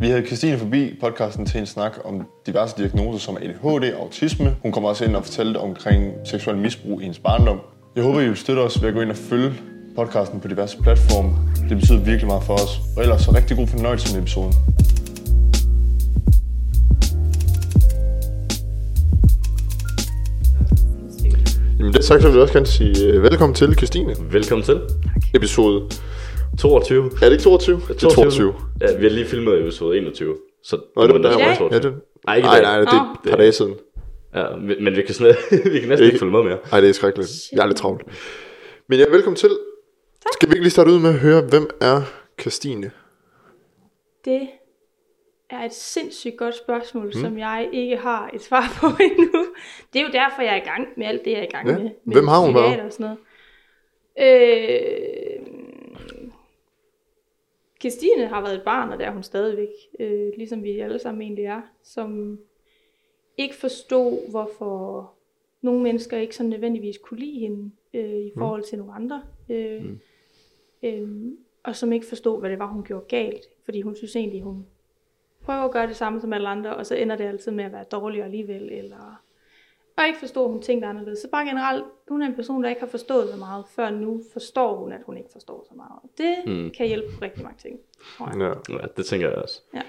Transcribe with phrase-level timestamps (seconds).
[0.00, 4.56] Vi havde Christine forbi podcasten til en snak om diverse diagnoser som ADHD og autisme.
[4.62, 7.60] Hun kommer også ind og fortalte omkring seksuel misbrug i hendes barndom.
[7.96, 9.52] Jeg håber, I vil støtte os ved at gå ind og følge
[9.96, 11.30] podcasten på diverse platforme.
[11.68, 12.80] Det betyder virkelig meget for os.
[12.96, 14.54] Og ellers så rigtig god fornøjelse med episoden.
[21.78, 24.14] Jamen det sagt, så vil jeg også gerne sige uh, velkommen til, Christine.
[24.30, 24.80] Velkommen til.
[25.34, 25.88] Episode.
[26.58, 27.04] 22.
[27.04, 27.80] Er det ikke 22?
[27.88, 28.54] Det er 22.
[28.80, 30.36] Ja, vi har lige filmet episode 21.
[30.62, 31.80] Så Nå, det var der Ja, 22.
[31.92, 33.74] det, Nej, ikke nej, nej, det er et par dage siden.
[34.34, 35.34] Ja, men men vi kan, snart,
[35.72, 36.58] vi kan næsten ikke følge med mere.
[36.70, 37.30] Nej, det er skrækkeligt.
[37.52, 38.02] Jeg er lidt travlt.
[38.88, 39.50] Men ja, velkommen til.
[40.32, 42.02] Skal vi ikke lige starte ud med at høre, hvem er
[42.40, 42.90] Christine?
[44.24, 44.40] Det
[45.50, 47.12] er et sindssygt godt spørgsmål, mm.
[47.12, 49.46] som jeg ikke har et svar på endnu.
[49.92, 51.68] Det er jo derfor, jeg er i gang med alt det, jeg er i gang
[51.68, 51.74] Ja.
[51.78, 51.82] med.
[52.04, 52.80] med Hvem har hun været?
[52.80, 53.18] Og sådan noget.
[54.20, 55.35] Øh,
[57.86, 59.68] Christine har været et barn, og der er hun stadigvæk,
[60.00, 62.38] øh, ligesom vi alle sammen egentlig er, som
[63.36, 65.12] ikke forstod, hvorfor
[65.62, 69.22] nogle mennesker ikke så nødvendigvis kunne lide hende øh, i forhold til nogle andre.
[69.48, 70.00] Øh, mm.
[70.82, 73.44] øh, og som ikke forstod, hvad det var, hun gjorde galt.
[73.64, 74.66] Fordi hun synes egentlig, hun
[75.42, 77.72] prøver at gøre det samme som alle andre, og så ender det altid med at
[77.72, 79.22] være dårligere alligevel, eller
[79.96, 81.18] og ikke forstå, at hun tænkte anderledes.
[81.18, 84.22] Så bare generelt, hun er en person, der ikke har forstået så meget, før nu
[84.32, 86.00] forstår hun, at hun ikke forstår så meget.
[86.18, 86.70] Det mm.
[86.76, 87.78] kan hjælpe på rigtig mange ting,
[88.18, 88.56] tror jeg.
[88.68, 88.74] Ja.
[88.76, 89.62] Ja, det tænker jeg også.
[89.74, 89.82] Ja.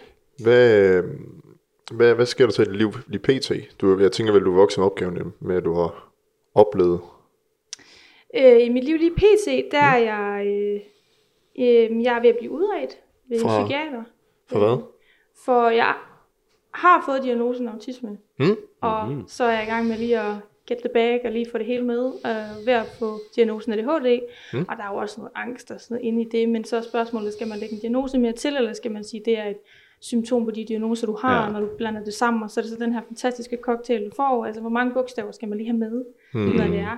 [0.43, 1.03] Hvad, øh,
[1.91, 3.51] hvad, hvad sker der til i dit liv lige pt?
[3.81, 6.11] Du, jeg tænker vel, du er vokset med opgaven med, at du har
[6.55, 6.99] oplevet.
[8.35, 10.81] Øh, I mit liv lige pt, der er jeg, øh,
[11.59, 12.97] øh, jeg er ved at blive udredt
[13.29, 14.03] ved Fra- en psykiater.
[14.47, 14.83] For hvad?
[15.45, 15.95] For jeg
[16.77, 18.55] har fået diagnosen autisme, Hmm?
[18.81, 19.23] og mm.
[19.27, 20.33] så er jeg i gang med lige at
[20.67, 24.19] get the bag og lige få det hele med, øh, ved at få diagnosen ADHD,
[24.53, 24.59] mm.
[24.69, 26.77] og der er jo også noget angst og sådan noget inde i det, men så
[26.77, 29.45] er spørgsmålet, skal man lægge en diagnose mere til, eller skal man sige, det er
[29.45, 29.57] et
[30.01, 31.51] symptom på de diagnoser, du har, Ja.
[31.51, 34.11] når du blander det sammen, og så er det så den her fantastiske cocktail, du
[34.15, 36.39] får, altså hvor mange bogstaver skal man lige have med, mm.
[36.39, 36.97] når det er.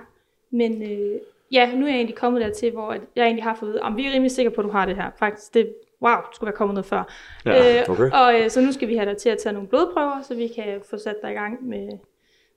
[0.51, 1.19] Men øh,
[1.51, 4.05] ja, nu er jeg egentlig kommet dertil, hvor at jeg egentlig har fået, om vi
[4.07, 6.57] er rimelig sikre på, at du har det her, faktisk, det wow, det skulle være
[6.57, 7.13] kommet noget før.
[7.45, 8.11] Ja, øh, okay.
[8.11, 10.47] Og øh, så nu skal vi have dig til at tage nogle blodprøver, så vi
[10.47, 11.89] kan få sat dig i gang med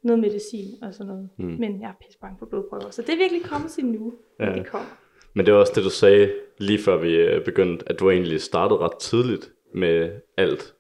[0.03, 1.29] noget medicin og sådan noget.
[1.39, 1.45] Mm.
[1.45, 4.53] Men jeg er pisse bange for blodprøver, så det er virkelig kommet til nu, ja.
[4.53, 4.89] Det kommer.
[5.35, 8.41] Men det var også det, du sagde lige før vi øh, begyndte, at du egentlig
[8.41, 10.75] startede ret tidligt med alt.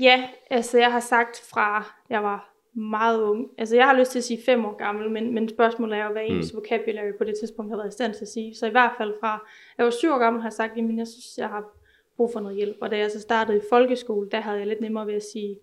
[0.00, 3.46] Ja, altså jeg har sagt fra, jeg var meget ung.
[3.58, 6.12] Altså jeg har lyst til at sige fem år gammel, men, men spørgsmålet er jo,
[6.12, 6.56] hvad ens mm.
[6.58, 8.54] vocabulary på det tidspunkt har været i stand til at sige.
[8.54, 9.46] Så i hvert fald fra,
[9.78, 11.64] jeg var syv år gammel, har jeg sagt, at jeg synes, jeg har
[12.16, 12.76] brug for noget hjælp.
[12.80, 15.58] Og da jeg så startede i folkeskole, der havde jeg lidt nemmere ved at sige,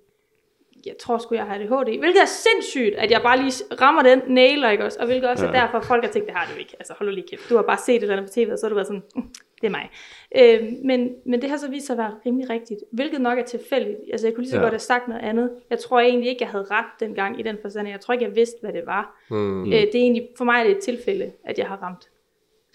[0.86, 2.00] jeg tror sgu, jeg har ADHD.
[2.00, 5.00] Hvilket er sindssygt, at jeg bare lige rammer den nailer, ikke også?
[5.00, 5.52] Og hvilket også ja.
[5.52, 6.76] er derfor, at folk har tænkt, det har du ikke.
[6.80, 7.50] Altså hold lige kæft.
[7.50, 9.04] Du har bare set et eller andet på tv, og så har du været sådan,
[9.16, 9.24] "Mm,
[9.62, 9.90] det er mig.
[10.38, 12.80] Øh, men, men det har så vist sig at være rimelig rigtigt.
[12.92, 13.98] Hvilket nok er tilfældigt.
[14.12, 14.62] Altså jeg kunne lige så Ja.
[14.62, 15.50] godt have sagt noget andet.
[15.70, 17.88] Jeg tror egentlig ikke, jeg havde ret dengang i den forstand.
[17.88, 19.24] Jeg tror ikke, jeg vidste, hvad det var.
[19.30, 19.66] Hmm.
[19.66, 22.10] Øh, det er egentlig, for mig er det et tilfælde, at jeg har ramt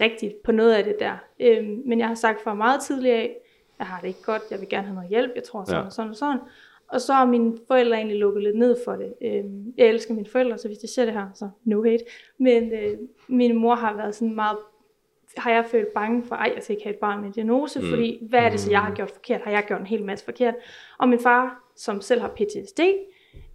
[0.00, 1.16] rigtigt på noget af det der.
[1.40, 3.36] Øh, men jeg har sagt fra meget tidligt af,
[3.78, 5.86] jeg har det ikke godt, jeg vil gerne have noget hjælp, jeg tror sådan Ja.
[5.86, 6.38] og sådan og sådan.
[6.88, 9.14] Og så har mine forældre egentlig lukket lidt ned for det.
[9.22, 12.04] Øhm, jeg elsker mine forældre, så hvis de ser det her, så no hate.
[12.38, 14.58] Men øh, min mor har været sådan meget,
[15.36, 17.80] har jeg følt bange for, ej, jeg skal ikke have et barn med en diagnose,
[17.80, 17.86] mm.
[17.88, 19.40] fordi hvad er det så, jeg har gjort forkert?
[19.40, 20.54] Har jeg gjort en hel masse forkert?
[20.98, 22.80] Og min far, som selv har PTSD,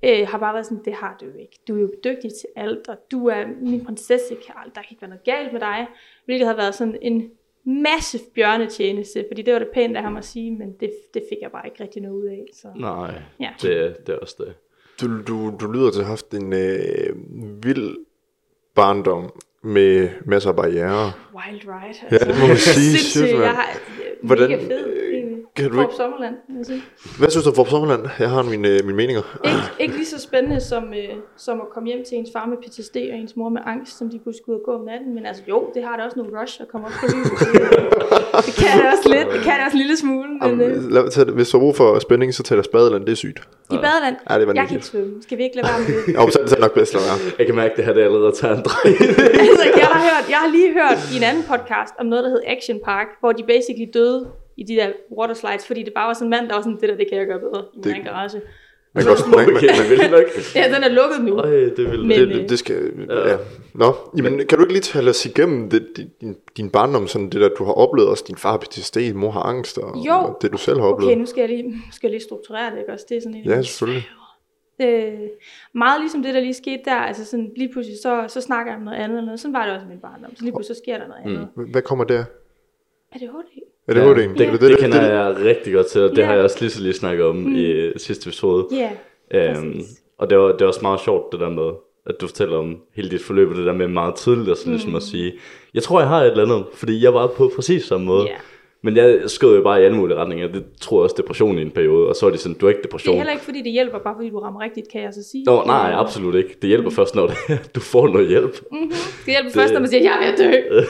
[0.04, 1.60] øh, har bare været sådan, det har du jo ikke.
[1.68, 4.36] Du er jo dygtig til alt, og du er min prinsesse.
[4.76, 5.88] Der kan ikke være noget galt med dig.
[6.26, 7.32] Hvilket har været sådan en
[7.66, 11.38] massiv bjørnetjeneste, fordi det var det pænt af ham at sige, men det, det fik
[11.42, 12.46] jeg bare ikke rigtig noget ud af.
[12.54, 12.68] Så.
[12.76, 13.50] Nej, Ja.
[13.62, 14.54] det, det er også det.
[15.02, 17.16] Du, du, du lyder til at have haft en øh,
[17.64, 17.96] vild
[18.76, 19.32] barndom
[19.62, 21.12] med masser af barriere.
[21.36, 21.98] Wild ride.
[22.12, 22.98] Ja, det må man sige.
[22.98, 23.40] Sindssygt.
[23.42, 23.78] Jeg har
[24.22, 25.33] Hvordan, fed, øh.
[25.56, 26.36] Kan du Forop ikke- Sommerland.
[27.20, 28.04] Hvad synes du om Sommerland?
[28.20, 29.22] Jeg har mine, øh, mine meninger.
[29.46, 32.58] Ikke, ikke lige så spændende som, øh, som at komme hjem til ens far med
[32.64, 35.16] PTSD og ens mor med angst, som de kunne skulle gå om natten.
[35.16, 37.38] Men altså jo, det har da også nogle rush at komme op på lyset.
[38.48, 39.28] det kan det også lidt.
[39.36, 40.30] Det kan det også en lille smule.
[40.42, 42.66] Men, øh, Jamen, lad, tag, det- hvis du har brug for spænding, så tag dig
[42.66, 43.06] spadeland.
[43.06, 43.40] Det er sygt.
[43.72, 45.14] I badeland, Ja, det var jeg kan ikke svømme.
[45.22, 46.14] Skal vi ikke lade være med det?
[46.18, 47.02] Jo, så er det nok bedst at.
[47.40, 48.60] Jeg kan mærke, at det her det er allerede at tage en
[49.50, 52.30] altså, jeg, har hørt, jeg har lige hørt i en anden podcast om noget, der
[52.30, 54.20] hed Action Park, hvor de basically døde
[54.58, 56.78] i de der water slides, fordi det bare var sådan en mand, der var sådan,
[56.82, 58.42] det der, det kan jeg gøre bedre i Det- min garage.
[58.96, 60.24] Man kan også, man, man, vil nok.
[60.56, 61.38] Ja, den er lukket nu.
[61.40, 63.38] Øj, det vil Men- det, øh, det, det skal, ja.
[63.74, 65.88] Nå, jamen, kan du ikke lige tale os igennem det,
[66.22, 69.32] din, din barndom, sådan det der, du har oplevet også, din far har PTSD, mor
[69.32, 70.14] har angst, og, Jo.
[70.14, 71.12] og det du selv har oplevet.
[71.12, 73.06] Okay, nu skal jeg lige, skal jeg lige strukturere det, ikke også?
[73.10, 74.08] Det er sådan en Ja, selvfølgelig.
[74.82, 75.14] Øh,
[75.74, 78.78] meget ligesom det, der lige skete der, altså sådan lige pludselig, så, så snakker jeg
[78.78, 79.40] om noget andet eller noget.
[79.40, 80.36] Sådan var det også i min barndom.
[80.36, 81.48] Så lige pludselig så sker der noget andet.
[81.72, 82.24] Hvad kommer der?
[83.12, 83.63] ADHD.
[83.88, 84.38] Er det ja, HD'en?
[84.38, 86.26] Det, det, det, det kender jeg rigtig godt til, og det ja.
[86.26, 87.56] har jeg også lige så lige snakket om mm.
[87.56, 88.68] i sidste episode.
[88.72, 88.90] Ja,
[89.32, 89.82] øhm,
[90.18, 91.72] Og det var, det var også meget sjovt, det der med,
[92.06, 94.70] at du fortæller om hele dit forløb, og det der med meget tidligt, og så
[94.70, 94.96] ligesom mm.
[94.96, 95.34] at sige,
[95.74, 98.26] jeg tror, jeg har et eller andet, fordi jeg var på præcis samme måde.
[98.26, 98.36] Ja.
[98.86, 100.48] Men jeg skød jo bare i alle mulige retninger.
[100.48, 102.10] Det tror jeg også depression i en periode.
[102.10, 103.12] Og så er det sådan, du er ikke depression.
[103.12, 105.24] Det er heller ikke fordi det hjælper, bare fordi du rammer rigtigt, kan jeg så
[105.24, 105.44] sige.
[105.44, 106.58] Nå, nej, absolut ikke.
[106.62, 106.96] Det hjælper mm.
[106.96, 107.36] først, når det,
[107.76, 108.62] du får noget hjælp.
[108.72, 108.90] Mm-hmm.
[108.90, 109.54] Det hjælper det...
[109.54, 110.84] først, når man siger, jeg er ved at dø.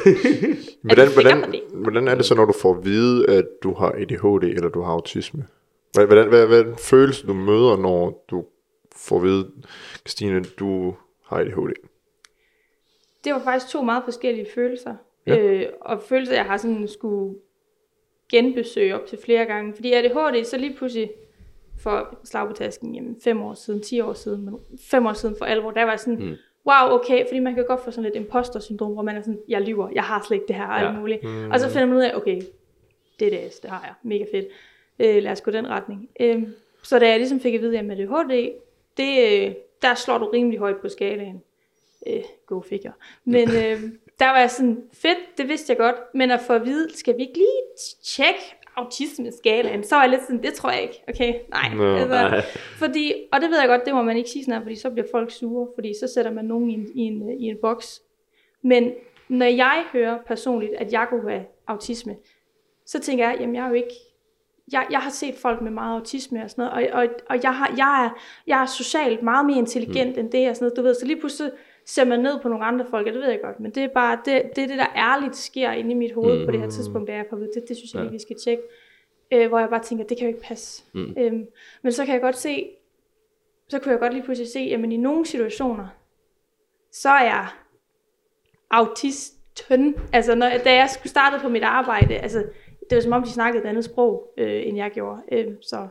[0.88, 4.44] hvordan, hvordan, hvordan er det så, når du får at vide, at du har ADHD
[4.44, 5.46] eller du har autisme?
[5.94, 8.46] Hvordan, hvad, hvad er den følelse, du møder, når du
[8.96, 9.48] får at vide,
[10.00, 10.94] Christine, du
[11.26, 11.74] har ADHD?
[13.24, 14.96] Det var faktisk to meget forskellige følelser.
[15.28, 15.38] Ja.
[15.38, 17.36] Øh, og følelser, jeg har sådan skulle
[18.34, 19.74] genbesøge op til flere gange.
[19.74, 21.12] Fordi ADHD, så lige pludselig
[21.80, 24.56] for slag på tasken, jamen fem år siden, ti år siden, men
[24.90, 26.36] fem år siden for alvor, der var sådan, mm.
[26.66, 29.62] wow, okay, fordi man kan godt få sådan lidt imposter-syndrom, hvor man er sådan, jeg
[29.62, 30.88] lyver, jeg har slet ikke det her, og ja.
[30.88, 31.24] alt muligt.
[31.24, 31.52] Mm.
[31.52, 32.42] Og så finder man ud af, okay,
[33.20, 34.48] det er det, det har jeg, mega fedt.
[35.00, 36.10] Øh, lad os gå den retning.
[36.20, 36.44] Øh,
[36.84, 38.52] så da jeg ligesom fik at vide, at med ADHD,
[38.98, 41.42] det, øh, der slår du rimelig højt på skalaen.
[42.08, 42.94] Øh, go figure.
[43.26, 43.82] Men øh,
[44.20, 47.18] der var jeg sådan, fedt, det vidste jeg godt, men at få at vide, skal
[47.18, 47.62] vi ikke lige
[48.04, 51.74] tjekke autisme-skalaen, så var jeg lidt sådan, det tror jeg ikke, okay, nej.
[51.76, 52.42] No, altså, nej.
[52.78, 54.90] Fordi, og det ved jeg godt, det må man ikke sige sådan her, fordi så
[54.90, 58.02] bliver folk sure, fordi så sætter man nogen i en, i en, i en boks.
[58.62, 58.92] Men
[59.28, 62.16] når jeg hører personligt, at jeg kunne have autisme,
[62.86, 63.94] så tænker jeg, jamen jeg er jo ikke,
[64.72, 67.56] jeg, jeg har set folk med meget autisme og sådan noget, og, og, og jeg,
[67.56, 70.20] har, jeg, er, jeg er socialt meget mere intelligent mm.
[70.20, 71.52] end det og sådan noget, du ved, så lige pludselig
[71.86, 73.88] ser man ned på nogle andre folk, og det ved jeg godt, men det er
[73.88, 76.46] bare det, det, er det der ærligt sker inde i mit hoved mm.
[76.46, 78.04] på det her tidspunkt, der jeg på det, det synes jeg ja.
[78.04, 78.64] lige, vi skal tjekke,
[79.34, 80.84] øh, hvor jeg bare tænker, det kan jo ikke passe.
[80.94, 81.16] Mm.
[81.18, 81.46] Øhm,
[81.82, 82.70] men så kan jeg godt se,
[83.68, 85.88] så kunne jeg godt lige pludselig se, at i nogle situationer,
[86.92, 87.48] så er jeg
[88.72, 89.96] autisten.
[90.14, 92.40] Altså, når, da jeg skulle starte på mit arbejde, altså,
[92.90, 95.22] det var som om, de snakkede et andet sprog, øh, end jeg gjorde.
[95.32, 95.88] Øh, så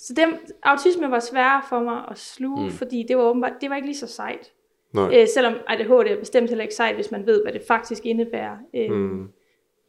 [0.00, 2.70] så dem, autisme var sværere for mig at sluge, mm.
[2.70, 4.52] fordi det var åbenbart, det var ikke lige så sejt.
[4.92, 5.20] Nej.
[5.20, 8.56] Øh, selvom ADHD er bestemt heller ikke sejt, hvis man ved, hvad det faktisk indebærer.
[8.74, 9.28] Øh, mm.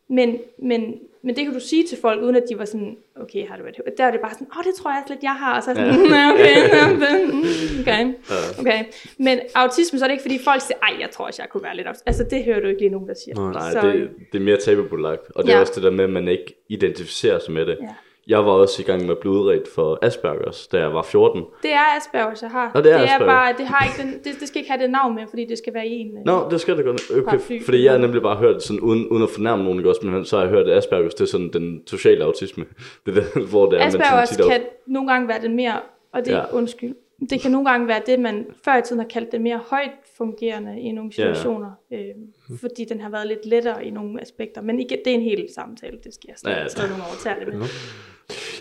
[0.09, 3.47] men, men, men det kan du sige til folk, uden at de var sådan, okay,
[3.47, 3.97] har du ADHD?
[3.97, 5.55] Der er det bare sådan, åh, oh, det tror jeg lidt, jeg har.
[5.55, 6.31] Og så er sådan, ja.
[6.33, 6.55] okay,
[7.81, 8.13] okay,
[8.59, 8.83] okay.
[9.17, 11.63] Men autisme, så er det ikke, fordi folk siger, ej, jeg tror også, jeg kunne
[11.63, 12.07] være lidt autistisk.
[12.07, 13.51] Altså, det hører du ikke lige nogen, der siger.
[13.51, 15.31] Nej, så, det, det er mere tabubelagt.
[15.35, 15.55] Og det ja.
[15.55, 17.77] er også det der med, at man ikke identificerer sig med det.
[17.81, 17.87] Ja.
[18.27, 21.43] Jeg var også i gang med at blive udredt for Aspergers, da jeg var 14.
[21.63, 22.71] Det er Aspergers, jeg har.
[22.75, 24.83] Nå, det er, det er bare, det, har ikke den, det, det skal ikke have
[24.83, 27.01] det navn med, fordi det skal være en øh, Nå, det skal det godt.
[27.27, 30.25] Okay, fordi jeg har nemlig bare hørt, sådan, uden, uden at fornærme nogen, også, men
[30.25, 32.65] så har jeg hørt, at Aspergers, det er sådan den sociale autisme.
[33.05, 35.79] Det er der, hvor det er, Aspergers man kan nogle gange være den mere,
[36.13, 36.53] og det er ja.
[36.53, 36.95] undskyld,
[37.29, 39.91] det kan nogle gange være det, man før i tiden har kaldt det mere højt
[40.17, 42.13] fungerende i nogle situationer, ja, ja.
[42.51, 44.61] Øh, fordi den har været lidt lettere i nogle aspekter.
[44.61, 46.67] Men igen, det er en helt samtale, det skal jeg stadig, ja, ja.
[46.67, 47.67] stadig nogle år til det med.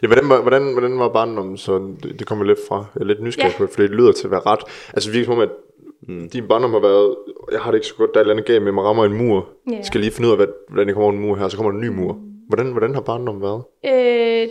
[0.03, 3.05] Ja, hvordan, var, hvordan, hvordan var barndommen, så det, det kommer lidt fra, jeg er
[3.05, 3.59] lidt nysgerrig ja.
[3.59, 4.61] på det, for det lyder til at være ret,
[4.95, 5.51] altså virkelig som om, at
[6.09, 6.29] mm.
[6.31, 7.17] din barndom har været,
[7.53, 8.85] jeg har det ikke så godt, der er et eller andet galt med, at man
[8.85, 9.77] rammer en mur, ja.
[9.77, 11.57] Jeg skal lige finde ud af, hvad, hvordan det kommer over en mur her, så
[11.57, 12.19] kommer der en ny mur.
[12.49, 13.63] Hvordan, hvordan har barndommen været?
[13.87, 14.49] Øh,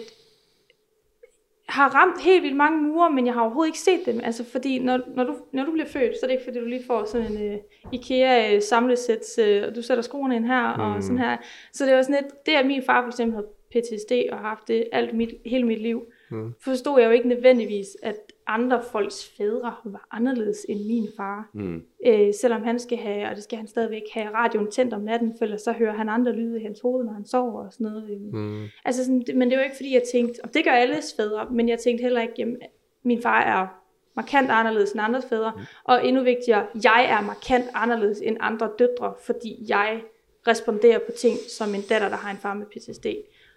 [1.69, 4.19] har ramt helt vildt mange mure, men jeg har overhovedet ikke set dem.
[4.24, 6.66] Altså fordi når, når, du, når du bliver født, så er det ikke fordi du
[6.66, 7.60] lige får sådan en uh,
[7.94, 10.81] IKEA uh, samlesæt, uh, og du sætter skruerne ind her mm.
[10.81, 11.38] og sådan her.
[11.74, 14.48] Så det var sådan et, det at min far for eksempel havde PTSD og har
[14.48, 16.54] haft det alt mit, hele mit liv, mm.
[16.62, 18.16] forstod jeg jo ikke nødvendigvis, at
[18.50, 21.50] andre folks fædre var anderledes end min far.
[21.54, 21.83] Mm.
[22.06, 25.33] Øh, selvom han skal have, og det skal han stadigvæk have, radioen tændt om natten,
[25.38, 27.88] for ellers så hører han andre lyde i hans hoved, når han sover og sådan
[27.88, 28.21] noget.
[28.33, 28.66] Mm.
[28.85, 31.69] Altså sådan, men det var ikke fordi, jeg tænkte, og det gør alles fædre, men
[31.69, 32.57] jeg tænkte heller ikke, jamen,
[33.04, 33.68] min far er
[34.16, 35.62] markant anderledes end andres fædre, mm.
[35.83, 40.02] og endnu vigtigere, jeg er markant anderledes end andre døtre, fordi jeg
[40.47, 43.06] responderer på ting som en datter, der har en far med PTSD.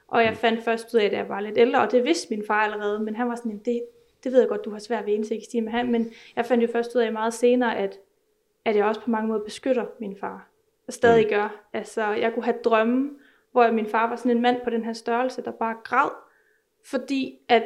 [0.08, 0.36] Og jeg mm.
[0.36, 2.98] fandt først ud af, at jeg var lidt ældre, og det vidste min far allerede,
[3.00, 3.82] men han var sådan, det,
[4.24, 6.62] det ved jeg godt, du har svært ved indsigt i med ham, men jeg fandt
[6.62, 7.98] jo først ud af meget senere, at,
[8.64, 10.48] at jeg også på mange måder beskytter min far,
[10.86, 11.30] og stadig mm.
[11.30, 11.64] gør.
[11.72, 13.10] Altså, jeg kunne have drømme,
[13.52, 16.10] hvor min far var sådan en mand på den her størrelse, der bare græd,
[16.84, 17.64] fordi at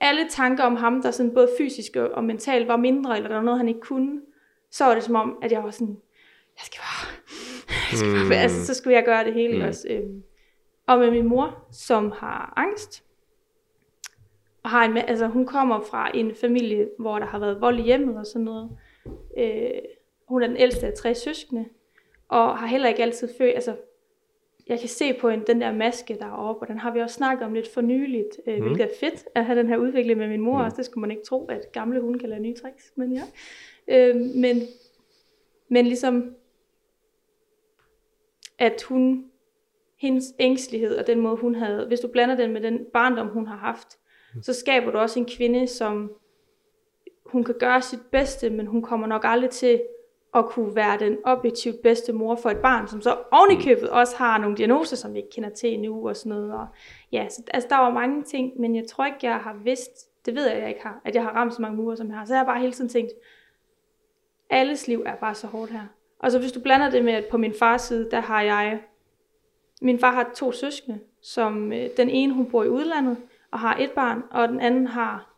[0.00, 3.44] alle tanker om ham, der sådan både fysisk og mentalt var mindre, eller der var
[3.44, 4.20] noget, han ikke kunne,
[4.70, 5.96] så var det som om, at jeg var sådan,
[6.56, 7.12] jeg skal bare,
[7.90, 8.32] jeg skal bare mm.
[8.32, 9.68] altså, så skulle jeg gøre det hele mm.
[9.68, 9.88] også.
[9.90, 10.22] Øhm,
[10.86, 13.04] og med min mor, som har angst.
[14.62, 17.82] Og har en, altså, hun kommer fra en familie, hvor der har været vold i
[17.82, 18.70] hjemmet og sådan noget.
[19.38, 19.70] Øh,
[20.28, 21.64] hun er den ældste af tre søskende.
[22.28, 23.76] Og har heller ikke altid følt, altså
[24.68, 27.00] jeg kan se på en, den der maske, der er oppe, og den har vi
[27.00, 28.62] også snakket om lidt for nyligt, øh, mm.
[28.62, 30.64] hvilket er fedt at have den her udvikling med min mor mm.
[30.64, 30.76] også.
[30.76, 33.22] Det skulle man ikke tro, at gamle hunde kan lade nye tricks, men ja.
[33.88, 34.62] Øh, men,
[35.68, 36.34] men ligesom,
[38.58, 39.30] at hun
[39.96, 43.46] hendes ængstelighed og den måde, hun havde, hvis du blander den med den barndom, hun
[43.46, 43.98] har haft,
[44.42, 46.12] så skaber du også en kvinde, som
[47.26, 49.82] hun kan gøre sit bedste, men hun kommer nok aldrig til
[50.34, 54.38] at kunne være den objektivt bedste mor for et barn, som så ovenikøbet også har
[54.38, 56.52] nogle diagnoser, som vi ikke kender til endnu og sådan noget.
[56.52, 56.66] Og
[57.12, 59.90] ja, så, altså der var mange ting, men jeg tror ikke, jeg har vidst,
[60.26, 62.16] det ved jeg, jeg ikke har, at jeg har ramt så mange mure, som jeg
[62.16, 62.24] har.
[62.24, 63.12] Så jeg har bare hele tiden tænkt,
[64.50, 65.86] alles liv er bare så hårdt her.
[66.18, 68.80] Og så hvis du blander det med, at på min fars side, der har jeg,
[69.82, 73.16] min far har to søskende, som øh, den ene, hun bor i udlandet,
[73.52, 75.28] og har et barn, og den anden har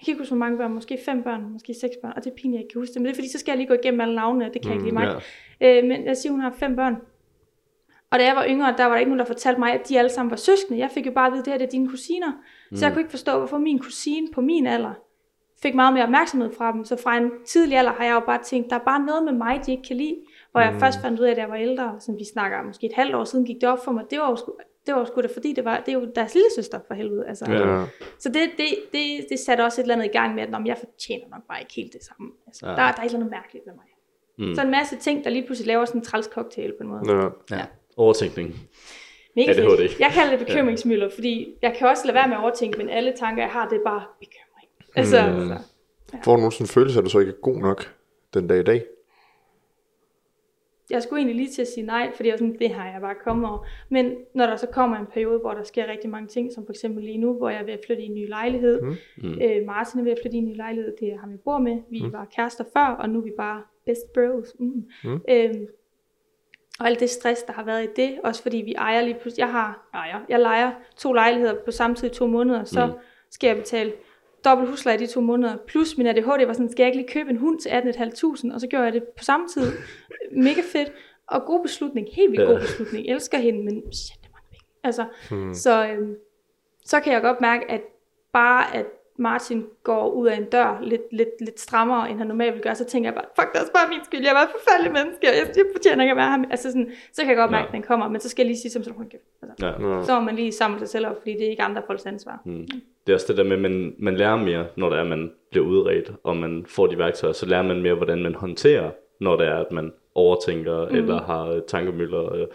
[0.00, 2.30] jeg kan ikke huske, hvor mange børn, måske fem børn, måske seks børn, og det
[2.30, 3.68] er pinligt, jeg ikke kan huske det, men det er fordi, så skal jeg lige
[3.68, 5.20] gå igennem alle navnene, det kan jeg ikke lige mig.
[5.60, 5.78] ja.
[5.78, 6.96] Øh, men jeg siger, hun har fem børn.
[8.10, 9.98] Og da jeg var yngre, der var der ikke nogen, der fortalte mig, at de
[9.98, 10.78] alle sammen var søskende.
[10.78, 12.32] Jeg fik jo bare at vide, at det her det er dine kusiner.
[12.70, 12.76] Mm.
[12.76, 14.94] Så jeg kunne ikke forstå, hvorfor min kusine på min alder
[15.62, 16.84] fik meget mere opmærksomhed fra dem.
[16.84, 19.32] Så fra en tidlig alder har jeg jo bare tænkt, der er bare noget med
[19.32, 20.16] mig, de ikke kan lide.
[20.52, 22.92] Hvor jeg først fandt ud af, at jeg var ældre, som vi snakker måske et
[22.92, 24.04] halvt år siden, gik det op for mig.
[24.10, 24.52] Det var jo sgu,
[24.86, 27.26] det var sgu da fordi, det, var, det er jo deres lille søster for helvede.
[27.28, 27.44] Altså.
[27.52, 27.84] Ja.
[28.18, 30.58] Så det, det, det, det satte også et eller andet i gang med, at "Nå,
[30.58, 32.30] men jeg fortjener nok bare ikke helt det samme.
[32.46, 32.70] Altså, Ja.
[32.72, 32.76] ja.
[32.76, 33.84] der, der er et eller andet mærkeligt med mig.
[34.48, 34.54] Mm.
[34.54, 37.02] Så en masse ting, der lige pludselig laver sådan en træls cocktail på en måde.
[37.50, 37.56] Ja.
[37.56, 37.64] ja.
[37.96, 38.54] Overtænkning.
[39.36, 39.76] Mega ADHD.
[39.78, 40.00] fedt.
[40.00, 43.12] Jeg kalder det bekymringsmylder, fordi jeg kan også lade være med at overtænke, men alle
[43.16, 44.68] tanker, jeg har, det er bare bekymring.
[44.96, 45.50] Altså, Mm.
[45.52, 45.68] altså
[46.24, 47.94] Får du nogensinde følelse af, at du så ikke er god nok
[48.34, 48.84] den dag i dag?
[50.90, 53.00] Jeg skulle egentlig lige til at sige nej, fordi jeg var sådan, det har jeg
[53.00, 53.66] bare kommet over.
[53.88, 56.72] Men når der så kommer en periode, hvor der sker rigtig mange ting, som for
[56.72, 58.82] eksempel lige nu, hvor jeg er ved at flytte i en ny lejlighed.
[58.82, 59.40] Mm.
[59.42, 61.58] Øh, Martin er ved at flytte i en ny lejlighed, det er ham, jeg bor
[61.58, 61.82] med.
[61.90, 62.12] Vi mm.
[62.12, 64.54] var kærester før, og nu er vi bare best bros.
[64.58, 64.84] Mm.
[65.04, 65.20] Mm.
[65.28, 65.66] Øhm,
[66.80, 69.40] og alt det stress, der har været i det, også fordi vi ejer lige pludselig,
[69.42, 72.92] jeg har, ejer, jeg lejer to lejligheder på samme tid i to måneder, så mm.
[73.30, 73.92] skal jeg betale
[74.44, 77.12] dobbelt husleje i de to måneder, plus min ADHD var sådan, skal jeg ikke lige
[77.12, 79.72] købe en hund til 18.500, og så gjorde jeg det på samme tid.
[80.46, 80.92] Mega fedt,
[81.26, 84.48] og god beslutning, helt vildt god beslutning, jeg elsker hende, men shit, det er mange
[84.50, 84.66] penge.
[84.84, 85.54] Altså, hmm.
[85.54, 86.14] så, øhm,
[86.84, 87.80] så kan jeg godt mærke, at
[88.32, 88.86] bare at
[89.18, 92.74] Martin går ud af en dør lidt, lidt, lidt strammere, end han normalt vil gøre,
[92.74, 94.50] så tænker jeg bare, fuck, det er også bare min skyld, jeg er bare et
[94.58, 96.44] forfærdelig menneske, og jeg, jeg fortjener ikke at være ham.
[96.50, 97.66] Altså sådan, så kan jeg godt mærke, Ja.
[97.68, 99.10] at den kommer, men så skal jeg lige sige som sådan.
[99.42, 100.02] Altså, Ja.
[100.04, 102.40] så må man lige samle sig selv op, fordi det er ikke andre folks ansvar.
[102.44, 102.66] Mm.
[103.06, 105.08] Det er også det der med, at man, man lærer mere, når det er, at
[105.08, 108.90] man bliver udredt, og man får de værktøjer, så lærer man mere, hvordan man håndterer,
[109.20, 110.94] når det er, at man overtænker, mm.
[110.96, 112.46] eller har tankemøller, øh,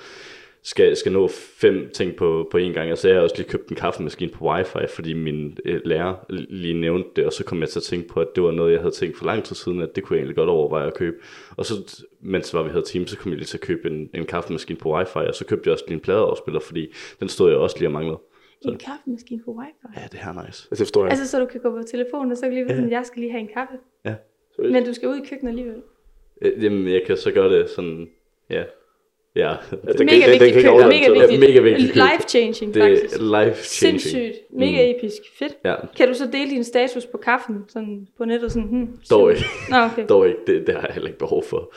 [0.63, 2.89] skal, skal nå fem ting på, på én gang.
[2.89, 6.73] Altså jeg har også lige købt en kaffemaskine på wifi, fordi min øh, lærer lige
[6.73, 8.79] nævnte det, og så kom jeg til at tænke på, at det var noget, jeg
[8.79, 11.17] havde tænkt for lang tid siden, at det kunne jeg egentlig godt overveje at købe.
[11.57, 14.09] Og så, mens var vi havde team, så kom jeg lige til at købe en,
[14.13, 17.49] en kaffemaskine på wifi, og så købte jeg også lige en pladeafspiller, fordi den stod
[17.49, 18.17] jeg også lige og manglede.
[18.61, 19.99] En kaffemaskine på wifi.
[20.01, 20.47] Ja, det her er nice.
[20.47, 21.09] Altså, det forstår jeg.
[21.11, 23.19] Altså, så du kan gå på telefonen, og så kan lige vide, sådan, jeg skal
[23.19, 23.73] lige have en kaffe.
[24.05, 24.15] Ja.
[24.57, 25.81] Men du skal ud i køkkenet alligevel.
[26.41, 28.09] Øh, Jamen, jeg kan så gøre det sådan,
[28.49, 28.63] ja.
[29.35, 31.39] Ja, den mega den vigtigt køb, overlade mega vigtigt.
[31.39, 31.95] Mega vigtigt.
[31.95, 33.15] Life changing, det faktisk.
[33.21, 34.01] er life changing.
[34.01, 34.33] Sindssygt.
[34.51, 35.21] Mega episk.
[35.39, 35.53] Fedt.
[35.65, 38.51] Ja, Kan du så dele din status på kaffen sådan på nettet?
[38.51, 39.43] Sådan, hmm, Dog ikke.
[39.69, 40.05] Nå, okay.
[40.09, 40.39] dog ikke.
[40.47, 41.73] Det, det har jeg heller ikke behov for.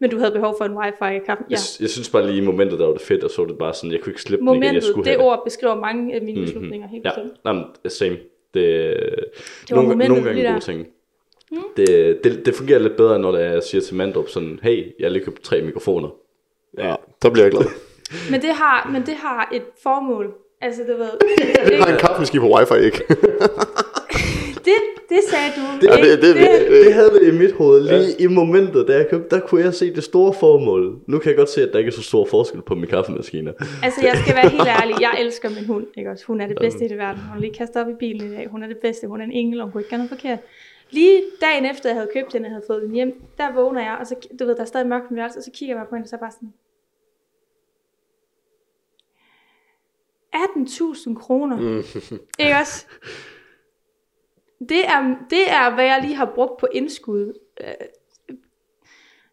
[0.00, 1.46] Men du havde behov for en wifi i kaffen.
[1.50, 1.54] Ja.
[1.54, 3.58] Jeg, jeg synes bare lige i momentet, der var det fedt, og så var det
[3.58, 5.74] bare sådan, jeg kunne ikke slippe den igen, jeg Momentet, skulle det have ord beskriver
[5.80, 6.46] mange af mine Mhm.
[6.46, 6.88] beslutninger.
[6.88, 7.32] Helt Ja, bestemt.
[7.46, 8.16] jamen, same.
[8.54, 8.94] Det,
[9.70, 10.86] var nogle, momentet nogle gange gode ting.
[11.76, 15.04] Det, det, det fungerer lidt bedre, når det jeg siger til Mandrup sådan, hey, jeg
[15.04, 16.08] har lige købt tre mikrofoner.
[16.78, 17.66] Ja, der bliver jeg glad.
[18.30, 20.34] Men det har, men det har et formål.
[20.60, 21.10] Altså, du ved,
[21.70, 23.04] Jeg har en kaffemaskine på wifi, ikke?
[24.66, 24.78] det,
[25.08, 25.86] det sagde du.
[25.86, 28.92] Ja, det, det, det, det, Det havde det i mit hoved lige i momentet, da
[28.96, 30.98] jeg købte, der kunne jeg se det store formål.
[31.06, 33.52] Nu kan jeg godt se, at der ikke er så stor forskel på mine kaffemaskiner.
[33.82, 34.96] Altså, jeg skal være helt ærlig.
[35.00, 35.86] Jeg elsker min hund.
[35.96, 36.24] Ikke også?
[36.26, 37.20] Hun er det bedste i det verden.
[37.20, 38.48] Hun har lige kastet op i bilen i dag.
[38.50, 39.06] Hun er det bedste.
[39.06, 40.38] Hun er en engel, og hun kunne ikke gøre noget forkert.
[40.90, 43.96] Lige dagen efter, jeg havde købt den, og havde fået den hjem, der vågner jeg,
[44.00, 45.94] og så, du ved, der er stadig mørkt værelse, og så kigger jeg bare på
[45.94, 46.52] hende, og så er bare sådan,
[50.34, 51.56] 18.000 kroner.
[51.56, 51.82] Mm.
[52.38, 52.86] Ikke også?
[54.68, 57.32] Det er, det er, hvad jeg lige har brugt på indskud.
[57.60, 57.66] Øh,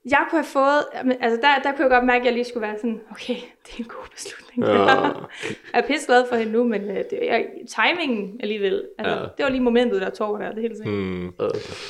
[0.06, 0.84] Jeg kunne have fået,
[1.20, 3.74] altså der, der kunne jeg godt mærke, at jeg lige skulle være sådan, okay, det
[3.74, 4.64] er en god beslutning.
[4.64, 4.74] Ja.
[5.74, 9.20] jeg er pisse glad for hende nu, men øh, det, jeg, timingen alligevel, altså, Ja.
[9.22, 9.28] ja.
[9.38, 10.96] det var lige momentet, der tog der, det helt sikkert.
[10.96, 11.02] Mm.
[11.02, 11.34] Mm.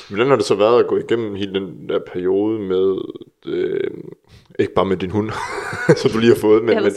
[0.10, 2.98] Hvordan har det så været at gå igennem hele den der periode med,
[3.46, 3.92] øh,
[4.60, 5.30] ikke bare med din hund,
[6.02, 6.94] som du lige har fået, men, men,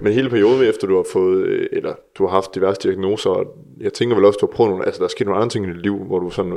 [0.00, 3.46] men hele perioden efter du har fået, øh, eller du har haft diverse diagnoser, og
[3.80, 5.66] jeg tænker vel også, du har prøvet nogle, altså der er sket nogle andre ting
[5.66, 6.52] i dit liv, hvor du sådan,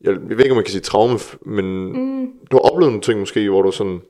[0.00, 2.26] jeg, jeg ved ikke, om man kan sige traume, men mm.
[2.50, 4.00] du har oplevet nogle ting måske, hvor du sådan,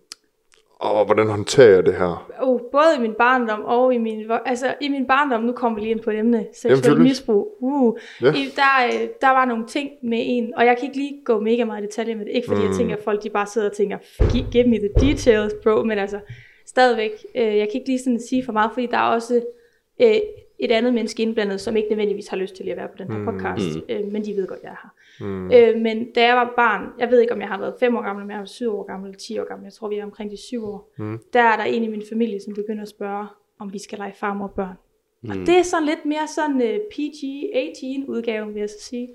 [0.85, 2.31] åh, hvordan håndterer jeg det her?
[2.41, 5.85] Oh, både i min barndom og i min, altså i min barndom, nu kommer vi
[5.85, 7.57] lige ind på et emne, seksuel misbrug.
[7.61, 8.27] Uh, Ja.
[8.33, 11.41] i, der, øh, der var nogle ting med en, og jeg kan ikke lige gå
[11.41, 12.67] mega meget i detaljer med det, ikke fordi mm.
[12.69, 13.99] jeg tænker, at folk de bare sidder og tænker,
[14.33, 16.21] "Gi- give me the details, bro, men altså,
[16.67, 17.11] stadigvæk.
[17.35, 19.43] Øh, jeg kan ikke lige sådan sige for meget, fordi der er også
[20.03, 20.15] øh,
[20.59, 23.25] et andet menneske indblandet, som ikke nødvendigvis har lyst til at være på den her
[23.25, 23.83] podcast, mm.
[23.89, 24.91] øh, men de ved godt, jeg er her.
[25.21, 25.53] Mm.
[25.53, 28.03] Øh, men da jeg var barn, jeg ved ikke, om jeg har været 5 år
[28.03, 30.05] gammel, men jeg var 7 år gammel eller 10 år gammel, jeg tror, vi er
[30.05, 31.19] omkring de 7 år, mm.
[31.33, 33.27] der er der en i min familie, som begynder at spørge,
[33.59, 34.77] om vi skal lege farmor og børn.
[35.23, 35.31] Mm.
[35.31, 39.09] Og det er sådan lidt mere sådan uh, PG-18 udgave, vil jeg så sige.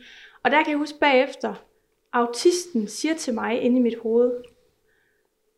[0.43, 1.53] Og der kan jeg huske bagefter,
[2.13, 4.31] autisten siger til mig inde i mit hoved,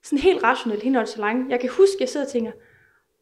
[0.04, 1.52] sådan helt rationelt, helt så langt.
[1.52, 2.52] Jeg kan huske, jeg sidder og tænker,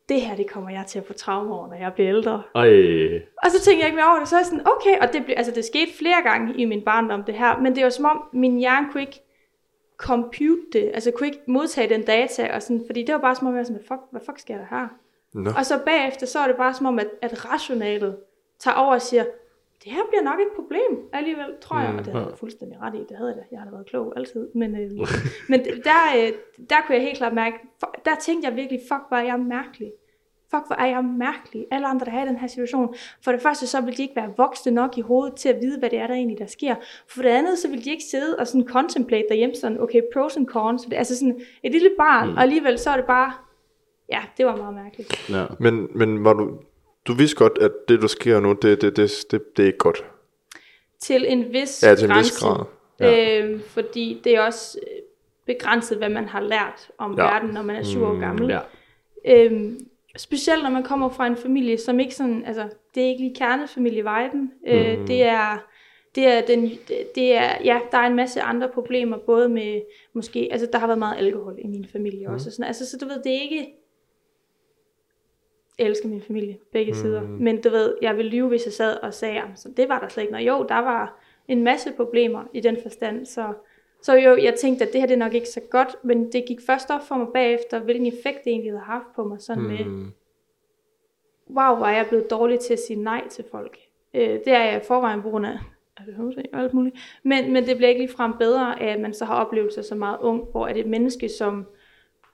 [0.09, 2.43] det her, det kommer jeg til at få traume over, når jeg bliver ældre.
[2.55, 3.21] Ej.
[3.43, 5.33] Og så tænker jeg ikke mere over det, så er jeg sådan, okay, og det,
[5.37, 8.23] altså, det skete flere gange i min barndom, det her, men det var som om,
[8.33, 9.21] min hjerne kunne ikke
[9.97, 13.47] compute det, altså kunne ikke modtage den data, og sådan, fordi det var bare som
[13.47, 14.87] om, jeg var sådan, fuck, hvad fuck sker der her?
[15.33, 15.51] No.
[15.57, 18.17] Og så bagefter, så er det bare som om, at, at rationalet
[18.59, 19.25] tager over og siger,
[19.83, 21.91] det her bliver nok et problem alligevel, tror jeg.
[21.91, 23.43] Mm, og det havde jeg fuldstændig ret i, det havde jeg.
[23.51, 24.47] Jeg har da været klog altid.
[24.55, 24.91] Men, øh,
[25.49, 26.31] men der, øh,
[26.69, 27.57] der kunne jeg helt klart mærke,
[28.05, 29.91] der tænkte jeg virkelig, fuck, hvor er jeg mærkelig.
[30.51, 31.65] Fuck, hvor er jeg mærkelig.
[31.71, 32.95] Alle andre, der er i den her situation.
[33.23, 35.79] For det første, så vil de ikke være voksne nok i hovedet til at vide,
[35.79, 36.75] hvad det er, der egentlig der sker.
[37.07, 40.37] For det andet, så vil de ikke sidde og sådan contemplate derhjemme sådan, okay, pros
[40.37, 40.83] and cons.
[40.83, 42.35] Det er altså sådan et lille barn, mm.
[42.35, 43.33] og alligevel så er det bare,
[44.11, 45.29] ja, det var meget mærkeligt.
[45.29, 45.45] Ja.
[45.59, 46.57] Men, men var du,
[47.07, 49.77] du vidste godt, at det, der sker nu, det, det, det, det, det er ikke
[49.77, 50.05] godt.
[50.99, 52.31] Til en vis ja, til en grænse.
[52.31, 52.65] vis grad.
[52.99, 53.39] Ja.
[53.39, 55.01] Øhm, fordi det er også øh,
[55.45, 57.23] begrænset, hvad man har lært om ja.
[57.23, 58.49] verden, når man er syv år mm, gammel.
[58.49, 58.59] Ja.
[59.25, 59.79] Øhm,
[60.17, 63.35] specielt når man kommer fra en familie, som ikke sådan, altså, det er ikke lige
[63.35, 64.51] kernefamilie-viben.
[64.67, 65.07] Øh, mm.
[65.07, 65.57] det er
[66.15, 66.71] det er, den,
[67.15, 69.81] det er, ja, der er en masse andre problemer, både med,
[70.13, 72.33] måske, altså der har været meget alkohol i min familie mm.
[72.33, 73.67] også, sådan, altså så du ved, det er ikke,
[75.77, 76.97] elsker min familie, begge mm.
[76.97, 77.21] sider.
[77.21, 80.07] Men du ved, jeg ville lyve, hvis jeg sad og sagde, så det var der
[80.07, 80.47] slet ikke noget.
[80.47, 83.53] Jo, der var en masse problemer i den forstand, så,
[84.01, 86.45] så jo, jeg tænkte, at det her det er nok ikke så godt, men det
[86.47, 89.63] gik først op for mig bagefter, hvilken effekt det egentlig havde haft på mig, sådan
[89.63, 89.69] mm.
[89.69, 90.11] med,
[91.49, 93.77] wow, var jeg blevet dårlig til at sige nej til folk.
[94.13, 95.57] Øh, det er jeg i forvejen på grund af
[96.05, 96.95] det og alt muligt.
[97.23, 100.43] Men, men det bliver ikke ligefrem bedre at man så har oplevelser så meget ung,
[100.51, 101.65] hvor er det et menneske, som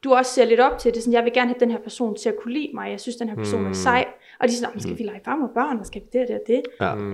[0.03, 0.91] du også ser lidt op til.
[0.91, 2.91] Det er sådan, jeg vil gerne have den her person til at kunne lide mig.
[2.91, 3.69] Jeg synes, den her person mm.
[3.69, 4.07] er sej.
[4.39, 6.27] Og de er sådan, skal vi lege far og børn, og skal vi det og
[6.27, 6.61] det og det?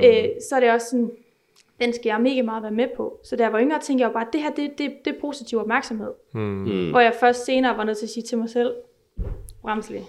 [0.04, 0.24] Ja.
[0.24, 1.12] Øh, så er det også sådan,
[1.82, 3.20] den skal jeg mega meget være med på.
[3.24, 5.20] Så der var yngre, tænkte jeg jo bare, at det her, det, det, det er
[5.22, 6.12] positiv opmærksomhed.
[6.34, 6.90] Mm.
[6.90, 8.74] Hvor jeg først senere var nødt til at sige til mig selv,
[9.62, 10.00] Bramsli,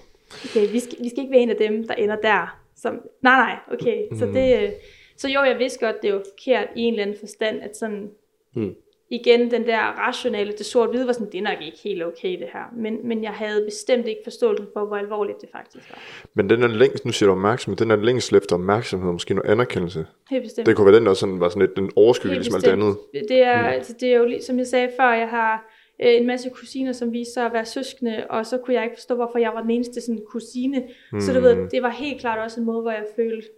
[0.45, 2.59] okay, vi skal, vi skal ikke være en af dem, der ender der.
[2.77, 4.03] Som, nej, nej, okay.
[4.11, 4.19] Mm.
[4.19, 4.71] Så, det, øh,
[5.17, 8.11] så jo, jeg vidste godt, det var forkert i en eller anden forstand, at sådan,
[8.55, 8.75] mm
[9.11, 12.47] igen den der rationale, det sort-hvide var sådan, det er nok ikke helt okay det
[12.53, 12.75] her.
[12.77, 15.99] Men, men jeg havde bestemt ikke forståelse for, hvor alvorligt det faktisk var.
[16.35, 19.51] Men den er længst, nu siger du opmærksomhed, den er længst efter opmærksomhed, måske noget
[19.51, 20.07] anerkendelse.
[20.31, 20.67] Helt bestemt.
[20.67, 22.97] Det kunne være den, der sådan, var sådan lidt den overskyggelse som alt andet.
[23.29, 23.67] Det er, mm.
[23.67, 27.13] altså, det er jo, som jeg sagde før, jeg har øh, en masse kusiner, som
[27.13, 29.71] viste sig at være søskende, og så kunne jeg ikke forstå, hvorfor jeg var den
[29.71, 30.83] eneste sådan, kusine.
[31.13, 31.21] Mm.
[31.21, 33.49] Så du ved, det var helt klart også en måde, hvor jeg følte,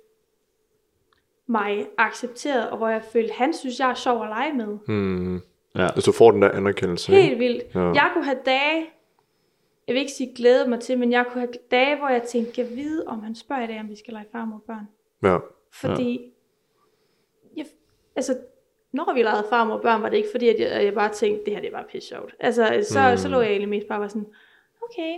[1.48, 4.78] mig accepteret, og hvor jeg følte, han synes, jeg er sjov at lege med.
[4.86, 5.40] Hmm.
[5.74, 5.88] Ja.
[5.92, 7.12] Hvis du får den der anerkendelse.
[7.12, 7.38] Helt ikke?
[7.38, 7.74] vildt.
[7.74, 7.80] Ja.
[7.80, 8.86] Jeg kunne have dage,
[9.86, 12.52] jeg vil ikke sige glæde mig til, men jeg kunne have dage, hvor jeg tænkte,
[12.52, 14.88] kan vide, om han spørger i dag, om vi skal lege far og børn.
[15.22, 15.38] Ja.
[15.72, 16.12] Fordi,
[17.56, 17.62] ja.
[17.62, 17.66] Jeg,
[18.16, 18.38] altså,
[18.92, 21.44] når vi legede far og børn, var det ikke fordi, at jeg, jeg bare tænkte,
[21.44, 22.34] det her det var pisse sjovt.
[22.40, 23.16] Altså, så, mm.
[23.16, 24.26] så lå jeg egentlig mest bare var sådan,
[24.82, 25.14] okay,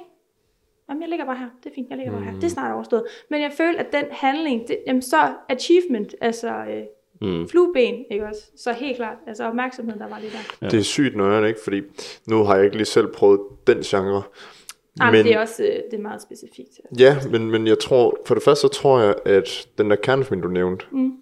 [0.91, 2.19] jamen jeg ligger bare her, det er fint, jeg ligger mm.
[2.19, 3.05] bare her, det er snart overstået.
[3.31, 5.17] Men jeg følte, at den handling, det, jamen så
[5.49, 6.83] achievement, altså øh,
[7.29, 7.49] mm.
[7.49, 8.43] flueben, ikke også?
[8.57, 10.57] Så helt klart, altså opmærksomheden, der var lige der.
[10.63, 10.69] Ja.
[10.69, 11.61] Det er sygt noget, ikke?
[11.65, 11.83] Fordi
[12.29, 14.23] nu har jeg ikke lige selv prøvet den genre.
[15.01, 16.81] Ah, men det er også øh, det er meget specifikt.
[16.99, 20.43] Ja, men, men jeg tror, for det første så tror jeg, at den der kernefamilie,
[20.43, 21.13] du nævnte, mm.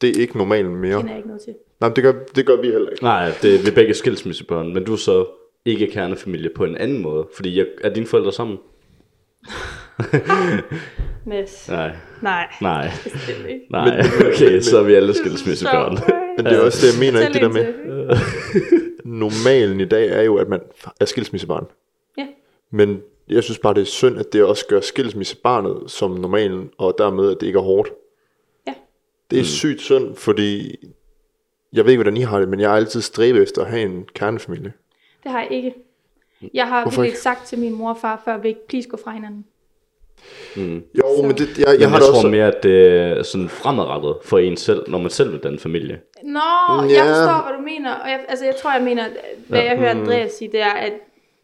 [0.00, 1.02] det er ikke normalt mere.
[1.02, 1.54] Det er ikke noget til.
[1.80, 3.02] Nej, det gør, det gør vi heller ikke.
[3.02, 5.26] Nej, det er vi begge skilsmissebørn, men du er så
[5.64, 7.28] ikke kernefamilie på en anden måde?
[7.34, 8.58] Fordi jeg, er dine forældre sammen?
[11.26, 11.68] Mes.
[11.68, 11.96] Nej.
[12.22, 12.48] Nej.
[12.60, 12.90] Nej.
[13.70, 15.98] Nej, okay, så er vi alle skilsmissebørn.
[16.36, 17.74] Men det er også det, jeg mener ikke det der med.
[19.04, 20.60] Normalen i dag er jo, at man
[21.00, 21.66] er skilsmissebarn.
[22.18, 22.26] Ja.
[22.70, 26.94] Men jeg synes bare, det er synd, at det også gør skilsmissebarnet som normalen, og
[26.98, 27.90] dermed, at det ikke er hårdt.
[28.66, 28.74] Ja.
[29.30, 29.46] Det er mm.
[29.46, 30.76] sygt synd, fordi
[31.72, 33.82] jeg ved ikke, hvordan I har det, men jeg har altid stræbet efter at have
[33.82, 34.72] en kernefamilie.
[35.22, 35.74] Det har jeg ikke.
[36.54, 38.98] Jeg har Hvorfor virkelig sagt til min mor og far, før vi ikke please gå
[39.04, 39.44] fra hinanden.
[40.56, 40.82] Mm.
[40.98, 41.22] Jo, så.
[41.22, 42.28] men det, jeg, jeg, jeg har jeg tror også...
[42.28, 46.00] mere, at det er sådan fremadrettet for en selv, når man selv vil den familie.
[46.22, 46.40] Nå,
[46.88, 47.04] ja.
[47.04, 47.94] jeg forstår, hvad du mener.
[47.94, 49.04] Og jeg, altså, jeg tror, jeg mener,
[49.48, 49.68] hvad ja.
[49.68, 50.00] jeg hører mm.
[50.00, 50.92] Andreas sige, det er, at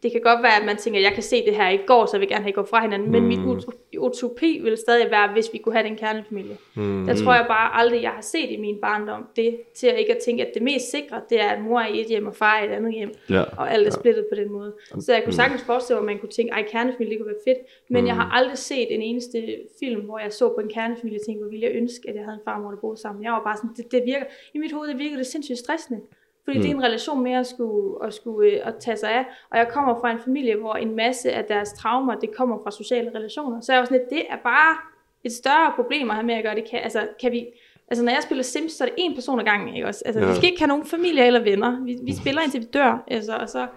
[0.03, 2.11] det kan godt være, at man tænker, jeg kan se det her i går, så
[2.17, 3.11] jeg vil gerne have, at I går fra hinanden.
[3.11, 6.57] Men min ut- utopi vil stadig være, hvis vi kunne have den kernefamilie.
[6.75, 7.05] Mm.
[7.05, 10.11] Der tror jeg bare aldrig, jeg har set i min barndom det, til at ikke
[10.15, 12.35] at tænke, at det mest sikre, det er, at mor er i et hjem, og
[12.35, 13.11] far er i et andet hjem.
[13.29, 13.41] Ja.
[13.57, 14.73] Og alt er splittet på den måde.
[14.99, 17.55] Så jeg kunne sagtens forestille mig, at man kunne tænke, ej, kernefamilie, det kunne være
[17.55, 17.57] fedt.
[17.89, 21.25] Men jeg har aldrig set en eneste film, hvor jeg så på en kernefamilie og
[21.25, 23.23] tænkte, hvor ville jeg ønske, at jeg havde en farmor, der boede sammen.
[23.23, 25.99] Jeg var bare sådan, det, det virker, i mit hoved, det virker det sindssygt stressende.
[26.45, 26.61] Fordi mm.
[26.61, 29.25] det er en relation med at skulle, at, skulle øh, at tage sig af.
[29.51, 32.71] Og jeg kommer fra en familie, hvor en masse af deres traumer, det kommer fra
[32.71, 33.61] sociale relationer.
[33.61, 34.77] Så jeg var sådan lidt, det er bare
[35.23, 36.55] et større problem at have med at gøre.
[36.55, 37.47] Det kan, altså, kan vi,
[37.87, 39.75] altså når jeg spiller Sims, så er det en person ad gangen.
[39.75, 40.03] Ikke også?
[40.05, 40.29] Altså, ja.
[40.29, 41.83] Vi skal ikke have nogen familie eller venner.
[41.83, 43.03] Vi, vi spiller indtil vi dør.
[43.07, 43.67] Altså, og, så,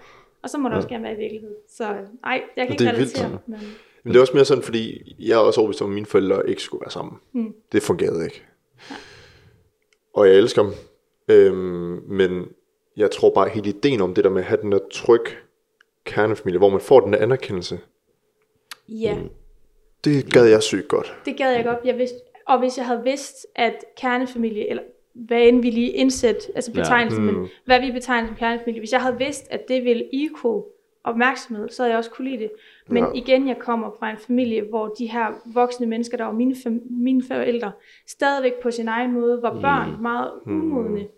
[0.42, 0.76] og så må det ja.
[0.76, 1.54] også gerne være i virkelighed.
[1.68, 1.84] Så
[2.24, 3.38] nej, jeg kan det ikke er vildt, relatere.
[3.46, 3.60] Men,
[4.02, 6.48] Men det er også mere sådan, fordi jeg er også overbevist om, at mine forældre
[6.48, 7.18] ikke skulle være sammen.
[7.32, 7.54] Mm.
[7.72, 8.42] Det fungerede ikke.
[10.14, 10.72] Og jeg elsker dem.
[11.32, 12.48] Øhm, men
[12.96, 15.24] jeg tror bare, hele ideen om det der med at have den der tryg
[16.04, 17.78] kernefamilie, hvor man får den der anerkendelse,
[18.88, 19.16] ja.
[20.04, 21.14] det gad jeg sygt godt.
[21.24, 21.78] Det gad jeg godt.
[21.84, 22.16] Jeg vidste,
[22.46, 24.82] og hvis jeg havde vidst, at kernefamilie, eller
[25.14, 27.32] hvad end vi lige indsæt, altså betegnelsen, ja.
[27.32, 30.62] men hvad vi betegner som kernefamilie, hvis jeg havde vidst, at det ville equal
[31.04, 32.50] opmærksomhed, så havde jeg også kunne lide det.
[32.88, 33.10] Men Ja.
[33.14, 37.02] igen, jeg kommer fra en familie, hvor de her voksne mennesker, der var mine, fam-
[37.02, 37.72] mine forældre,
[38.08, 41.00] stadigvæk på sin egen måde var børn, meget umodne.
[41.00, 41.08] Mor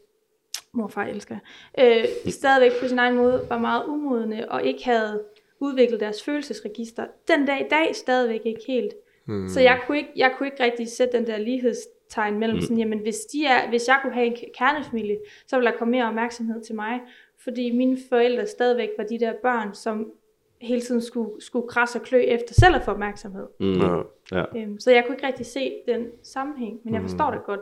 [0.83, 1.37] og far elsker
[1.79, 5.23] øh, stadigvæk på sin egen måde var meget umodne, og ikke havde
[5.61, 7.07] udviklet deres følelsesregister.
[7.29, 8.95] Den dag i dag stadigvæk ikke helt.
[9.25, 9.49] Hmm.
[9.49, 12.99] Så jeg kunne, ikke, jeg kunne ikke rigtig sætte den der lighedstegn mellem sådan, jamen
[12.99, 16.63] hvis, de er, hvis jeg kunne have en kernefamilie, så ville der komme mere opmærksomhed
[16.63, 17.01] til mig.
[17.45, 20.13] Fordi mine forældre stadigvæk var de der børn, som
[20.61, 23.47] hele tiden skulle, skulle krasse og klø efter selv at få opmærksomhed.
[23.61, 23.81] Mm.
[24.33, 24.45] Ja.
[24.57, 27.61] Øhm, så jeg kunne ikke rigtig se den sammenhæng, men jeg forstår det godt.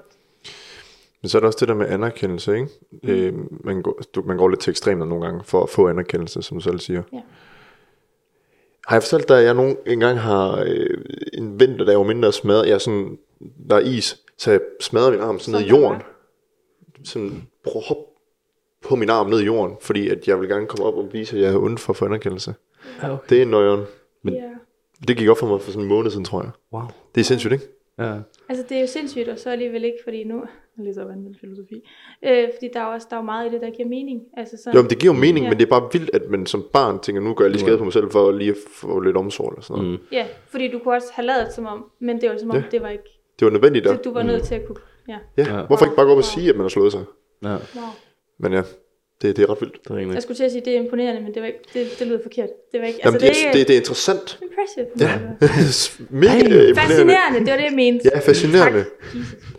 [1.22, 2.68] Men så er der også det der med anerkendelse, ikke?
[3.02, 3.08] Mm.
[3.08, 6.42] Øh, man, går, du, man går lidt til ekstremer nogle gange for at få anerkendelse,
[6.42, 7.02] som du selv siger.
[7.12, 7.20] Ja.
[8.86, 12.32] Har jeg fortalt dig, at jeg nogle, engang har øh, en vinter, der var mindre
[12.32, 13.18] smadret, jeg sådan,
[13.70, 16.02] der er is, så jeg smadrer min arm sådan ned i jorden.
[17.04, 18.02] Sådan prøv at hoppe
[18.82, 21.36] på min arm ned i jorden, fordi at jeg vil gerne komme op og vise,
[21.36, 22.54] at jeg er ondt for at få anerkendelse.
[23.02, 23.16] Okay.
[23.28, 23.84] Det er nøjeren.
[24.22, 24.40] Men- Ja.
[25.08, 26.50] Det gik op for mig for sådan en måned siden, tror jeg.
[26.72, 26.82] Wow.
[27.14, 27.64] Det er sindssygt, ikke?
[27.98, 28.14] Ja.
[28.48, 30.44] Altså det er jo sindssygt, og så alligevel ikke, fordi nu,
[30.78, 31.88] jeg læser vandet filosofi,
[32.24, 34.20] øh, fordi der er jo også der er jo meget i det, der giver mening.
[34.36, 35.50] Altså sådan, Jo, men det giver jo mening, Ja.
[35.50, 37.78] men det er bare vildt, at man som barn tænker, nu gør jeg lige skade
[37.78, 40.00] på mig selv, for lige at få lidt omsorg eller sådan noget.
[40.00, 40.06] Mm.
[40.12, 42.62] Ja, fordi du kunne også have lavet som om, men det var som om, Ja.
[42.70, 43.04] det var ikke,
[43.38, 43.92] Det var nødvendigt der.
[43.96, 44.76] det, du var nødt til at kunne,
[45.08, 45.66] ja, Ja, Ja.
[45.66, 47.04] hvorfor ikke bare gå op og sige, at man har slået sig?
[47.44, 47.48] ja.
[47.50, 47.58] wow.
[48.38, 48.62] Men ja,
[49.22, 49.78] det, det er ret vildt.
[49.84, 50.14] Det er rigtigt.
[50.14, 52.18] Jeg skulle til at sige, det er imponerende, men det, var ikke, det, det lyder
[52.22, 52.48] forkert.
[52.72, 54.40] Det var ikke, Jamen, altså, det, det, er, det, det er interessant.
[54.42, 54.86] impressive.
[55.00, 55.18] Ja.
[56.10, 56.74] Mega imponerende.
[56.74, 58.10] Fascinerende, det var det, jeg mente.
[58.14, 58.78] Ja, fascinerende.
[58.84, 58.88] Tak.
[59.14, 59.51] Jesus.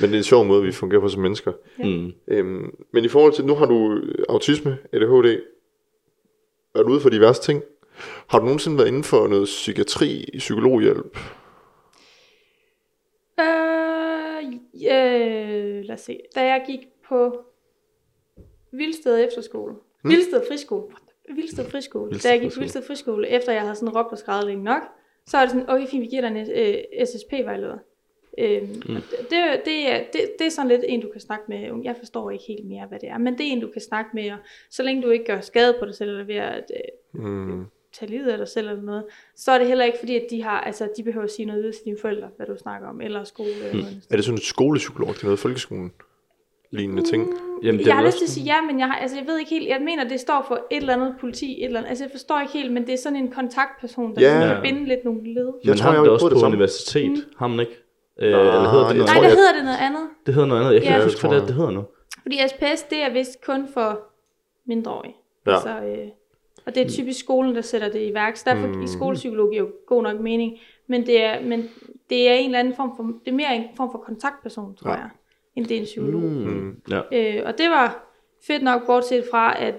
[0.00, 1.52] Men det er en sjov måde, vi fungerer på som mennesker.
[1.78, 2.12] Mm.
[2.28, 5.40] Øhm, men i forhold til, nu har du autisme, ADHD,
[6.74, 7.62] er du ude for diverse ting.
[8.26, 11.18] Har du nogensinde været inden for noget psykiatri, psykologhjælp?
[13.40, 16.20] Øh, øh, lad os se.
[16.34, 17.44] Da jeg gik på
[18.72, 19.74] Vildsted Efterskole.
[20.02, 20.10] Hmm?
[20.10, 20.86] Vildsted Friskole.
[21.34, 22.10] Vildsted Friskole.
[22.10, 22.60] Vildsted da jeg gik på.
[22.60, 24.82] Vildsted Friskole, efter jeg havde sådan råbt og skrevet længe nok,
[25.26, 27.78] så er det sådan, okay fint, vi giver dig en øh, SSP-vejleder.
[28.38, 28.94] Øhm, mm.
[29.30, 31.80] det, det, er, det, det er sådan lidt en, du kan snakke med.
[31.84, 34.10] Jeg forstår ikke helt mere, hvad det er, men det er en, du kan snakke
[34.14, 34.36] med, og
[34.70, 36.70] så længe du ikke gør skade på dig selv, eller ved at
[37.14, 37.64] øh, Mm.
[37.92, 39.04] tage livet af dig selv eller noget,
[39.36, 41.62] så er det heller ikke fordi, at de har, altså de behøver at sige noget
[41.62, 44.02] videre til dine forældre, hvad du snakker om, eller skole eller noget.
[44.10, 45.92] Er det sådan et skolepsykolog, det er noget folkeskolen?
[46.70, 47.28] Lignende ting?
[47.62, 49.26] Jamen, det jeg er har lyst til at sige ja, men jeg, har, altså, jeg
[49.26, 51.88] ved ikke helt, jeg mener, det står for et eller andet politi, et eller andet,
[51.88, 54.52] altså jeg forstår ikke helt, men det er sådan en kontaktperson, der Ja.
[54.54, 55.52] kan binde lidt nogle led.
[55.64, 56.54] Jeg Men tror, har jeg man har det også på det samme.
[56.56, 57.10] universitet?
[57.10, 57.16] Mm.
[57.38, 57.72] Har man ikke?
[58.18, 60.08] Øh, eller hedder det jeg noget Nej, tror, jeg- hedder det noget andet.
[60.26, 60.74] Det hedder noget andet.
[60.74, 60.96] Jeg kan Ja.
[60.96, 61.48] ikke det huske, hvad det, jeg.
[61.48, 61.84] det hedder nu.
[62.22, 64.00] Fordi SPS, det er vist kun for
[64.66, 65.16] mindreårige.
[65.46, 65.52] Ja.
[65.54, 66.08] Altså, øh,
[66.66, 68.36] og det er typisk skolen, der sætter det i værk.
[68.36, 68.82] Så derfor mm.
[68.82, 70.58] i skolepsykologi er jo god nok mening.
[70.86, 71.70] Men det er, men
[72.10, 74.90] det er en eller anden form for, det er mere en form for kontaktperson, tror
[74.90, 74.96] Ja.
[74.96, 75.00] ja.
[75.02, 75.10] jeg,
[75.56, 76.20] end det er en psykolog.
[76.22, 76.28] Mm.
[76.28, 76.82] Mm.
[76.90, 77.00] Ja.
[77.12, 78.04] Øh, og det var
[78.46, 79.74] fedt nok, bortset fra, at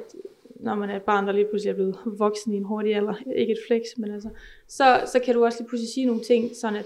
[0.59, 3.13] når man er et barn, der lige pludselig er blevet voksen i en hurtig alder,
[3.35, 4.29] ikke et flex, men altså,
[4.67, 6.85] så, så kan du også lige pludselig sige nogle ting, sådan at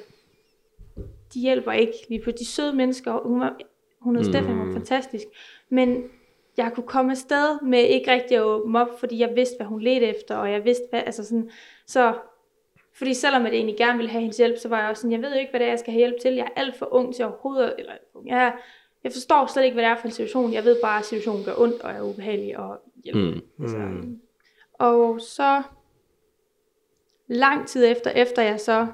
[1.34, 3.12] de hjælper ikke lige på de søde mennesker.
[3.12, 3.58] og Hun, var,
[4.00, 4.32] hun hed mm.
[4.32, 5.28] Stefan, var fantastisk.
[5.70, 6.04] Men
[6.58, 9.82] jeg kunne komme afsted med ikke rigtig at åbne op, fordi jeg vidste, hvad hun
[9.82, 11.50] ledte efter, og jeg vidste, hvad, altså sådan,
[11.88, 12.14] så,
[12.94, 15.22] fordi selvom jeg egentlig gerne ville have hendes hjælp, så var jeg også sådan, jeg
[15.22, 16.34] ved jo ikke, hvad det er, jeg skal have hjælp til.
[16.34, 17.94] Jeg er alt for ung til overhovedet, eller
[18.26, 18.54] jeg,
[19.04, 20.54] jeg forstår slet ikke, hvad det er for en situation.
[20.54, 23.18] Jeg ved bare, at situationen gør ondt, og er ubehagelig, og hjælp.
[23.18, 23.42] Mm.
[23.62, 23.78] Altså,
[24.74, 25.62] Og så
[27.28, 28.88] lang tid efter, efter jeg så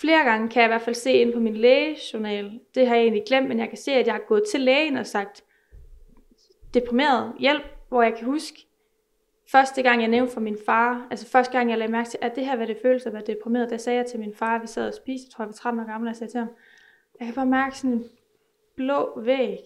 [0.00, 3.02] flere gange kan jeg i hvert fald se ind på min lægejournal, det har jeg
[3.02, 5.44] egentlig glemt, men jeg kan se, at jeg har gået til lægen og sagt,
[6.74, 8.66] deprimeret hjælp, hvor jeg kan huske
[9.52, 12.36] første gang jeg nævnte for min far, altså første gang jeg lagde mærke til, at
[12.36, 14.62] det her, hvad det føles at være deprimeret, der sagde jeg til min far, at
[14.62, 16.38] vi sad og spiste, jeg tror jeg var 13 år gammel, og jeg sagde til
[16.38, 16.48] ham,
[17.18, 18.04] jeg kan bare mærke sådan en
[18.76, 19.58] blå væg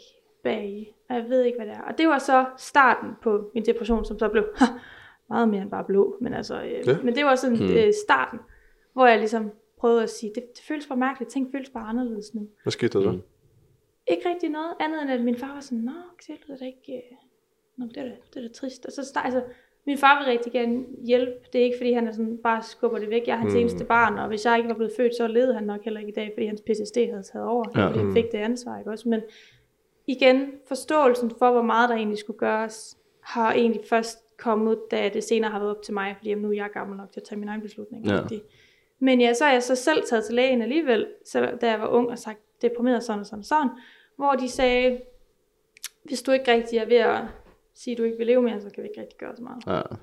[0.42, 1.80] bag, og jeg ved ikke, hvad det er.
[1.80, 4.44] Og det var så starten på min depression, som så blev
[5.30, 6.96] meget mere end bare blå, men altså, øh, ja.
[7.02, 7.76] men det var sådan hmm.
[7.76, 8.38] øh, starten,
[8.92, 9.50] hvor jeg ligesom
[9.84, 12.48] prøvede at sige, det, det føles bare mærkeligt, ting føles bare anderledes nu.
[12.62, 13.10] Hvad skete der så?
[13.10, 13.22] Mm.
[14.06, 15.92] Ikke rigtig noget andet, end at min far var sådan, nå,
[16.26, 17.16] det lyder da ikke, øh,
[17.76, 18.86] nå, det er da, det er da trist.
[18.86, 19.42] Og så altså,
[19.86, 21.32] min far vil rigtig gerne hjælpe.
[21.52, 23.26] Det er ikke, fordi han er sådan, bare skubber det væk.
[23.26, 23.60] Jeg er hans mm.
[23.60, 26.12] eneste barn, og hvis jeg ikke var blevet født, så levede han nok heller ikke
[26.12, 27.64] i dag, fordi hans PTSD havde taget over.
[27.76, 27.86] Ja.
[27.86, 29.08] Fordi han fik det ansvar, ikke også?
[29.08, 29.20] Men
[30.06, 35.24] igen, forståelsen for, hvor meget der egentlig skulle gøres, har egentlig først kommet, da det
[35.24, 37.24] senere har været op til mig, fordi jamen, nu er jeg gammel nok til at
[37.24, 38.06] tage min egen beslutning.
[38.06, 38.20] Ja.
[39.00, 41.88] Men ja, så er jeg så selv taget til lægen alligevel, så, da jeg var
[41.88, 43.68] ung og sagt, deprimeret sådan og sådan og sådan,
[44.16, 45.00] hvor de sagde,
[46.04, 47.20] hvis du ikke rigtig er ved at
[47.74, 49.62] sige, at du ikke vil leve mere, så kan vi ikke rigtig gøre så meget.
[49.66, 49.96] Ja.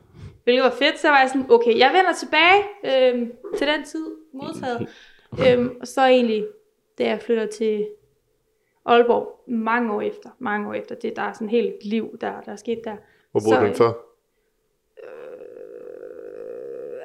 [0.43, 4.05] Hvilket var fedt, så var jeg sådan, okay, jeg vender tilbage øhm, til den tid,
[4.33, 4.89] modtaget.
[5.47, 6.45] øhm, og så egentlig,
[6.97, 7.87] da jeg flytter til
[8.85, 12.51] Aalborg, mange år efter, mange år efter, det der er sådan helt liv, der, der
[12.51, 12.95] er sket der.
[13.31, 13.93] Hvor boede du før?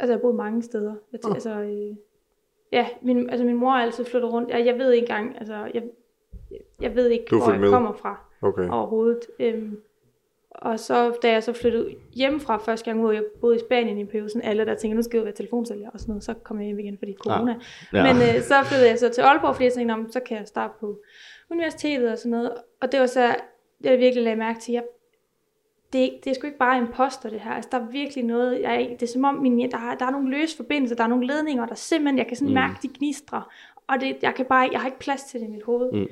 [0.01, 0.95] Altså jeg har boet mange steder.
[1.13, 1.35] Jeg, oh.
[1.35, 1.97] Altså, øh,
[2.73, 4.51] ja, min, altså min mor er altid flyttet rundt.
[4.51, 5.83] Jeg, jeg ved ikke engang, altså jeg,
[6.81, 7.71] jeg ved ikke, hvor jeg med.
[7.71, 8.69] kommer fra okay.
[8.71, 9.21] overhovedet.
[9.41, 9.81] Øhm,
[10.51, 14.01] og så, da jeg så flyttede hjemmefra første gang, hvor jeg boede i Spanien i
[14.01, 16.35] en periode, sådan alle der tænkte, nu skal jeg være telefonsælger og sådan noget, så
[16.35, 17.57] kom jeg hjem igen, fordi corona.
[17.93, 17.99] Ja.
[17.99, 18.13] Ja.
[18.13, 20.75] Men øh, så flyttede jeg så til Aalborg, fordi jeg tænkte, så kan jeg starte
[20.81, 20.99] på
[21.51, 22.53] universitetet og sådan noget.
[22.81, 23.35] Og det var så,
[23.81, 24.85] jeg virkelig lagde mærke til, jeg,
[25.97, 27.51] det, det er sgu ikke bare imposter det her.
[27.51, 30.11] Altså, der er virkelig noget, jeg, det er som om, min, der, er, der er
[30.11, 32.55] nogle løse forbindelser, der er nogle ledninger, der simpelthen, jeg kan sådan mm.
[32.55, 33.53] mærke, de gnistrer.
[33.87, 35.93] Og det, jeg, kan bare, jeg har ikke plads til det i mit hoved.
[35.93, 36.07] Mm.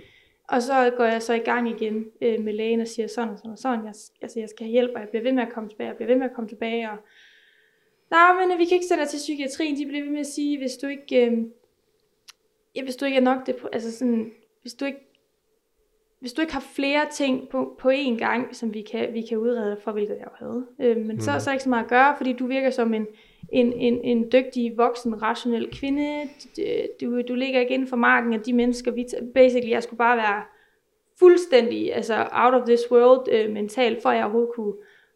[0.49, 3.39] Og så går jeg så i gang igen øh, med lægen og siger sådan og
[3.39, 3.85] sådan og sådan.
[3.85, 5.97] Jeg, altså, jeg skal have hjælp, og jeg bliver ved med at komme tilbage, jeg
[5.97, 6.91] bliver ved med at komme tilbage.
[6.91, 6.99] Og,
[8.11, 9.77] Nej, men øh, vi kan ikke sende dig til psykiatrien.
[9.77, 11.39] De bliver ved med at sige, hvis du ikke, øh,
[12.77, 15.14] ja, hvis du ikke er nok det, altså sådan, hvis du ikke
[16.25, 19.39] hvis du ikke har flere ting på, på én gang, som vi kan, vi kan
[19.39, 21.21] udrede for, hvilket jeg jo havde, øh, men mm.
[21.21, 23.07] så, så er ikke så meget at gøre, fordi du virker som en,
[23.53, 26.29] en, en, en dygtig, voksen, rationel kvinde.
[27.01, 28.91] Du, du ligger ikke inden for marken af de mennesker.
[28.91, 30.43] Vi, basically, jeg skulle bare være
[31.19, 34.75] fuldstændig altså out of this world øh, mentalt, for at jeg overhovedet kunne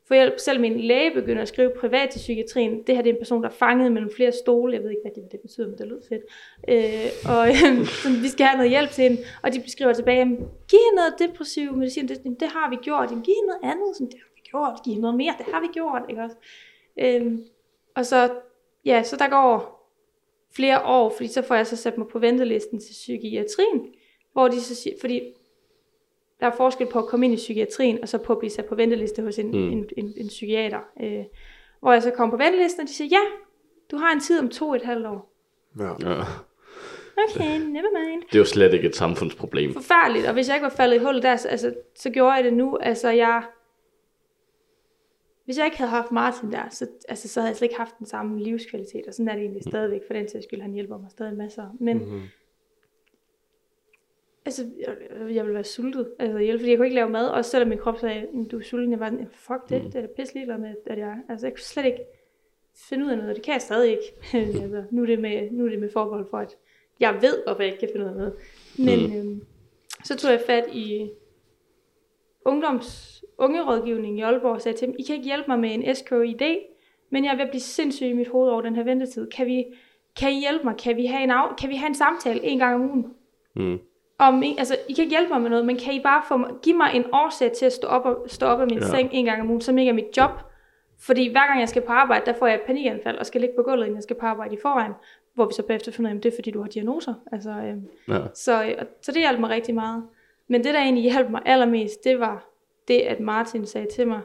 [0.09, 0.38] få hjælp.
[0.38, 2.83] Selv min læge begynder at skrive privat til psykiatrien.
[2.87, 4.75] Det her det er en person, der er fanget mellem flere stole.
[4.75, 6.25] Jeg ved ikke, hvad det, det betyder, men det lyder fedt.
[6.68, 9.23] Øh, og øh, så vi skal have noget hjælp til hende.
[9.42, 10.25] Og de beskriver tilbage,
[10.71, 12.09] giv hende noget depressiv medicin.
[12.09, 13.09] Det, det har vi gjort.
[13.09, 13.97] Giv hende noget andet.
[13.97, 14.83] Sådan, det har vi gjort.
[14.85, 15.35] Giv hende noget mere.
[15.38, 16.03] Det har vi gjort.
[16.09, 16.37] Ikke også?
[16.99, 17.38] Øh,
[17.94, 18.31] og så,
[18.85, 19.79] ja, så der går
[20.57, 23.81] flere år, fordi så får jeg så sat mig på ventelisten til psykiatrien,
[24.33, 25.21] hvor de så siger, fordi
[26.40, 28.64] der er forskel på at komme ind i psykiatrien, og så på at blive sat
[28.64, 29.72] på venteliste hos en, mm.
[29.72, 30.81] en, en, en psykiater.
[31.03, 31.24] Øh,
[31.81, 33.22] hvor jeg så kommer på ventelisten, og de siger, ja,
[33.90, 35.33] du har en tid om to og et halvt år.
[35.79, 35.85] Ja.
[35.85, 36.22] ja.
[37.29, 38.22] Okay, never mind.
[38.22, 39.72] Det er jo slet ikke et samfundsproblem.
[39.72, 42.44] Forfærdeligt, og hvis jeg ikke var faldet i hullet der, så, altså, så gjorde jeg
[42.44, 42.77] det nu.
[42.77, 43.42] Altså, jeg,
[45.44, 47.98] hvis jeg ikke havde haft Martin der, så, altså, så havde jeg slet ikke haft
[47.98, 49.70] den samme livskvalitet, og sådan er det egentlig mm.
[49.70, 51.77] stadigvæk, for den sags skyld, han hjælper mig stadig masser.
[51.81, 52.22] Men, mm-hmm.
[54.48, 57.44] Altså, jeg, jeg ville være sultet, altså hjælp, fordi jeg kunne ikke lave mad, og
[57.44, 59.90] selvom min krop sagde, du er sulten, jeg var sådan, fuck det, mm.
[59.90, 62.04] det er da pisse med, at jeg, altså jeg kunne slet ikke
[62.88, 64.14] finde ud af noget, det kan jeg stadig ikke,
[64.62, 66.56] altså, nu, er det med, nu er det med forbehold for, at
[67.00, 68.34] jeg ved, hvorfor jeg ikke kan finde ud af noget.
[68.78, 69.16] Men mm.
[69.16, 69.42] øhm,
[70.04, 71.11] så tog jeg fat i
[72.44, 75.94] ungdoms ungerådgivning i Aalborg og sagde til dem, I kan ikke hjælpe mig med en
[75.94, 76.58] SKID,
[77.11, 79.30] men jeg er ved at blive sindssyg i mit hoved over den her ventetid.
[79.30, 79.64] Kan, vi,
[80.16, 80.76] kan I hjælpe mig?
[80.76, 83.06] Kan vi have en, af, kan vi have en samtale en gang om ugen?
[83.56, 83.78] Mm.
[84.18, 86.76] Om, altså, I kan ikke hjælpe mig med noget, men kan I bare få give
[86.76, 88.87] mig en årsag til at stå op, og, stå op af min ja.
[88.87, 90.31] seng en gang om ugen, som ikke er mit job?
[91.00, 93.57] Fordi hver gang jeg skal på arbejde, der får jeg et panikanfald og skal ligge
[93.57, 94.92] på gulvet, inden jeg skal på arbejde i forvejen.
[95.35, 97.14] Hvor vi så bagefter finder ud af, det er fordi, du har diagnoser.
[97.33, 98.20] Altså, øhm, ja.
[98.35, 100.04] så, øh, så det hjalp mig rigtig meget.
[100.48, 102.48] Men det, der egentlig hjalp mig allermest, det var
[102.88, 104.20] det, at Martin sagde til mig,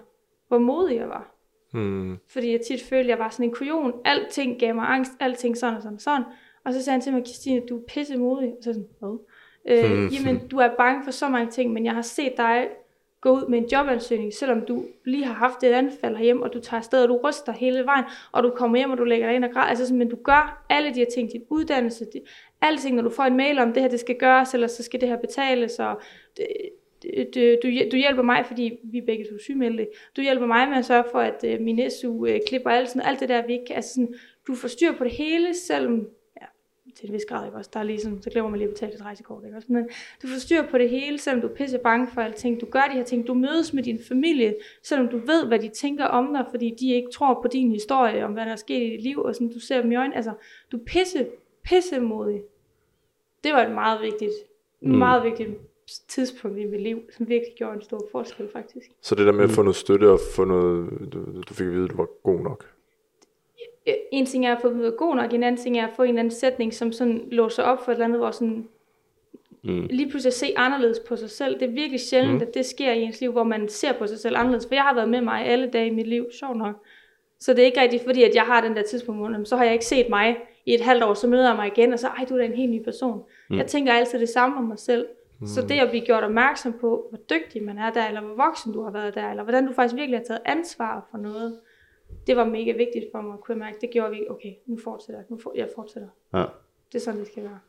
[0.48, 1.36] hvor modig jeg var.
[1.74, 2.18] Hmm.
[2.30, 3.94] Fordi jeg tit følte, at jeg var sådan en kujon.
[4.06, 6.24] Alting gav mig angst, alting sådan og sådan og sådan.
[6.66, 8.50] Og så sagde han til mig, Christine, du er pisse modig.
[8.50, 9.20] Og så sådan, hvad?
[9.70, 10.08] Øh, hmm.
[10.08, 12.68] Jamen, du er bange for så mange ting, men jeg har set dig
[13.24, 16.60] gå ud med en jobansøgning, selvom du lige har haft et anfald herhjemme, og du
[16.60, 19.36] tager afsted, og du ryster hele vejen, og du kommer hjem, og du lægger dig
[19.36, 19.68] ind og græder.
[19.68, 22.06] Altså, men du gør alle de her ting, din uddannelse,
[22.62, 24.84] alle ting, når du får en mail om, det her det skal gøres, eller så
[24.84, 26.02] skal det her betales, og
[26.38, 26.48] det,
[27.36, 29.88] du, du, du hjælper mig, fordi vi er begge to sygemeldte.
[30.18, 33.02] Du hjælper mig med at sørge for, at uh, min SU uh, klipper alt, sådan,
[33.02, 34.16] alt det der, vi ikke, altså sådan,
[34.48, 36.08] du får styr på det hele, selvom
[36.96, 37.70] til en vis grad, ikke også?
[37.74, 39.72] Der er lige sådan, så glemmer man lige at betale et rejsekort, ikke også?
[39.72, 39.84] Men
[40.22, 42.62] du får styr på det hele, selvom du er pisse bange for alting.
[42.62, 43.28] Du gør de her ting.
[43.28, 46.94] Du mødes med din familie, selvom du ved, hvad de tænker om dig, fordi de
[46.94, 49.54] ikke tror på din historie, om hvad der er sket i dit liv, og sådan,
[49.54, 50.16] du ser dem i øjnene.
[50.16, 50.34] Altså,
[50.72, 51.28] du er pisse,
[51.64, 52.42] pisse modig.
[53.44, 54.34] Det var et meget vigtigt,
[54.82, 54.96] mm.
[54.96, 55.50] meget vigtigt
[56.08, 58.92] tidspunkt i mit liv, som virkelig gjorde en stor forskel, faktisk.
[59.02, 61.74] Så det der med at få noget støtte og få noget, du, du fik at
[61.74, 62.73] vide, at du var god nok.
[63.88, 65.94] Øh, En ting er at få vide, at god nok, en anden ting er at
[65.96, 68.68] få en eller anden sætning, som sådan låser op for et eller andet, hvor sådan
[69.66, 69.88] Mm.
[69.90, 71.60] lige pludselig at se anderledes på sig selv.
[71.60, 72.42] Det er virkelig sjældent, mm.
[72.42, 74.68] at det sker i ens liv, hvor man ser på sig selv anderledes.
[74.68, 76.76] For jeg har været med mig alle dage i mit liv, sjovt nok.
[77.40, 79.56] Så det er ikke rigtigt, fordi at jeg har den der tidspunkt, hvor jamen, så
[79.58, 82.00] har jeg ikke set mig i et halvt år, så møder jeg mig igen, og
[82.00, 83.22] så, ej, du er da en helt ny person.
[83.50, 83.58] Mm.
[83.58, 85.06] Jeg tænker altid det samme om mig selv.
[85.40, 85.48] Mm.
[85.48, 88.74] Så det at blive gjort opmærksom på, hvor dygtig man er der, eller hvor voksen
[88.74, 91.60] du har været der, eller hvordan du faktisk virkelig har taget ansvar for noget,
[92.28, 93.78] det var mega vigtigt for mig at kunne mærke.
[93.82, 96.10] Det gjorde vi, okay, nu fortsætter jeg, nu for, jeg fortsætter.
[96.34, 96.44] Ja.
[96.92, 97.60] Det er sådan, det skal være.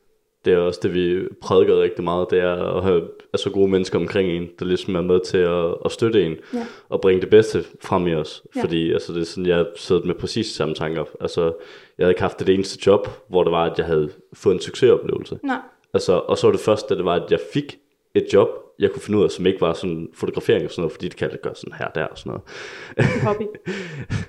[0.45, 3.99] Det er også det, vi prædiker rigtig meget, det er at have altså, gode mennesker
[3.99, 6.67] omkring en, der ligesom er med til at, at støtte en, Ja.
[6.89, 8.43] og bringe det bedste frem i os.
[8.57, 8.63] Ja.
[8.63, 11.05] Fordi altså, det er sådan, jeg sidder med præcis samme tanker.
[11.21, 11.43] Altså,
[11.99, 14.61] jeg havde ikke haft det eneste job, hvor det var, at jeg havde fået en
[14.61, 15.39] succesoplevelse.
[15.43, 15.59] Nej,
[15.95, 17.79] Altså, og så var det først, da det var, at jeg fik
[18.15, 20.93] et job, jeg kunne finde ud af, som ikke var sådan fotografering og sådan noget,
[20.93, 23.23] fordi det kan jeg gøre sådan her og der og sådan noget.
[23.23, 23.43] hobby.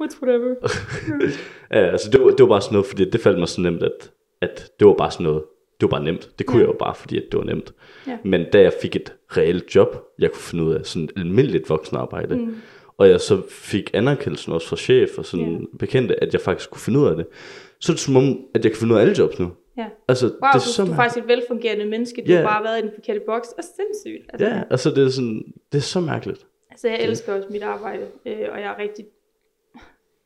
[0.01, 0.55] What's whatever.
[1.71, 3.84] Ja, altså det var, det var bare sådan noget, fordi det faldt mig så nemt,
[3.84, 5.43] at, at det var bare sådan noget,
[5.81, 6.29] det var bare nemt.
[6.39, 6.63] Det kunne Ja.
[6.65, 7.73] jeg jo bare, fordi at det var nemt.
[8.08, 8.17] Ja.
[8.25, 11.69] Men da jeg fik et reelt job, jeg kunne finde ud af sådan et almindeligt
[11.69, 12.55] voksenarbejde, mm.
[12.97, 15.77] og jeg så fik anerkendelsen også fra chef og sådan Ja.
[15.79, 17.25] bekendte, at jeg faktisk kunne finde ud af det,
[17.79, 19.51] så er det som om, at jeg kan finde ud af alle jobs nu.
[19.77, 19.85] Ja.
[20.07, 22.21] Altså, Wow, det er du, så du er faktisk et velfungerende menneske.
[22.27, 22.38] Du Ja.
[22.41, 23.47] har bare været i den forkerte boks.
[23.47, 24.29] Og sindssygt.
[24.33, 26.45] Altså, Ja, altså det er sådan, det er så mærkeligt.
[26.71, 29.05] altså, jeg elsker også mit arbejde, øh, og jeg er rigtig...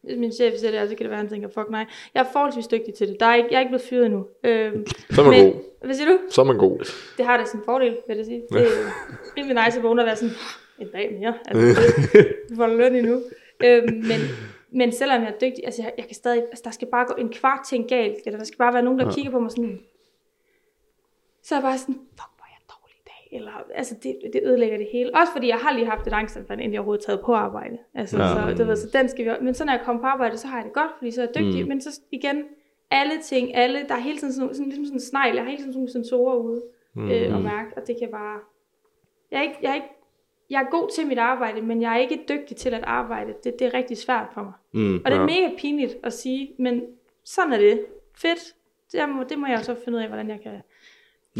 [0.04, 1.86] Hvis min chef siger det, så kan det være, at han tænker, fuck nej.
[2.14, 3.20] Jeg er forholdsvis dygtig til det.
[3.20, 4.26] Der er ikke, jeg er ikke blevet fyret endnu.
[4.44, 4.86] Øhm,
[5.16, 5.54] Så er man god.
[5.86, 6.18] Hvad siger du?
[6.30, 6.80] Så er man god.
[7.18, 8.42] Det har da sin fordel, vil jeg sige.
[8.52, 8.66] Det er
[9.38, 10.36] rimelig nice at vågne og være sådan,
[10.80, 11.34] en dag mere.
[11.48, 11.82] Altså,
[12.14, 13.22] det, du får løn endnu.
[13.64, 14.20] Øhm, men,
[14.72, 17.14] men selvom jeg er dygtig, altså jeg, jeg kan stadig, altså der skal bare gå
[17.14, 19.12] en kvart ting galt, eller der skal bare være nogen, der ja.
[19.12, 19.80] kigger på mig sådan,
[21.44, 23.38] så er jeg bare sådan, fuck, hvor er jeg dårlig i dag.
[23.38, 25.16] Eller, altså det, det ødelægger det hele.
[25.16, 27.78] Også fordi jeg har lige haft et angstanfald, inden jeg overhovedet taget på arbejde.
[27.94, 28.28] Altså, Ja.
[28.28, 30.48] så, du ved, så den skal vi, men så når jeg kommer på arbejde, så
[30.48, 31.64] har jeg det godt, fordi så er jeg dygtig.
[31.64, 31.70] Mm.
[31.70, 32.44] Men så igen,
[32.92, 35.50] alle ting, alle, der er hele tiden sådan, sådan, ligesom sådan en snegl, jeg har
[35.50, 36.62] hele tiden sådan nogle sensorer ude
[36.94, 37.12] mm.
[37.12, 38.40] øh, og mærke, og det kan bare,
[39.32, 39.88] jeg er ikke, jeg er ikke,
[40.50, 43.34] jeg er god til mit arbejde, men jeg er ikke dygtig til at arbejde.
[43.44, 44.54] Det, det er rigtig svært for mig.
[44.72, 44.96] Mm.
[45.06, 46.82] Og det er mega pinligt at sige, men
[47.26, 47.80] sådan er det.
[48.18, 48.40] Fedt.
[48.92, 50.52] Det må, det må jeg så finde ud af, hvordan jeg kan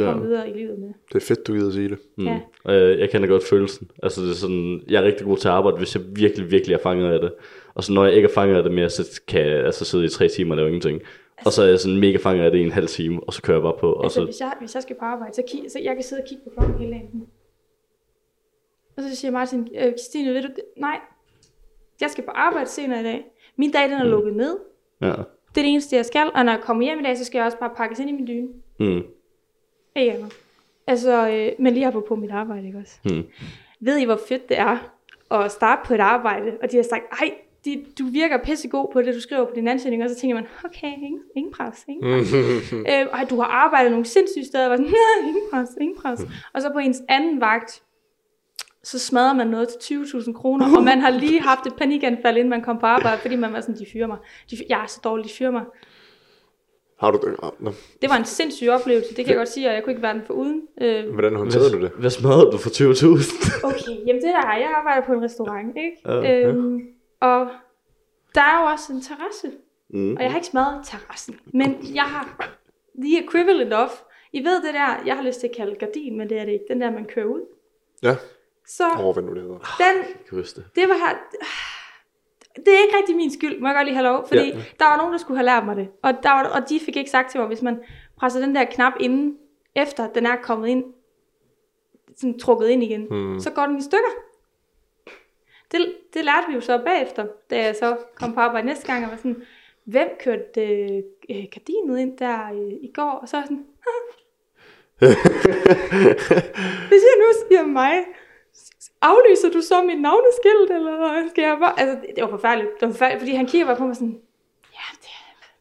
[0.06, 0.28] komme Ja.
[0.28, 0.88] videre i livet med.
[1.14, 1.98] Det er fedt, du gider at sige det.
[2.18, 2.26] Mm.
[2.26, 2.40] Ja.
[2.66, 3.92] Jeg, jeg kender godt følelsen.
[4.04, 6.74] Altså det er sådan, jeg er rigtig god til at arbejde, hvis jeg virkelig, virkelig
[6.74, 7.34] er fanget af det.
[7.74, 10.06] Og så når jeg ikke er fanget af det mere, så kan jeg altså sidde
[10.06, 11.02] i tre timer og lave ingenting.
[11.46, 13.42] Og så er jeg sådan mega fanget af det i en halv time, og så
[13.42, 13.94] kører jeg bare på.
[13.94, 16.04] Og Altså, så, hvis jeg, hvis jeg skal på arbejde, så, kig, så jeg kan
[16.04, 17.28] sidde og kigge på klokken hele dagen.
[19.00, 21.00] Og så siger Martin, øh, Christine, ved du, nej,
[22.02, 23.26] jeg skal på arbejde senere i dag.
[23.56, 24.58] Min dag, den er lukket ned.
[25.02, 25.08] ja.
[25.56, 26.32] Det er det eneste, jeg skal.
[26.36, 28.14] Og når jeg kommer hjem i dag, så skal jeg også bare pakkes ind i
[28.14, 28.48] min dyne.
[28.80, 29.02] Mm.
[29.96, 30.34] Ikke andet.
[30.88, 33.00] Altså, øh, men lige på på mit arbejde, ikke også?
[33.06, 33.24] Mm.
[33.80, 34.78] Ved I, hvor fedt det er
[35.32, 37.34] at starte på et arbejde, og de har sagt, ej,
[37.66, 40.46] de, du virker pissegod på det, du skriver på din ansøgning, og så tænker man,
[40.66, 42.34] okay, ingen, ingen pres, ingen pres.
[42.74, 45.98] øh, og du har arbejdet nogle sindssyge steder, og var sådan, "Nej, ingen pres, ingen
[46.02, 46.22] pres.
[46.54, 47.84] Og så på ens anden vagt,
[48.84, 52.50] så smadrer man noget til 20.000 kroner, og man har lige haft et panikanfald, inden
[52.50, 54.18] man kom på arbejde, fordi man var sådan, de fyrer mig.
[54.52, 55.64] De, fyr- jeg er så dårlig, de fyrer mig.
[57.00, 57.36] Har du det?
[57.60, 57.72] Nå.
[58.02, 60.14] Det var en sindssyg oplevelse, det kan jeg godt sige, og jeg kunne ikke være
[60.14, 60.62] den for uden.
[60.82, 61.92] Øh, Hvordan håndterede du det?
[62.00, 63.66] Hvad smadrede du for 20.000?
[63.66, 65.98] Okay, jamen det der er, jeg arbejder på en restaurant, ikke?
[66.06, 66.80] Ja, øhm,
[67.22, 67.48] og
[68.36, 69.52] der er jo også en terrasse,
[69.94, 70.16] Mm.
[70.16, 72.50] og jeg har ikke smadret terrassen, men jeg har
[73.04, 74.02] the equivalent of,
[74.34, 76.52] I ved det der, jeg har lyst til at kalde gardin, men det er det
[76.52, 77.42] ikke, den der, man kører ud.
[78.04, 78.16] Ja.
[78.78, 79.58] Så oh, hvad nu det hedder.
[79.58, 80.66] den, Jeg kan huske det.
[80.76, 81.18] det var her,
[82.56, 84.56] det er ikke rigtig min skyld, må jeg godt lige have lov, fordi Ja.
[84.80, 86.96] der var nogen, der skulle have lært mig det, og, der var, og de fik
[86.98, 87.80] ikke sagt til mig, hvis man
[88.20, 89.38] presser den der knap inden,
[89.76, 90.84] efter den er kommet ind,
[92.18, 93.40] sådan trukket ind igen, mm.
[93.40, 94.10] så går den i stykker.
[95.72, 99.06] Det, det lærte vi jo så bagefter, da jeg så kom på arbejde næste gang,
[99.06, 99.44] og var sådan,
[99.86, 103.12] hvem kørte øh, øh, gardinet ind der øh, i går?
[103.22, 103.66] Og så jeg sådan,
[106.90, 107.94] hvis jeg nu siger mig,
[109.02, 111.80] aflyser du så mit navneskilt, eller skal jeg bare...
[111.80, 114.20] Altså, det- var forfærdeligt, det var forfærdeligt fordi han kigger bare på mig sådan,
[114.74, 115.10] ja, det,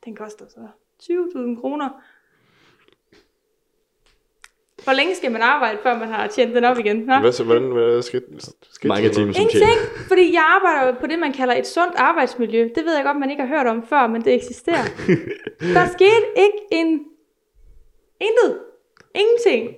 [0.04, 0.60] den koster så
[1.02, 1.88] 20.000 kroner.
[4.84, 6.96] Hvor længe skal man arbejde, før man har tjent den op igen?
[6.96, 7.18] Nå?
[7.18, 8.22] Hvad, så, hvordan, hvad skal,
[8.72, 12.68] skal Mange timer som Ingenting, fordi jeg arbejder på det, man kalder et sundt arbejdsmiljø.
[12.74, 14.84] Det ved jeg godt, man ikke har hørt om før, men det eksisterer.
[15.74, 17.04] Der skete ikke en
[18.20, 18.60] Intet.
[19.14, 19.76] Ingenting.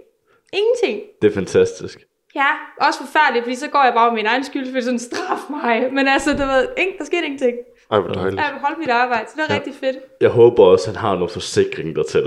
[0.53, 1.03] Ingenting.
[1.23, 2.07] Det er fantastisk.
[2.35, 2.47] Ja,
[2.87, 5.89] også forfærdeligt, fordi så går jeg bare med min egen skyld, fordi sådan straf mig.
[5.93, 7.57] Men altså, du ved, ingen, der skete ingenting.
[7.91, 8.37] Ej, hvor dejligt.
[8.37, 9.61] Jeg holdt mit arbejde, så det var ja.
[9.61, 9.97] rigtig fedt.
[10.21, 12.23] Jeg håber også, at han har noget forsikring dertil,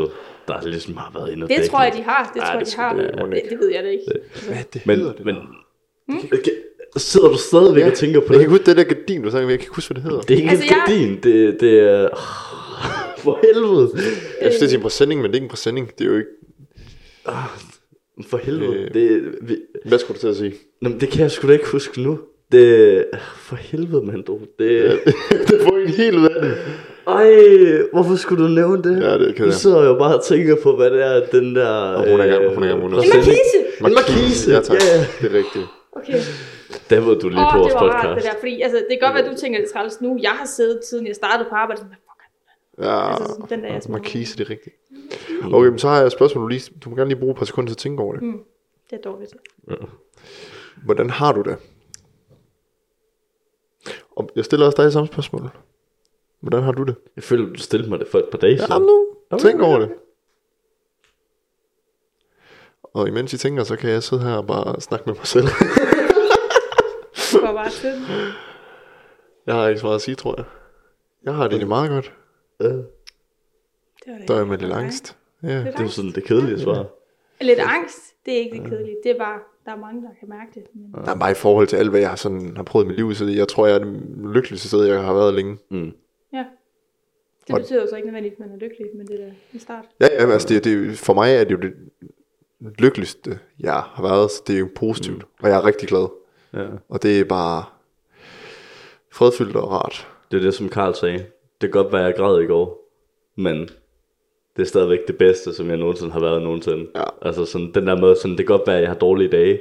[0.47, 2.31] der ligesom har været inde og Det dække tror jeg, de har.
[2.33, 2.93] Det Ja, tror jeg, det de skulle har.
[2.93, 4.03] det- Det, det det, ved jeg da ikke.
[4.47, 5.25] Hvad det Men, hedder det?
[5.25, 5.35] men
[6.33, 6.51] okay.
[6.97, 8.33] sidder du stadigvæk og tænker på Jeg det?
[8.33, 10.21] kan ikke huske det der gardin, du sagde, jeg kan ikke huske, hvad det hedder.
[10.23, 12.09] Det er ikke Altså, jeg- en gardin, det, det er...
[13.23, 13.89] For helvede.
[14.41, 15.91] Jeg synes, det er en præsending, men det er ikke en præsending.
[15.97, 16.29] Det er jo ikke...
[18.27, 18.73] For helvede.
[18.73, 18.93] Øh.
[18.93, 20.53] Det, vi, Hvad skulle du til at sige?
[20.81, 22.19] Nå, men det kan jeg sgu da ikke huske nu.
[22.51, 23.05] Det...
[23.37, 24.39] For helvede, mand, du.
[24.59, 24.99] Det...
[25.47, 26.53] det får en helt ud af det.
[27.07, 27.31] Ej,
[27.93, 29.03] hvorfor skulle du nævne det?
[29.03, 29.45] Ja, det er ked af.
[29.45, 31.67] Nu sidder jeg jo bare og tænker på, hvad det er, den der...
[31.69, 33.59] Og hun er gang, hun er hun er- En markise!
[33.87, 34.77] En markise, Ja, tak.
[34.81, 34.97] ja.
[35.21, 35.65] Det er rigtigt.
[35.91, 36.19] Okay.
[36.89, 38.25] Der ved du lige Åh, på oh, vores det var rart, podcast.
[38.25, 38.39] det der.
[38.39, 40.09] Fordi altså, det kan godt være, at du tænker, det er træls nu.
[40.27, 41.77] Jeg har siddet, siden jeg startede på arbejde.
[41.79, 42.35] Sådan, hvad fuck er det?
[42.77, 44.75] Ja, Altså, sådan, den der, jeg markise, det er rigtigt.
[45.43, 46.71] Okay, men så har jeg et spørgsmål, du lige...
[46.83, 48.21] Du må gerne lige bruge et par sekunder til at tænke over det.
[48.89, 49.33] Det er dårligt.
[50.85, 51.57] Hvordan har du det?
[54.15, 55.49] Og jeg stiller også dig samme spørgsmål.
[56.39, 56.95] Hvordan har du det?
[57.15, 58.81] Jeg føler, du stillede mig det for et par dage Ja, siden.
[58.81, 59.07] nu.
[59.39, 59.93] Tænk over det.
[62.83, 65.45] Og imens I tænker, så kan jeg sidde her og bare snakke med mig selv.
[67.41, 67.93] Bare til.
[69.45, 70.45] jeg har ikke så meget at sige, tror jeg.
[71.23, 72.13] Jeg har det egentlig meget godt.
[72.67, 72.83] Ja, Det
[74.07, 74.27] var det.
[74.27, 75.17] Der er med lidt angst.
[75.43, 75.63] Ja.
[75.63, 76.85] Lidt det er jo sådan det kedelige svar.
[77.41, 78.97] Lidt angst, det er ikke det kedelige.
[79.03, 80.63] Det er bare, der er mange, der kan mærke det.
[80.73, 81.05] Men...
[81.05, 82.97] Der er bare i forhold til alt, hvad jeg har, sådan, har prøvet i mit
[82.97, 84.03] liv, så jeg tror, jeg er det
[84.33, 85.57] lykkeligste sted, jeg har været længe.
[85.69, 85.91] Mm.
[86.33, 86.45] Ja.
[87.47, 89.59] Det betyder jo så ikke nødvendigvis, at man er lykkelig, men det er da en
[89.59, 89.85] start.
[89.99, 91.73] Ja, ja altså det, det, for mig er det jo det
[92.79, 95.27] lykkeligste, jeg har været, så det er jo positivt, mm.
[95.39, 96.07] og jeg er rigtig glad.
[96.53, 96.67] Ja.
[96.89, 97.63] Og det er bare
[99.11, 100.07] fredfyldt og rart.
[100.31, 101.25] Det er det, som Karl sagde.
[101.63, 102.89] Det kan godt være, at jeg græd i går,
[103.35, 103.59] men
[104.55, 106.87] det er stadigvæk det bedste, som jeg nogensinde har været nogensinde.
[106.95, 107.03] Ja.
[107.21, 109.59] Altså sådan, den der måde, sådan, det kan godt være, at jeg har dårlige dage,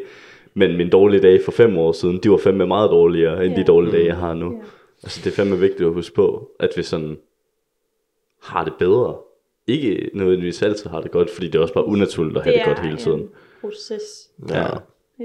[0.55, 3.61] men mine dårlige dage for fem år siden, de var fandme meget dårligere, end Ja.
[3.61, 4.53] de dårlige dage, jeg har nu.
[4.53, 4.59] Ja.
[5.03, 7.19] Altså det er fandme vigtigt at huske på, at vi sådan
[8.43, 9.17] har det bedre.
[9.67, 12.65] Ikke nødvendigvis altid har det godt, fordi det er også bare unaturligt at have det,
[12.67, 13.21] godt hele tiden.
[13.21, 13.29] en
[13.61, 14.31] proces.
[14.49, 14.67] Ja.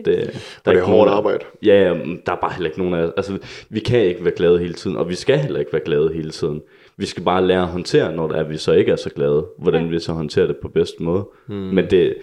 [0.05, 0.15] Det,
[0.65, 1.45] der Og det er hårdt arbejde.
[1.63, 1.83] Ja,
[2.25, 3.11] der er bare heller ikke nogen af.
[3.17, 3.37] Altså,
[3.69, 6.29] vi kan ikke være glade hele tiden, og vi skal heller ikke være glade hele
[6.31, 6.61] tiden.
[6.97, 9.45] Vi skal bare lære at håndtere, når det er, vi så ikke er så glade,
[9.57, 9.89] hvordan Ja.
[9.89, 11.25] vi så håndterer det på bedste måde.
[11.47, 11.57] Hmm.
[11.57, 12.15] Men det,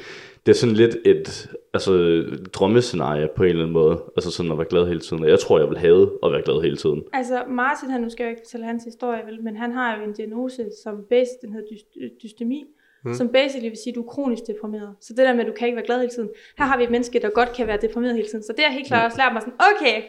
[0.47, 4.03] det er sådan lidt et altså, drømmescenarie på en eller anden måde.
[4.17, 5.23] Altså sådan at være glad hele tiden.
[5.25, 7.03] Og jeg tror, jeg vil have at være glad hele tiden.
[7.13, 10.05] Altså Martin, han, nu skal jeg ikke fortælle hans historie, vel, men han har jo
[10.05, 12.65] en diagnose, som bas, den hedder dys- dystemi,
[13.05, 13.15] mm.
[13.15, 14.95] som basically vil sige, at du er kronisk deprimeret.
[15.01, 16.31] Så det der med, at du kan ikke være glad hele tiden.
[16.59, 18.43] Her har vi et menneske, der godt kan være deprimeret hele tiden.
[18.45, 20.03] Så det har helt klart også lært mig sådan, okay,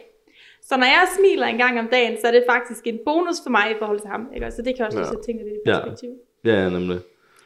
[0.62, 3.50] så når jeg smiler en gang om dagen, så er det faktisk en bonus for
[3.50, 4.28] mig i forhold til ham.
[4.34, 4.50] Ikke?
[4.50, 5.04] Så det kan også Ja.
[5.04, 6.10] sætte tingene lidt i perspektiv.
[6.44, 6.98] Ja, ja nemlig.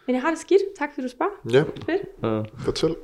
[0.07, 0.63] Men jeg har det skidt.
[0.79, 1.33] Tak fordi du spørger.
[1.53, 2.03] Ja, Fedt.
[2.23, 2.43] Ja.
[2.65, 2.97] fortæl.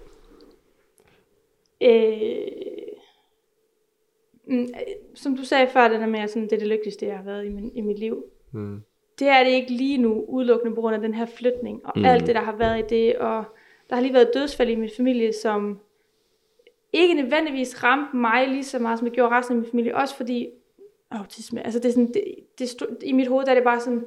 [4.49, 4.67] Mm, øh,
[5.15, 7.25] som du sagde før, det der med, at sådan, det er det lykkeligste, jeg har
[7.25, 8.25] været i, min, i mit liv.
[8.53, 8.83] Mm.
[9.19, 12.05] Det er det ikke lige nu, udelukkende på grund af den her flytning, og Mm.
[12.05, 13.45] alt det, der har været i det, og
[13.91, 15.81] der har lige været dødsfald i min familie, som
[16.93, 20.17] ikke nødvendigvis ramte mig lige så meget, som det gjorde resten af min familie, også
[20.17, 20.49] fordi
[21.11, 22.25] autisme, altså det er sådan, det,
[22.59, 24.05] det stod, i mit hoved der er det bare sådan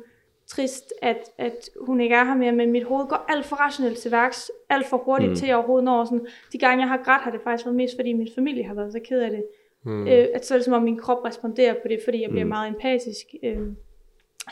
[0.48, 3.98] trist, at, at hun ikke er her mere, men mit hoved går alt for rationelt
[3.98, 5.36] til værks, alt for hurtigt Mm.
[5.36, 8.14] til overhovedet når sådan, de gange jeg har grædt, har det faktisk været mest, fordi
[8.14, 9.44] min familie har været så ked af det,
[9.84, 10.08] Mm.
[10.08, 12.44] øh, at så er det som om min krop responderer på det, fordi jeg bliver
[12.46, 12.50] mm.
[12.50, 13.58] meget empatisk, øh,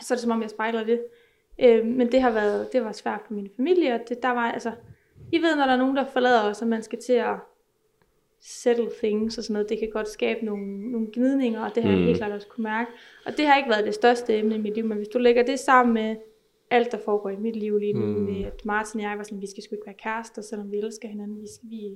[0.00, 1.00] så er det som om jeg spejler det,
[1.58, 4.52] øh, men det har været, det var svært for min familie, og det, der var
[4.52, 4.72] altså,
[5.32, 7.36] I ved, når der er nogen, der forlader os, og man skal til at
[8.40, 11.90] settle things og sådan noget, det kan godt skabe nogle, nogle gnidninger, og det har
[11.90, 11.96] mm.
[11.96, 12.00] Mm.
[12.00, 12.90] jeg helt klart også kunne mærke.
[13.26, 15.42] Og det har ikke været det største emne i mit liv, men hvis du lægger
[15.42, 16.16] det sammen med
[16.70, 18.12] alt, der foregår i mit liv lige nu, Mm.
[18.12, 18.20] mm.
[18.20, 20.76] med at Martin og jeg var sådan, vi skal sgu ikke være kærester, selvom vi
[20.76, 21.94] elsker hinanden, vi, skal, vi,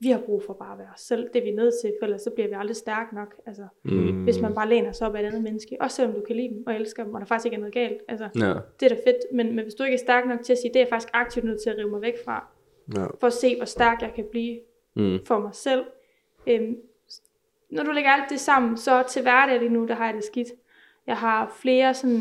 [0.00, 2.04] vi har brug for bare at være os selv, det er vi nødt til, for
[2.06, 4.22] ellers så bliver vi aldrig stærke nok, altså, Mm.
[4.24, 6.48] hvis man bare læner sig op af et andet menneske, også selvom du kan lide
[6.48, 8.54] dem og elsker dem, og der faktisk ikke er noget galt, altså, Ja.
[8.80, 10.68] det er da fedt, men, men hvis du ikke er stærk nok til at sige,
[10.74, 12.46] det er jeg faktisk aktivt nødt til at rive mig væk fra,
[12.96, 13.04] Ja.
[13.20, 14.60] for at se, hvor stærk jeg kan blive
[14.94, 15.18] Mm.
[15.24, 15.84] for mig selv.
[16.46, 16.76] Øhm,
[17.70, 20.24] når du lægger alt det sammen, så til hverdag lige nu, der har jeg det
[20.24, 20.48] skidt.
[21.06, 22.20] Jeg har flere sådan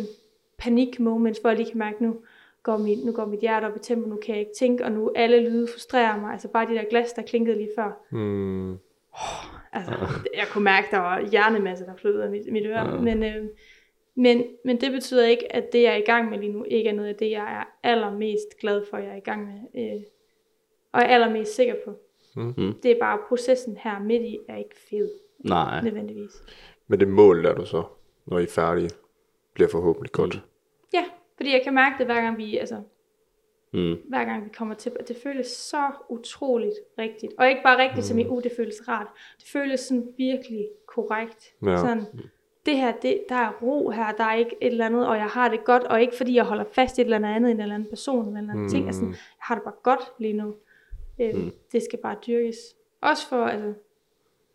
[0.58, 2.16] panik-moments, hvor jeg lige kan mærke, nu
[2.66, 4.92] går mit, nu går mit hjerte op i tempo, nu kan jeg ikke tænke, og
[4.92, 6.32] nu alle lyde frustrerer mig.
[6.32, 7.92] Altså bare de der glas, der klinkede lige før.
[8.12, 8.78] Mm.
[9.74, 9.92] Altså,
[10.34, 12.90] jeg kunne mærke, der var hjernemasse, der flød ud af mit, mit øre.
[12.90, 13.00] Ja.
[13.00, 13.46] Men, øh,
[14.16, 16.90] men, men det betyder ikke, at det, jeg er i gang med lige nu, ikke
[16.90, 19.84] er noget af det, jeg er allermest glad for, jeg er i gang med.
[19.84, 20.02] Øh,
[20.92, 21.94] og er allermest sikker på.
[22.36, 22.74] Mm.
[22.84, 25.10] Det er bare processen her midt i, er ikke fed,
[25.40, 25.82] Nej.
[25.82, 26.44] nødvendigvis.
[26.88, 27.84] Men det mål, der du så,
[28.26, 28.90] når I er færdige,
[29.54, 30.44] bliver forhåbentlig godt.
[30.94, 31.06] Ja,
[31.38, 32.82] fordi jeg kan mærke det, hver gang vi, altså,
[33.76, 33.96] Mm.
[34.10, 37.34] hver gang vi kommer til, det føles så utroligt rigtigt.
[37.38, 38.04] Og ikke bare rigtigt, mm.
[38.04, 39.08] som i, uh, det føles rart.
[39.40, 41.54] Det føles sådan virkelig korrekt.
[41.66, 41.78] Ja.
[41.78, 42.06] Sådan,
[42.66, 45.26] det her, det, der er ro her, der er ikke et eller andet, og jeg
[45.26, 47.60] har det godt, og ikke fordi jeg holder fast i et eller andet andet, en
[47.60, 48.70] eller anden person, eller en eller anden mm.
[48.70, 48.86] ting.
[48.86, 50.56] Altså, jeg har det bare godt lige nu.
[51.20, 51.52] Øh, mm.
[51.72, 52.58] Det skal bare dyrkes.
[53.02, 53.74] Også for, altså,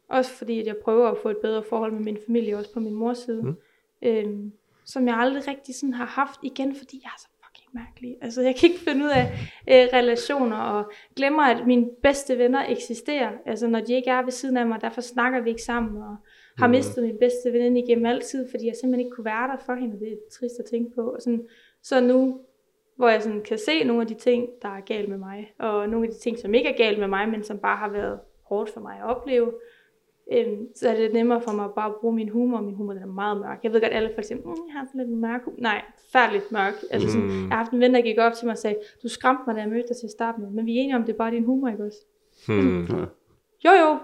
[0.08, 2.80] også fordi, at jeg prøver at få et bedre forhold med min familie, også på
[2.80, 3.42] min mors side.
[3.42, 3.56] Mm.
[4.02, 4.52] Øhm,
[4.84, 8.16] som jeg aldrig rigtig sådan har haft igen, fordi jeg er så fucking mærkelig.
[8.22, 9.24] Altså, jeg kan ikke finde ud af
[9.68, 13.30] øh, relationer, og glemmer, at mine bedste venner eksisterer.
[13.46, 16.16] Altså, når de ikke er ved siden af mig, derfor snakker vi ikke sammen, og
[16.58, 19.74] har mistet min bedste veninde igennem altid, fordi jeg simpelthen ikke kunne være der for
[19.74, 21.00] hende, det er trist at tænke på.
[21.10, 21.48] Og sådan,
[21.82, 22.40] så nu,
[22.96, 25.88] hvor jeg sådan kan se nogle af de ting, der er galt med mig, og
[25.88, 28.20] nogle af de ting, som ikke er galt med mig, men som bare har været
[28.42, 29.52] hårdt for mig at opleve,
[30.32, 33.02] øhm, så er det nemmere for mig at bare bruge min humor, min humor den
[33.02, 33.58] er meget mørk.
[33.62, 35.56] Jeg ved godt, alle folk siger, mm, jeg har sådan lidt mørk humor.
[35.60, 36.74] Nej, færdeligt mørk.
[36.90, 39.08] Altså sådan, jeg har haft en ven, der gik op til mig og sagde, du
[39.08, 41.04] skræmte mig, da jeg mødte dig til at starte med, men vi er enige om,
[41.04, 41.98] det er bare din humor, ikke også?
[42.46, 42.86] Hmm.
[43.64, 43.98] Jo, jo,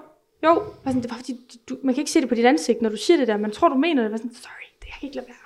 [0.45, 0.51] jo.
[0.53, 2.89] Var sådan, det var fordi, du, man kan ikke se det på dit ansigt, når
[2.91, 3.37] du siger det der.
[3.37, 4.11] Man tror, du mener det.
[4.11, 5.37] Var sådan, sorry, det kan jeg ikke lade være.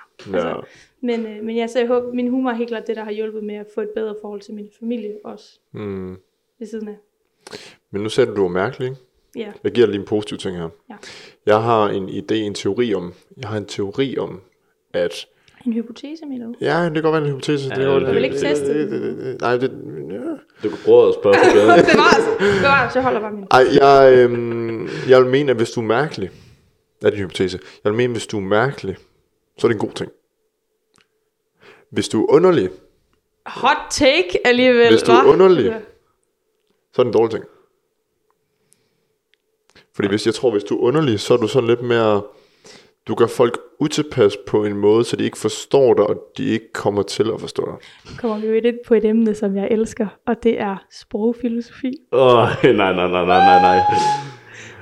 [0.41, 0.47] Ja.
[0.57, 0.67] Altså,
[1.01, 3.11] men, øh, men ja, så jeg håber, min humor er helt klart det, der har
[3.11, 6.17] hjulpet med at få et bedre forhold til min familie også Hmm.
[6.59, 6.97] ved siden af.
[7.91, 9.01] Men nu sagde du, du var mærkelig, ikke?
[9.35, 10.69] Ja, Jeg giver dig lige en positiv ting her.
[10.89, 10.95] Ja.
[11.45, 14.41] Jeg har en idé, en teori om, jeg har en teori om,
[14.93, 15.25] at
[15.65, 16.53] en hypotese, mener du?
[16.61, 17.69] Ja, det kan godt være en hypotese.
[17.69, 19.71] Ja, det godt, du vil ikke teste det, det, det, det, Nej, det,
[20.11, 20.17] ja.
[20.63, 21.85] Du kan prøve at spørge på gaden.
[21.85, 22.25] Bevares,
[22.59, 23.47] bevares, jeg holder bare min.
[23.51, 26.29] Ej, jeg, øhm, jeg vil mene, at hvis du er mærkelig,
[27.01, 28.95] det er din hypotese, jeg vil mene, at hvis du er mærkelig,
[29.57, 30.11] så er det en god ting.
[31.89, 32.69] Hvis du er underlig,
[33.45, 35.65] Hot take alligevel, Hvis du er underlig.
[35.65, 35.79] Ja.
[36.93, 37.43] så er det en dårlig ting.
[40.01, 42.21] Fordi hvis, jeg tror, hvis du er underlig, så er du sådan lidt mere...
[43.07, 46.71] Du gør folk utilpas på en måde, så de ikke forstår dig, og de ikke
[46.73, 47.75] kommer til at forstå dig.
[48.11, 51.91] Nu kommer vi jo ind på et emne, som jeg elsker, og det er sprogfilosofi.
[52.11, 53.79] Åh, oh, nej, nej, nej, nej, nej, nej.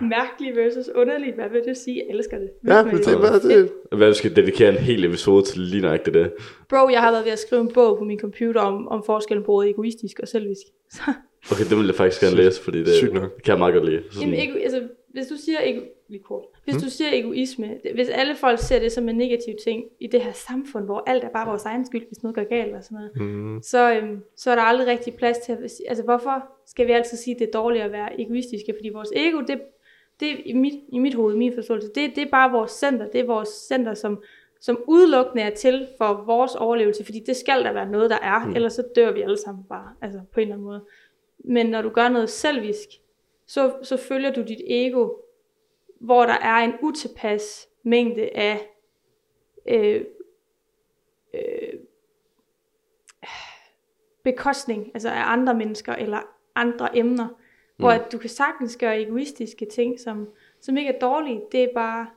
[0.01, 2.03] Mærkelig versus underlig, hvad vil du sige?
[2.07, 2.49] Jeg elsker det.
[2.67, 5.81] Ja, men mig det, hvad, det, Hvad vi skal dedikere en hel episode til lige
[5.81, 6.31] nøjagtigt det.
[6.69, 9.45] Bro, jeg har været ved at skrive en bog på min computer om, om forskellen
[9.45, 10.61] på ordet egoistisk og selvisk.
[10.91, 11.01] Så,
[11.51, 13.35] Okay, det vil jeg faktisk gerne læse, fordi det, Sygt nok.
[13.35, 14.03] det kan jeg meget godt lide.
[14.11, 16.43] Så jamen, sådan, ego, altså, hvis du siger ego, lige kort.
[16.63, 20.21] Hvis du siger egoisme, hvis alle folk ser det som en negativ ting i det
[20.21, 22.97] her samfund, hvor alt er bare vores egen skyld, hvis noget går galt og sådan
[22.97, 26.87] noget, mm, så, øhm, så er der aldrig rigtig plads til at altså hvorfor skal
[26.87, 29.61] vi altid sige, at det er dårligt at være egoistiske, fordi vores ego, det,
[30.19, 33.07] det er i mit, i mit hoved, min forståelse, det, det er bare vores center,
[33.07, 34.23] det er vores center, som,
[34.61, 38.45] som udelukkende er til for vores overlevelse, fordi det skal der være noget, der er,
[38.45, 38.55] mm.
[38.55, 40.81] ellers så dør vi alle sammen bare, altså på en eller anden måde.
[41.37, 42.89] Men når du gør noget selvisk,
[43.49, 45.09] så, så følger du dit ego,
[45.99, 48.69] hvor der er en utilpas mængde af
[49.65, 50.05] øh,
[51.33, 51.73] øh,
[54.23, 56.19] bekostning, altså af andre mennesker eller
[56.55, 57.35] andre emner, mm.
[57.77, 60.29] hvor at du kan sagtens gøre egoistiske ting, som,
[60.61, 61.41] som ikke er dårlige.
[61.51, 62.07] Det er bare,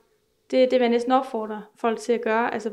[0.51, 2.53] det, det vil jeg næsten opfordre folk til at gøre.
[2.53, 2.71] Altså,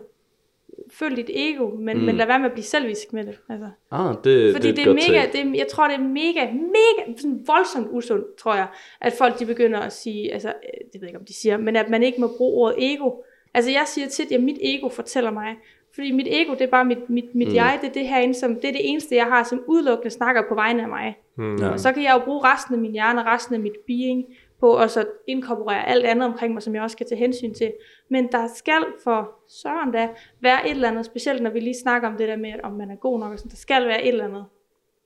[0.92, 2.04] følg dit ego, men, mm.
[2.04, 3.40] men lad være med at blive selvisk med det.
[3.48, 3.68] Altså.
[3.90, 5.50] ah, det, Fordi det, det er mega, take.
[5.50, 8.66] det jeg tror det er mega, mega, sådan voldsomt usundt, tror jeg,
[9.00, 10.54] at folk de begynder at sige, altså, øh,
[10.92, 13.10] det ved jeg ikke om de siger, men at man ikke må bruge ordet ego.
[13.54, 15.56] Altså jeg siger tit, at mit ego fortæller mig,
[15.94, 17.54] fordi mit ego, det er bare mit, mit, mit mm.
[17.54, 20.42] jeg, det er det herinde, som, det er det eneste, jeg har, som udelukkende snakker
[20.48, 21.16] på vegne af mig.
[21.36, 21.68] mm, Ja.
[21.68, 24.24] Og så kan jeg jo bruge resten af min hjerne, resten af mit being,
[24.60, 27.72] på at så inkorporere alt andet omkring mig, som jeg også skal tage hensyn til.
[28.08, 30.08] Men der skal for søren da
[30.40, 32.90] være et eller andet, specielt når vi lige snakker om det der med, om man
[32.90, 34.44] er god nok, og sådan, der skal være et eller andet,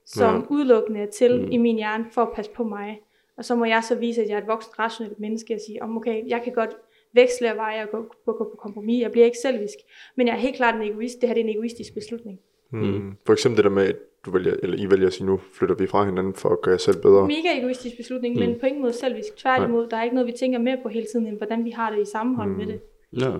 [0.05, 0.41] som Ja.
[0.49, 1.51] udelukkende er til mm.
[1.51, 3.01] i min hjerne, for at passe på mig.
[3.37, 5.83] Og så må jeg så vise, at jeg er et voksen, rationelt menneske, og sige,
[5.83, 6.69] om okay, jeg kan godt
[7.13, 9.01] veksle af veje og gå, gå, gå på kompromis.
[9.01, 9.75] Jeg bliver ikke selvisk,
[10.15, 11.21] men jeg er helt klart en egoist.
[11.21, 12.39] Det her det er en egoistisk beslutning.
[12.71, 13.17] mm.
[13.25, 13.93] For eksempel det der med,
[14.25, 16.71] du vælger, eller I vælger at sige, nu flytter vi fra hinanden for at gøre
[16.71, 17.27] jer selv bedre.
[17.27, 18.39] Mega egoistisk beslutning, mm.
[18.41, 19.35] men på ingen måde selvisk.
[19.37, 21.89] Tværtimod, der er ikke noget, vi tænker mere på hele tiden, end hvordan vi har
[21.91, 22.57] det i sammenhold mm.
[22.57, 22.79] med det.
[23.21, 23.31] Ja.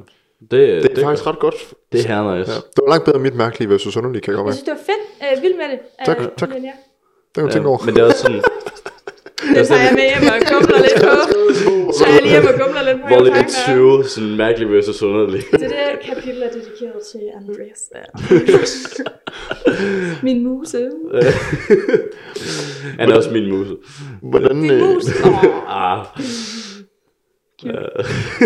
[0.41, 1.73] Det, Det er faktisk ret godt.
[1.91, 2.51] det er her nice.
[2.51, 2.57] Ja.
[2.57, 4.93] Det var langt bedre mit mærkelige versus underlige, kan jeg godt Jeg synes, det var
[4.93, 5.37] fedt.
[5.37, 5.79] Øh, vild med det.
[6.05, 6.49] Tak, Øh, tak.
[6.49, 6.71] Men ja.
[6.71, 7.79] Det kan du tænke over.
[7.85, 8.41] men det er også sådan,
[9.55, 11.91] Det tager jeg med hjem og gumler lidt på.
[11.97, 13.07] Så er jeg lige hjemme og gumler lidt på.
[13.23, 14.03] Mine tanker.
[14.03, 15.41] 20, sådan mærkelig versus underlig.
[15.41, 17.81] Så det her kapitel er dedikeret til Andreas.
[20.27, 20.91] Min muse.
[22.99, 23.75] Han er også min muse.
[24.21, 25.03] Hvordan, Min øh, mus.
[25.25, 26.05] Åh, Ah,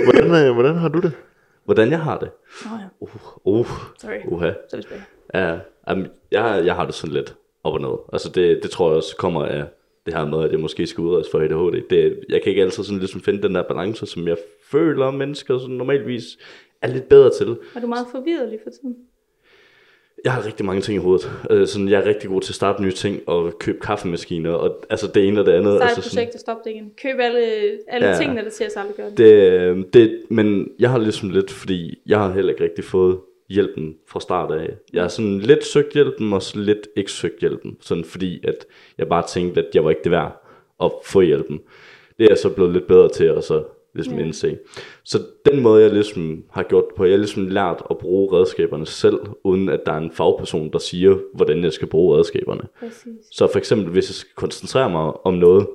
[0.03, 1.11] hvordan, øh, hvordan har du det?
[1.65, 2.29] hvordan jeg har det?
[2.65, 2.87] oh, ja.
[2.99, 3.67] Uh, uh,
[4.01, 4.11] Sorry.
[4.27, 4.51] uha.
[4.69, 5.03] Så er vi tilbage.
[5.33, 5.57] Ja,
[6.31, 7.89] jeg, jeg har det sådan lidt op og ned.
[8.13, 9.63] Altså det, det tror jeg også kommer af
[10.09, 11.81] det her med, at jeg måske skal udredes for ADHD.
[11.89, 14.37] Det, jeg kan ikke altid sådan ligesom finde den der balance, som jeg
[14.71, 16.23] føler, mennesker sådan normalvis
[16.81, 17.57] er lidt bedre til.
[17.75, 18.95] Er du meget forvirret lige for tiden?
[20.23, 21.31] Jeg har rigtig mange ting i hovedet.
[21.49, 24.85] Øh, sådan, jeg er rigtig god til at starte nye ting og købe kaffemaskiner, og
[24.89, 25.77] altså det ene og det andet.
[25.77, 26.91] Start altså, projekt og stop det igen.
[27.01, 27.39] Køb alle,
[27.87, 28.17] alle Ja.
[28.17, 29.17] tingene, der til os aldrig gøre det.
[29.17, 33.19] Det, øh, det, men jeg har ligesom lidt, fordi jeg har heller ikke rigtig fået
[33.49, 34.73] hjælpen fra start af.
[34.93, 37.77] Jeg har sådan lidt søgt hjælpen, og så lidt ikke søgt hjælpen.
[37.81, 38.65] Sådan fordi, at
[38.97, 40.43] jeg bare tænkte, at jeg var ikke det værd
[40.83, 41.59] at få hjælpen.
[42.17, 44.23] Det er jeg så blevet lidt bedre til at så ligesom Ja.
[44.23, 44.57] indse.
[45.03, 48.37] Så den måde, jeg ligesom har gjort det på, jeg har ligesom lært at bruge
[48.39, 52.61] redskaberne selv, uden at der er en fagperson, der siger, hvordan jeg skal bruge redskaberne.
[52.79, 53.25] Præcis.
[53.31, 55.67] Så for eksempel, hvis jeg skal koncentrere mig om noget,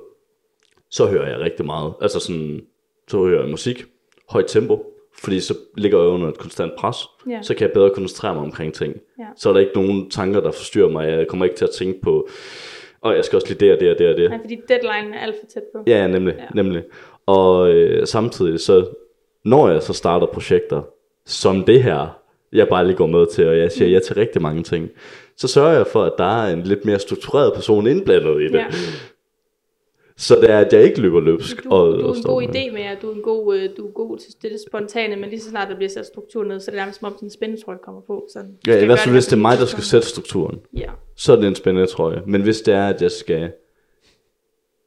[0.89, 1.93] så hører jeg rigtig meget.
[2.01, 2.61] Altså sådan,
[3.07, 3.85] så hører jeg musik,
[4.29, 6.97] højt tempo, fordi så ligger jeg under et konstant pres.
[7.29, 7.41] Ja.
[7.41, 8.95] Så kan jeg bedre koncentrere mig omkring ting.
[9.19, 9.25] Ja.
[9.37, 11.09] Så er der ikke nogen tanker, der forstyrrer mig.
[11.09, 12.27] Jeg kommer ikke til at tænke på,
[13.01, 14.29] og jeg skal også lige og det og det.
[14.29, 15.83] Nej, fordi deadline er alt for tæt på.
[15.87, 16.35] Ja, nemlig.
[16.37, 16.45] Ja.
[16.53, 16.83] Nemlig.
[17.25, 18.85] Og øh, samtidig så,
[19.45, 20.81] når jeg så starter projekter,
[21.25, 22.19] som det her,
[22.53, 24.89] jeg bare lige går med til, og jeg siger ja til rigtig mange ting,
[25.37, 28.53] så sørger jeg for, at der er en lidt mere struktureret person indblandet i det.
[28.53, 28.65] Ja.
[30.17, 31.63] Så det er, at jeg ikke løber løbsk.
[31.63, 32.49] Du, og, du er en god med.
[32.55, 35.29] idé med, at du er en god, øh, du er god til det spontane, men
[35.29, 37.25] lige så snart der bliver sat struktur ned, så er det nærmest som om sådan
[37.25, 38.27] en spændetrøje kommer på.
[38.33, 41.31] Sådan, Ja, i hvert fald hvis det er mig, der skal sætte strukturen, Ja, så
[41.31, 42.21] er det en spændende trøje.
[42.27, 43.51] Men hvis det er, at jeg skal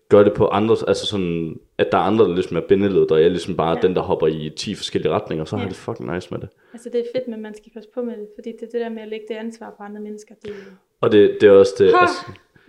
[0.08, 3.18] gøre det på andre, altså sådan, at der er andre, der ligesom er bindeledet, og
[3.18, 3.86] jeg er ligesom bare Ja.
[3.88, 5.66] den, der hopper i 10 forskellige retninger, så har Ja.
[5.66, 6.48] jeg det fucking nice med det.
[6.72, 8.80] altså det er fedt, men man skal passe på med det, fordi det er det
[8.80, 10.34] der med at lægge det ansvar på andre mennesker.
[10.44, 10.52] Det,
[11.00, 12.00] Og det, det er også det, Ha!
[12.00, 12.16] altså,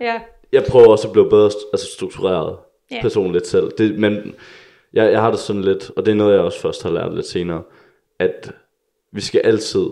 [0.00, 0.20] ja,
[0.52, 2.56] jeg prøver også at blive bedre altså struktureret
[2.90, 2.98] ja.
[3.02, 3.70] personligt selv.
[3.78, 4.34] Det, men
[4.92, 7.14] jeg, jeg har det sådan lidt, og det er noget, jeg også først har lært
[7.14, 7.62] lidt senere,
[8.18, 8.52] at
[9.12, 9.86] vi skal altid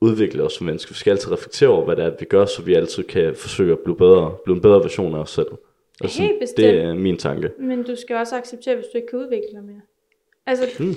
[0.00, 0.92] udvikle os som mennesker.
[0.92, 3.72] Vi skal altid reflektere over, hvad det er, vi gør, så vi altid kan forsøge
[3.72, 5.46] at blive bedre, blive en bedre version af os selv.
[6.00, 6.76] Altså, Helt det bestemt.
[6.78, 7.50] er min tanke.
[7.58, 9.80] men du skal også acceptere, hvis du ikke kan udvikle dig mere.
[10.46, 10.94] Altså, Hmm.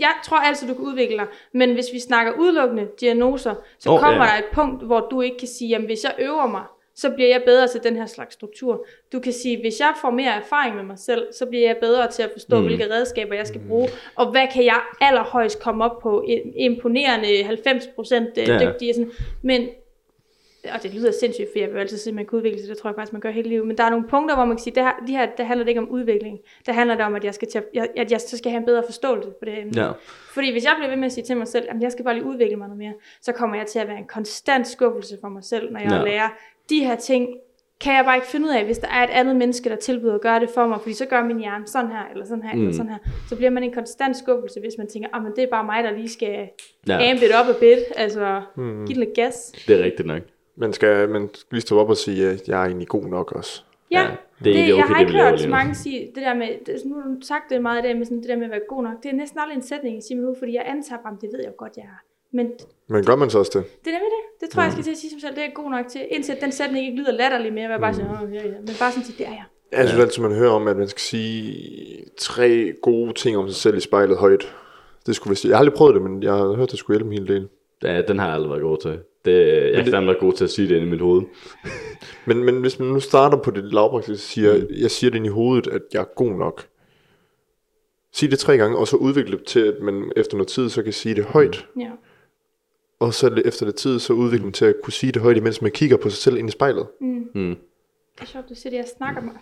[0.00, 4.00] jeg tror altid, du kan udvikle dig, men hvis vi snakker udelukkende diagnoser, så oh,
[4.00, 4.30] kommer ja.
[4.30, 6.62] der et punkt, hvor du ikke kan sige, jamen hvis jeg øver mig,
[6.94, 8.86] så bliver jeg bedre til den her slags struktur.
[9.12, 12.10] Du kan sige, hvis jeg får mere erfaring med mig selv, så bliver jeg bedre
[12.10, 12.66] til at forstå, mm.
[12.66, 16.24] hvilke redskaber jeg skal bruge, og hvad kan jeg allerhøjst komme op på,
[16.56, 18.52] imponerende 90% Ja.
[18.52, 18.70] ja.
[18.70, 18.94] dygtige.
[18.94, 19.10] Sådan.
[19.42, 19.68] Men
[20.74, 22.78] og det lyder sindssygt, for jeg vil altid sige, at man kan udvikle sig, det
[22.78, 23.66] tror jeg faktisk, man gør hele livet.
[23.66, 25.64] Men der er nogle punkter, hvor man kan sige, det her, de her, der handler
[25.64, 26.38] det ikke om udvikling.
[26.66, 28.60] Der handler det om, at jeg, skal til at, jeg, at jeg så skal have
[28.60, 29.82] en bedre forståelse på det her emne.
[29.84, 29.92] Ja.
[30.34, 32.14] Fordi hvis jeg bliver ved med at sige til mig selv, at jeg skal bare
[32.14, 35.28] lige udvikle mig noget mere, så kommer jeg til at være en konstant skuffelse for
[35.28, 36.04] mig selv, når jeg ja.
[36.04, 36.28] lærer
[36.72, 37.28] de her ting,
[37.80, 40.14] kan jeg bare ikke finde ud af, hvis der er et andet menneske, der tilbyder
[40.14, 42.54] at gøre det for mig, fordi så gør min hjerne sådan her, eller sådan her,
[42.54, 42.60] mm.
[42.60, 42.98] eller sådan her.
[43.28, 45.84] Så bliver man en konstant skuffelse, hvis man tænker, ah, men det er bare mig,
[45.84, 46.48] der lige skal
[46.88, 47.10] Ja.
[47.10, 48.86] amp it up a bit, altså mm.
[48.86, 49.52] give det lidt gas.
[49.66, 50.22] Det er rigtigt nok.
[50.56, 53.32] Man skal, man skal lige stå op og sige, at jeg er egentlig god nok
[53.32, 53.62] også.
[53.90, 54.08] Ja, Ja,
[54.44, 56.48] det er ikke jeg okay, har det ikke hørt så mange sige det der med,
[56.66, 58.50] det, nu har du sagt det meget i dag med sådan, det der med at
[58.50, 59.02] være god nok.
[59.02, 61.30] Det er næsten aldrig en sætning, jeg siger mig nu, fordi jeg antager bare, det
[61.32, 62.00] ved jeg godt, jeg er.
[62.32, 62.52] Men
[62.92, 63.64] Men gør man så også det?
[63.84, 64.40] det er nemlig det.
[64.40, 65.86] Det tror jeg, jeg skal til at sige som selv, det er jeg god nok
[65.88, 66.00] til.
[66.10, 68.52] Indtil den sætning ikke lyder latterlig mere, hvor jeg bare siger, Åh, ja, ja.
[68.66, 69.44] men bare sådan til, det er jeg.
[69.72, 73.56] Jeg synes altid, man hører om, at man skal sige tre gode ting om sig
[73.56, 74.54] selv i spejlet højt.
[75.06, 77.14] Det skulle vist, jeg har aldrig prøvet det, men jeg har hørt, det skulle hjælpe
[77.14, 77.48] en hel del.
[77.82, 78.98] Ja, den har jeg aldrig været god til.
[79.24, 81.22] Det, jeg er det- fandme god til at sige det inde i mit hoved.
[82.26, 84.66] Men, men hvis man nu starter på det lavpraktiske, siger, mm.
[84.80, 86.66] jeg siger det ind i hovedet, at jeg er god nok.
[88.12, 90.82] Sig det tre gange, og så udvikle det til, at man efter noget tid, så
[90.82, 91.66] kan sige det højt.
[91.80, 91.90] Ja.
[93.02, 95.36] Og så lidt efter det tid, så udvikle man til at kunne sige det højt,
[95.36, 96.86] imens man kigger på sig selv ind i spejlet.
[97.00, 97.56] Mm.
[98.14, 98.76] Det er sjovt, du siger det.
[98.76, 99.38] Jeg snakker meget.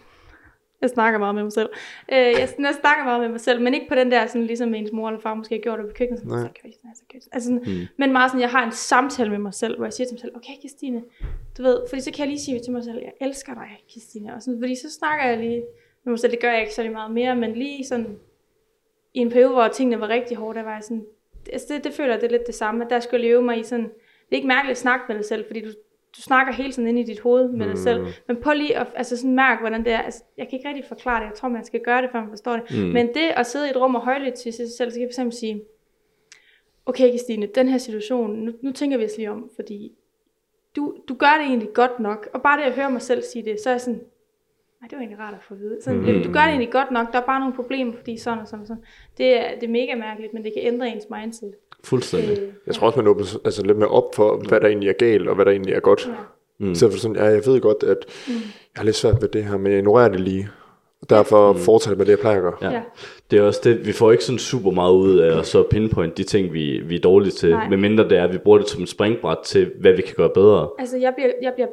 [0.80, 1.68] Jeg snakker meget med mig selv.
[2.12, 4.74] Øh, jeg, jeg snakker meget med mig selv, men ikke på den der, sådan, ligesom
[4.74, 6.20] ens mor eller far måske har gjort det på køkkenet.
[6.20, 7.28] Sådan, så her, så sådan.
[7.32, 7.86] Altså, sådan, mm.
[7.96, 10.20] Men meget sådan, jeg har en samtale med mig selv, hvor jeg siger til mig
[10.20, 11.02] selv, okay Christine,
[11.58, 14.34] du ved, fordi så kan jeg lige sige til mig selv, jeg elsker dig, Christine.
[14.34, 15.62] Og sådan, fordi så snakker jeg lige
[16.04, 18.18] med mig selv, det gør jeg ikke så meget mere, men lige sådan,
[19.14, 21.04] i en periode, hvor tingene var rigtig hårde, der var jeg sådan,
[21.52, 23.42] altså det, det føler jeg, det er lidt det samme, at der skulle jeg leve
[23.42, 25.70] mig i sådan, det er ikke mærkeligt at snakke med dig selv, fordi du,
[26.16, 28.86] du snakker hele tiden inde i dit hoved med dig selv, men prøv lige at
[28.94, 31.48] altså sådan mærke, hvordan det er, altså, jeg kan ikke rigtig forklare det, jeg tror,
[31.48, 32.76] man skal gøre det, før man forstår det, mm.
[32.76, 35.06] men det at sidde i et rum og højlytte til sig selv, så kan jeg
[35.06, 35.62] for eksempel sige,
[36.86, 39.92] okay Christine, den her situation, nu, nu tænker vi os lige om, fordi
[40.76, 43.44] du, du gør det egentlig godt nok, og bare det at høre mig selv sige
[43.44, 44.00] det, så er jeg sådan,
[44.80, 45.78] nej, det var egentlig rart at få at vide.
[45.84, 46.22] Sådan, mm.
[46.22, 48.60] Du gør det egentlig godt nok, der er bare nogle problemer, fordi sådan og sådan
[48.60, 48.82] og sådan.
[49.18, 51.52] Det er, det er mega mærkeligt, men det kan ændre ens mindset.
[51.84, 52.38] Fuldstændig.
[52.38, 54.92] Øh, Jeg tror også, man åbner altså, lidt mere op for, hvad der egentlig er
[54.92, 56.06] galt, og hvad der egentlig er godt.
[56.08, 56.66] Ja.
[56.66, 56.74] Mm.
[56.74, 58.36] Så for sådan, ja, jeg ved godt, at jeg
[58.76, 60.48] har lidt svært ved det her, men jeg ignorerer det lige.
[61.02, 61.58] Og derfor mm.
[61.58, 62.56] fortsætter med det, jeg plejer at gøre.
[62.62, 62.70] Ja.
[62.70, 62.82] Ja.
[63.30, 66.18] Det er også det, vi får ikke sådan super meget ud af at så pinpoint
[66.18, 67.68] de ting, vi, vi er dårlige til, Nej.
[67.68, 70.30] medmindre det er, at vi bruger det som et springbræt til, hvad vi kan gøre
[70.34, 70.68] bedre.
[70.78, 71.68] Altså, jeg bliver, jeg bliver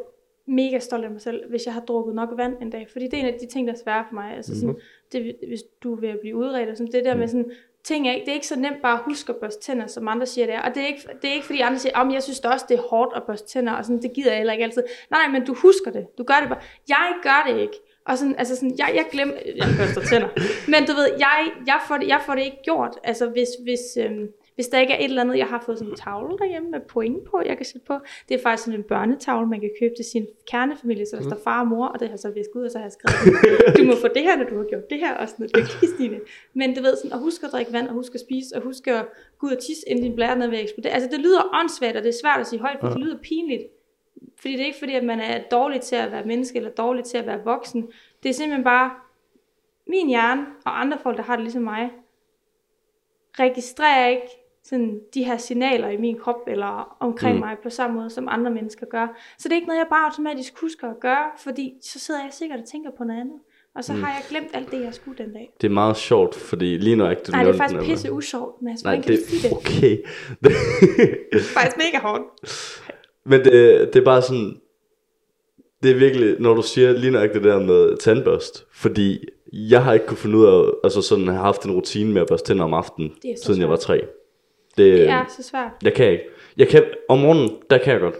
[0.48, 2.88] mega stolt af mig selv, hvis jeg har drukket nok vand en dag.
[2.91, 4.36] Fordi det er en af de ting, der er svære for mig.
[4.36, 4.80] Altså sådan, Mhm.
[5.12, 7.52] det, hvis du at blive udredt, og sådan, det der med sådan,
[7.84, 10.08] ting er, ikke- det er ikke så nemt bare at huske at børste tænder, som
[10.08, 10.62] andre siger det er.
[10.62, 12.66] Og det er ikke, det er ikke fordi andre siger, om jeg synes da også,
[12.70, 14.84] det er hårdt at børste tænder, og sådan, det gider jeg heller ikke altid.
[15.12, 16.18] Nej, nej, men du husker det.
[16.18, 16.60] Du gør det bare.
[16.89, 17.74] Jeg gør det ikke.
[18.06, 20.28] Og sådan, altså sådan, jeg, jeg glemmer, jeg børster tænder.
[20.72, 23.00] Men du ved, jeg, jeg, får det, jeg får det ikke gjort.
[23.04, 24.28] Altså hvis, hvis, øhm,
[24.58, 26.80] hvis der ikke er et eller andet, jeg har fået sådan en tavle derhjemme med
[26.80, 27.99] point på, jeg kan sætte på.
[28.30, 31.39] Det er faktisk sådan en børnetavle, man kan købe til sin kernefamilie, så der står
[31.43, 33.84] far og mor, og det har så visket ud, og så har jeg skrevet, du
[33.84, 36.20] må få det her, når du har gjort det her, og sådan noget dygtig Stine.
[36.53, 38.93] Men du ved sådan, at huske at drikke vand, og huske at spise, og huske
[38.93, 39.05] at
[39.39, 40.93] gå ud og tisse, inden din blære er ved at eksplodere.
[40.93, 43.64] Altså det lyder åndssvagt, og det er svært at sige højt, for det lyder pinligt.
[44.39, 47.03] Fordi det er ikke fordi, at man er dårlig til at være menneske, eller dårlig
[47.03, 47.91] til at være voksen.
[48.24, 48.91] Det er simpelthen bare,
[49.88, 51.91] min hjerne og andre folk, der har det ligesom mig,
[53.39, 54.28] registrerer ikke
[54.70, 57.39] sådan de her signaler i min krop eller omkring mm.
[57.39, 59.07] mig på samme måde, som andre mennesker gør.
[59.38, 62.34] Så det er ikke noget, jeg bare automatisk husker at gøre, fordi så sidder jeg
[62.34, 63.39] sikkert og tænker på noget andet.
[63.76, 64.03] Og så mm.
[64.03, 65.53] har jeg glemt alt det, jeg skulle den dag.
[65.61, 68.11] Det er meget sjovt, fordi lige når ikke du Nej, det er faktisk den, pisse
[68.11, 69.51] usjovt, men Nej, kan det sige det?
[69.51, 69.97] er okay.
[70.43, 70.51] Det
[71.34, 72.24] er faktisk mega hårdt.
[73.26, 73.53] Men det,
[73.93, 74.59] det er bare sådan,
[75.84, 79.93] det er virkelig, når du siger lige nok det der med tandbørst, fordi jeg har
[79.93, 82.63] ikke kunne finde ud af, altså sådan, have haft en rutine med at børste tænder
[82.63, 83.11] om aftenen,
[83.43, 83.99] siden jeg var svært.
[83.99, 84.07] tre.
[84.78, 85.71] Det er så svært.
[85.84, 86.23] Jeg kan ikke.
[86.57, 88.15] Jeg kan, om morgenen, der kan jeg godt.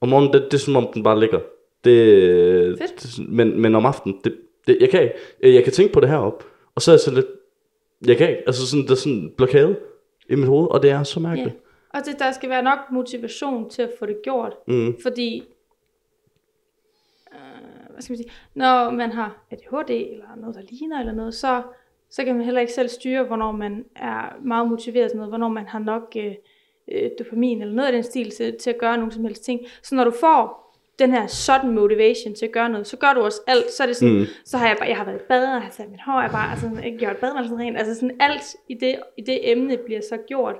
[0.00, 1.40] Om morgenen, det, det er som om den bare ligger.
[1.84, 3.02] Det, Fedt.
[3.02, 5.14] det men, men om aftenen, det, det, jeg kan ikke.
[5.56, 6.44] Jeg kan tænke på det heroppe,
[6.74, 7.26] og så er jeg sådan lidt,
[8.06, 8.42] jeg kan ikke.
[8.46, 9.76] Altså sådan, der er sådan en blokade
[10.30, 11.26] i mit hoved, og det er så Ja.
[11.28, 11.56] mærkeligt.
[11.94, 14.52] Og det, der skal være nok motivation til at få det gjort.
[14.66, 14.96] Mm.
[15.02, 15.42] Fordi,
[17.34, 21.34] øh, hvad skal man sige, når man har ADHD eller noget, der ligner eller noget,
[21.34, 21.62] så,
[22.10, 25.48] så kan man heller ikke selv styre, hvornår man er meget motiveret sådan noget, hvornår
[25.48, 26.34] man har nok øh,
[26.92, 29.60] øh, dopamin eller noget af den stil til, til at gøre nogle som helst ting.
[29.82, 33.20] Så når du får den her sudden motivation til at gøre noget, så gør du
[33.20, 33.70] også alt.
[33.70, 34.24] Så er det sådan, Mm.
[34.44, 36.30] så har jeg bare, jeg har været i bad, og har sat mit hår, jeg
[36.30, 37.78] bare altså, ikke gjort badeværelset rent.
[37.78, 40.56] Altså sådan alt i det, i det emne bliver så gjort.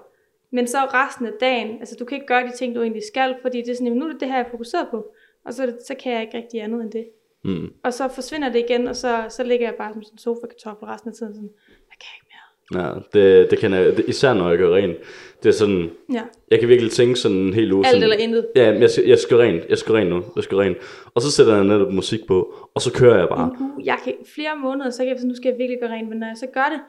[0.50, 3.36] Men så resten af dagen, altså du kan ikke gøre de ting, du egentlig skal,
[3.42, 5.06] fordi det er sådan, nu er det det her, jeg er fokuseret på.
[5.44, 7.08] Og så, det, så kan jeg ikke rigtig andet end det.
[7.44, 7.72] Mm.
[7.84, 10.86] Og så forsvinder det igen, og så, så ligger jeg bare som sådan en sofa-kartoffel
[10.88, 11.34] resten af tiden.
[11.34, 11.50] Sådan,
[11.90, 12.84] jeg kan ikke mere.
[12.84, 12.94] Ja,
[13.40, 14.96] det, det kan jeg, det, især når jeg gør rent.
[15.42, 17.86] Det er sådan, Ja, jeg kan virkelig tænke sådan en hel uge.
[17.86, 18.46] alt sådan, eller intet.
[18.56, 20.78] Ja, jeg, skal- jeg skal rent, jeg skal rent nu, jeg skal rent.
[21.14, 23.56] Og så sætter jeg netop musik på, og så kører jeg bare.
[23.60, 26.08] Uge, jeg kan flere måneder, så kan jeg sådan, nu skal jeg virkelig gøre rent,
[26.08, 26.80] men når jeg så gør det,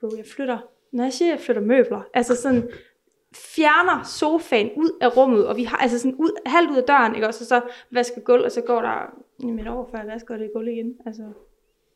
[0.00, 0.58] bro, jeg flytter,
[0.92, 2.68] når jeg siger, jeg flytter møbler, altså sådan,
[3.34, 7.14] fjerner sofaen ud af rummet, og vi har altså sådan ud, halvt ud af døren,
[7.14, 10.36] ikke også, og så vasker gulv, og så går der jamen, et år, før vasker
[10.36, 11.22] det gulv igen, altså,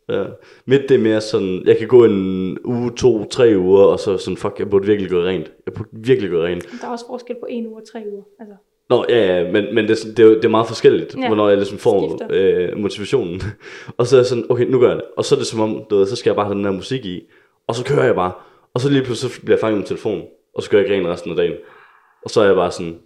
[0.09, 0.25] Ja.
[0.67, 4.19] Mit det er mere sådan, jeg kan gå en uge, to, tre uger, og så
[4.19, 5.53] sådan, fuck, jeg burde virkelig gøre rent.
[5.67, 6.69] Jeg burde virkelig gøre rent.
[6.81, 8.55] der er også forskel på en uge og tre uger, altså,
[8.91, 11.27] Nå, ja, ja, men, men det, er, sådan- det, er, det er meget forskelligt, ja.
[11.27, 12.27] Hvornår jeg ligesom får Skifter.
[12.73, 13.41] øh, motivationen.
[13.99, 15.05] og så er jeg sådan, okay, nu gør jeg det.
[15.17, 16.71] Og så er det som om, du ved, så skal jeg bare have den der
[16.73, 17.23] musik i.
[17.67, 18.33] Og så kører jeg bare.
[18.75, 20.23] Og så lige pludselig så bliver jeg fanget med telefonen.
[20.55, 21.55] Og så gør jeg ikke rent resten af dagen.
[22.25, 22.99] Og så er jeg bare sådan,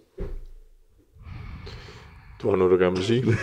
[2.41, 3.23] Du har noget, du gerne vil sige.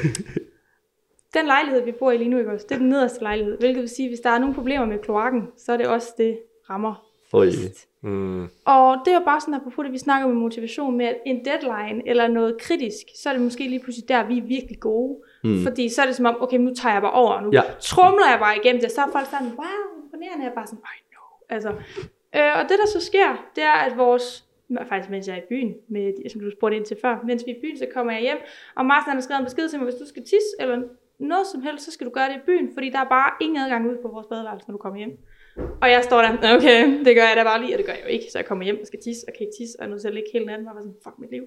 [1.35, 3.81] den lejlighed, vi bor i lige nu, ikke også, det er den nederste lejlighed, hvilket
[3.81, 6.39] vil sige, hvis der er nogle problemer med kloakken, så er det også det
[6.71, 6.95] rammer
[7.31, 7.89] først.
[8.01, 8.43] Mm.
[8.65, 11.45] Og det er jo bare sådan, apropos det, vi snakker med motivation med, at en
[11.45, 15.19] deadline eller noget kritisk, så er det måske lige pludselig der, vi er virkelig gode.
[15.45, 15.63] Mm.
[15.63, 17.63] Fordi så er det som om, okay, nu tager jeg bare over, nu Ja.
[17.81, 18.93] trumler jeg bare igennem det.
[18.93, 20.45] Så er folk sådan, wow, imponerende.
[20.45, 21.27] Jeg er bare sådan, I know.
[21.49, 21.69] Altså,
[22.37, 24.45] øh, og det der så sker, det er, at vores
[24.89, 27.51] faktisk mens jeg er i byen, med, som du spurgte ind til før, mens vi
[27.51, 28.39] er i byen, så kommer jeg hjem,
[28.77, 30.83] og Martin har skrevet en besked til mig, hvis du skal tisse, eller
[31.19, 33.59] noget som helst, så skal du gøre det i byen, fordi der er bare ingen
[33.59, 35.19] adgang ud på vores badeværelse, når du kommer hjem.
[35.83, 38.03] Og jeg står der, okay, det gør jeg da bare lige, og det gør jeg
[38.03, 38.25] jo ikke.
[38.33, 40.31] Så jeg kommer hjem og skal tisse, og kan ikke tisse, og nu selv ikke
[40.33, 41.45] hele natten, og var sådan, fuck mit liv.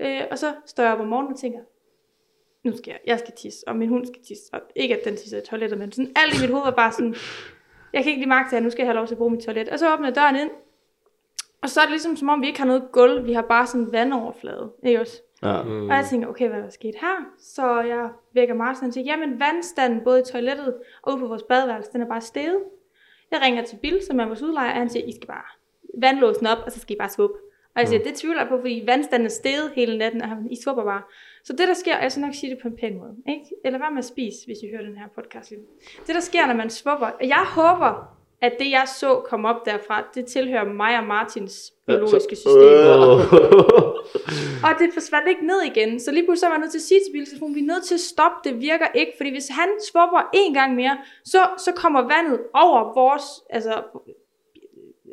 [0.00, 1.60] Øh, og så står jeg op om morgenen og tænker,
[2.64, 5.16] nu skal jeg, jeg skal tisse, og min hund skal tisse, og ikke at den
[5.16, 7.14] tisser i toilettet, men sådan alt i mit hoved var bare sådan,
[7.92, 9.30] jeg kan ikke lige mærke til, at nu skal jeg have lov til at bruge
[9.30, 9.68] mit toilet.
[9.68, 10.50] Og så åbner jeg døren ind,
[11.62, 13.66] og så er det ligesom som om, vi ikke har noget gulv, vi har bare
[13.66, 15.22] sådan vandoverflade, ikke også?
[15.42, 15.62] Ja.
[15.62, 15.88] Mm.
[15.88, 17.16] Og jeg tænker, okay, hvad er der sket her?
[17.38, 21.42] Så jeg vækker Martin og siger, jamen vandstanden både i toilettet og ude på vores
[21.42, 22.58] badeværelse, den er bare steget.
[23.30, 25.48] Jeg ringer til Bill, som er vores udlejer, og han siger, I skal bare
[25.98, 27.36] vandlåsen op, og så skal I bare svuppe.
[27.74, 30.48] Og jeg siger, det tvivler jeg på, fordi vandstanden er steget hele natten, og han,
[30.50, 31.02] I svupper bare.
[31.44, 33.46] Så det der sker, og jeg skal nok sige det på en pæn måde, ikke?
[33.64, 35.52] eller hvad med at spise, hvis I hører den her podcast.
[36.06, 39.66] Det der sker, når man svupper, og jeg håber, at det jeg så komme op
[39.66, 42.52] derfra, det tilhører mig og Martins biologiske system.
[44.66, 46.00] Og det forsvandt ikke ned igen.
[46.00, 47.84] Så lige pludselig så var jeg nødt til at sige til biltelefonen, vi er nødt
[47.84, 49.12] til at stoppe, det virker ikke.
[49.16, 53.82] Fordi hvis han svupper en gang mere, så, så kommer vandet over vores, altså,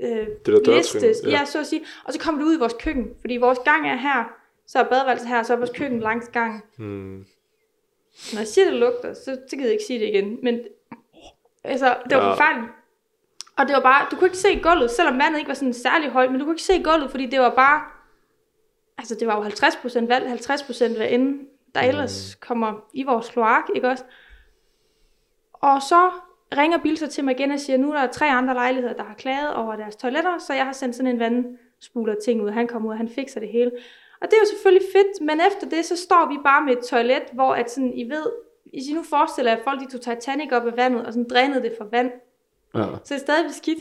[0.01, 1.29] øh, Det der liste, ja.
[1.29, 1.45] ja.
[1.45, 1.81] så at sige.
[2.05, 3.07] Og så kommer det ud i vores køkken.
[3.21, 4.23] Fordi vores gang er her,
[4.67, 6.63] så er badeværelset her, så er vores køkken langs gang.
[6.77, 7.25] Mm.
[8.33, 10.39] Når jeg siger, det lugter, så, så gider jeg ikke sige det igen.
[10.43, 10.59] Men
[11.63, 12.31] altså, det var ja.
[12.31, 12.71] forfærdeligt.
[13.59, 16.09] Og det var bare, du kunne ikke se gulvet, selvom vandet ikke var sådan særlig
[16.09, 17.81] højt, men du kunne ikke se gulvet, fordi det var bare,
[18.97, 23.63] altså det var jo 50% vand, 50% hvad end der ellers kommer i vores kloak,
[23.75, 24.03] ikke også?
[25.53, 26.11] Og så
[26.57, 29.13] ringer Bilser til mig igen og siger, nu er der tre andre lejligheder, der har
[29.13, 32.49] klaget over deres toiletter, så jeg har sendt sådan en vandspuler ting ud.
[32.49, 33.71] Han kommer ud, og han fikser det hele.
[34.21, 36.83] Og det er jo selvfølgelig fedt, men efter det, så står vi bare med et
[36.83, 38.31] toilet, hvor at sådan, I ved,
[38.71, 41.27] hvis I nu forestiller jer, at folk de tog Titanic op af vandet, og sådan
[41.29, 42.11] drænede det for vand,
[42.75, 42.81] Ja.
[42.83, 43.79] så er det stadig beskidt.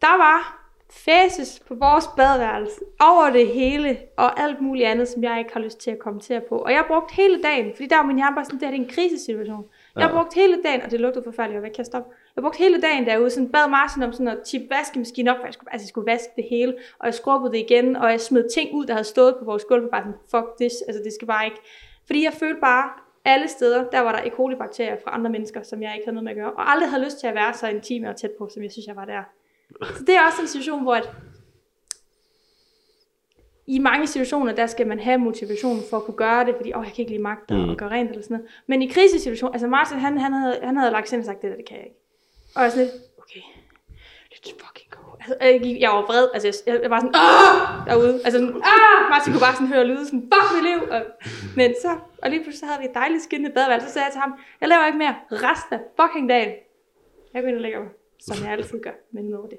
[0.00, 0.54] Der var
[0.90, 5.60] fæses på vores badeværelse over det hele, og alt muligt andet, som jeg ikke har
[5.60, 6.58] lyst til at kommentere på.
[6.58, 8.80] Og jeg brugte hele dagen, fordi der var min hjerne bare sådan, det her det
[8.80, 9.64] er en krisesituation.
[9.96, 10.16] Jeg Ja.
[10.16, 12.10] brugte hele dagen, og det lugtede forfærdeligt, og hvad kan jeg stoppe?
[12.36, 15.44] Jeg brugte hele dagen derude, sådan bad Martin om sådan at tippe vaskemaskinen op, for
[15.44, 18.20] jeg skulle, altså jeg skulle vaske det hele, og jeg skrubbede det igen, og jeg
[18.20, 21.02] smed ting ud, der havde stået på vores gulv, og bare sådan, fuck this, altså
[21.04, 21.60] det skal bare ikke.
[22.06, 22.90] Fordi jeg følte bare,
[23.24, 24.30] alle steder, der var der E.
[24.30, 27.04] coli-bakterier fra andre mennesker, som jeg ikke havde noget med at gøre, og aldrig havde
[27.04, 29.22] lyst til at være så intim og tæt på, som jeg synes, jeg var der.
[29.96, 31.10] Så det er også en situation, hvor at
[33.66, 36.84] i mange situationer, der skal man have motivation for at kunne gøre det, fordi, åh,
[36.84, 37.70] jeg kan ikke lige magte Mm.
[37.70, 38.50] at gøre rent eller sådan noget.
[38.66, 41.42] Men i krisesituationer, altså Martin, han, han, havde, han havde lagt sig ind og sagt,
[41.42, 41.98] det der, det kan jeg ikke.
[42.56, 44.66] Og jeg sådan lidt, okay, go.
[44.70, 44.77] Altså,
[45.84, 47.86] jeg, var vred, altså jeg, jeg, var sådan, Åh!
[47.88, 48.98] derude, altså sådan, ah!
[49.10, 50.80] Martin kunne bare sådan høre lyde, sådan, fuck mit liv.
[50.94, 51.02] Og,
[51.56, 51.90] men så,
[52.22, 54.32] og lige pludselig så havde vi et dejligt skinnende badeværelse, så sagde jeg til ham,
[54.60, 56.52] jeg laver ikke mere resten af fucking dagen.
[57.34, 57.90] Jeg går ind og lægger mig,
[58.26, 59.58] som jeg altid gør, men nu over det.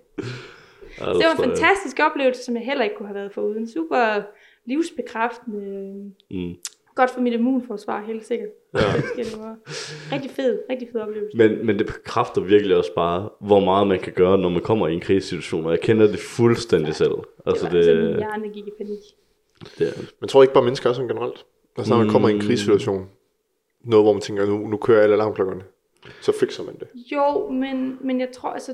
[0.98, 3.68] Altså, Det var en fantastisk oplevelse, som jeg heller ikke kunne have været foruden.
[3.68, 4.22] Super
[4.66, 5.62] livsbekræftende.
[6.32, 6.56] Mm.
[6.96, 8.50] Godt for mit immunforsvar, helt sikkert.
[8.74, 8.80] Ja.
[9.24, 9.58] Det var
[10.12, 11.38] rigtig fed, rigtig fed oplevelse.
[11.38, 14.88] Men, men det bekræfter virkelig også bare, hvor meget man kan gøre, når man kommer
[14.88, 15.66] i en krisesituation.
[15.66, 17.12] Og jeg kender det fuldstændig selv.
[17.46, 19.00] Altså det var det, det, min hjerne gik i panik.
[19.80, 21.46] det, Men tror ikke bare mennesker er sådan generelt?
[21.78, 23.10] Altså når man kommer i en krisesituation,
[23.84, 25.64] noget hvor man tænker, nu, nu kører alle alarmklokkerne,
[26.22, 26.88] så fikser man det.
[27.12, 28.74] Jo, men, men jeg tror altså...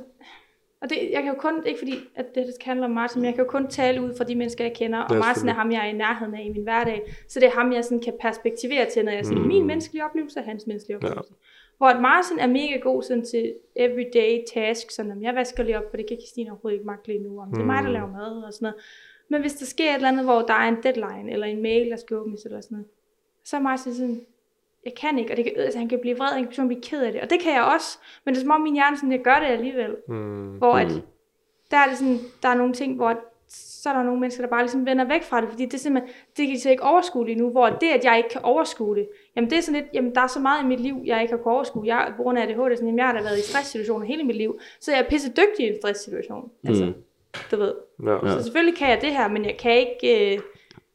[0.82, 3.26] Og det, jeg kan jo kun, ikke fordi at det skal handle om Martin, men
[3.26, 5.00] jeg kan jo kun tale ud fra de mennesker, jeg kender.
[5.00, 7.02] Og Martin er ham, jeg er i nærheden af i min hverdag.
[7.28, 9.48] Så det er ham, jeg sådan kan perspektivere til, når jeg siger, mm.
[9.48, 11.34] min menneskelige oplevelse og hans menneskelige oplevelse.
[11.34, 11.46] Ja.
[11.78, 15.78] Hvor at Martin er mega god sådan til everyday task, sådan om jeg vasker lige
[15.78, 17.90] op, for det kan Christine overhovedet ikke magte lige nu, om det er mig, der
[17.90, 18.82] laver mad og sådan noget.
[19.30, 21.90] Men hvis der sker et eller andet, hvor der er en deadline, eller en mail,
[21.90, 22.88] der skal åbnes, eller sådan noget,
[23.44, 24.26] så er Martin sådan,
[24.86, 27.02] jeg kan ikke, og det kan, altså, han kan blive vred, han kan blive ked
[27.04, 29.12] af det, og det kan jeg også, men det er som om min hjerne sådan,
[29.12, 30.58] jeg gør det alligevel, Mm.
[30.58, 30.88] hvor at,
[31.72, 33.14] der er det sådan, der er nogle ting, hvor
[33.48, 35.78] så er der nogle mennesker, der bare ligesom vender væk fra det, fordi det er
[35.78, 38.42] simpelthen, det kan de så ikke overskue lige nu, hvor det, at jeg ikke kan
[38.44, 40.96] overskue det, jamen det er sådan lidt, jamen der er så meget i mit liv,
[41.06, 43.22] jeg ikke har kunnet overskue, jeg, på grund af ADHD, sådan, jamen jeg har da
[43.24, 46.94] været i stresssituationer hele mit liv, så jeg er pisse dygtig i en stresssituation, altså,
[47.52, 47.74] du ved,
[48.06, 48.30] Ja.
[48.30, 50.40] så selvfølgelig kan jeg det her, men jeg kan ikke, øh,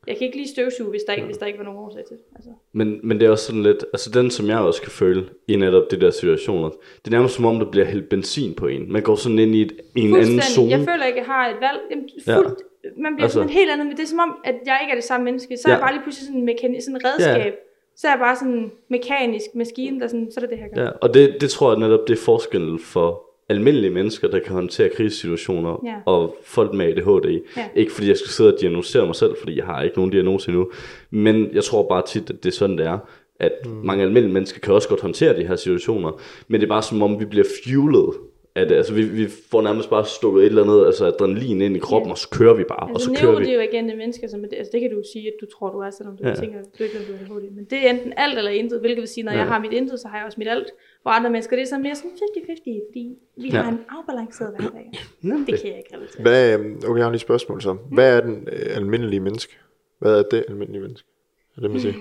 [0.07, 2.17] jeg kan ikke lige støvsuge, hvis der ikke, hvis der ikke var nogen årsag til
[2.17, 2.51] det, altså.
[2.73, 5.57] men, men det er også sådan lidt, altså den som jeg også kan føle i
[5.57, 8.93] netop de der situationer, det er nærmest som om, der bliver hældt benzin på en.
[8.93, 10.71] Man går sådan ind i, et, i en anden zone.
[10.71, 11.81] Jeg føler ikke, jeg har et valg.
[11.91, 12.37] Jamen, Ja.
[12.37, 12.59] fuldt,
[12.97, 14.95] Man bliver Altså- sådan helt andet, men det er som om, at jeg ikke er
[14.95, 15.57] det samme menneske.
[15.57, 15.77] Så er Ja.
[15.77, 17.55] jeg bare lige pludselig sådan en mekanisk, sådan redskab.
[17.97, 20.69] Så er jeg bare sådan en mekanisk maskine, der sådan, så er det det her
[20.75, 20.83] gør.
[20.85, 24.53] Ja, og det, det tror jeg netop, det er forskellen for almindelige mennesker, der kan
[24.53, 25.95] håndtere krisesituationer, Ja.
[26.07, 27.41] og folk med ADHD.
[27.57, 27.69] Ja.
[27.77, 30.49] Ikke fordi jeg skal sidde og diagnosere mig selv, fordi jeg har ikke nogen diagnose
[30.49, 30.71] endnu,
[31.11, 32.99] men jeg tror bare tit, at det er sådan, det er,
[33.41, 33.71] at mm.
[33.85, 37.03] mange almindelige mennesker kan også godt håndtere de her situationer, men det er bare som
[37.03, 38.15] om, vi bliver fuelet
[38.55, 38.75] af det.
[38.77, 42.09] Altså, vi, vi får nærmest bare stukket et eller andet, altså adrenalin ind i kroppen,
[42.09, 42.13] Ja.
[42.13, 43.45] og så kører vi bare, og Altså så kører vi.
[43.45, 45.91] neurodivergente mennesker, som er det, altså det kan du sige, at du tror, du er,
[45.91, 46.29] selvom du Ja.
[46.29, 46.35] ja.
[46.35, 47.51] tænker, du ikke ved, du er ADHD.
[47.51, 49.39] Men det er enten alt eller intet, hvilket vil sige, når Ja.
[49.39, 49.43] ja.
[49.45, 50.67] jeg har mit intet, så har jeg også mit alt.
[51.03, 53.57] Hvor andre mennesker, det er så mere sådan 50-50, fordi vi Ja.
[53.57, 53.63] ja.
[53.63, 54.91] har en afbalanceret hverdag.
[55.47, 56.23] Det kan jeg ikke relatere.
[56.23, 57.77] Hvad, øhm, okay, jeg har lige et spørgsmål så.
[57.93, 59.57] Hvad er den øh, almindelige menneske?
[59.99, 61.09] Hvad er det almindelige menneske?
[61.57, 61.95] Er det, man siger?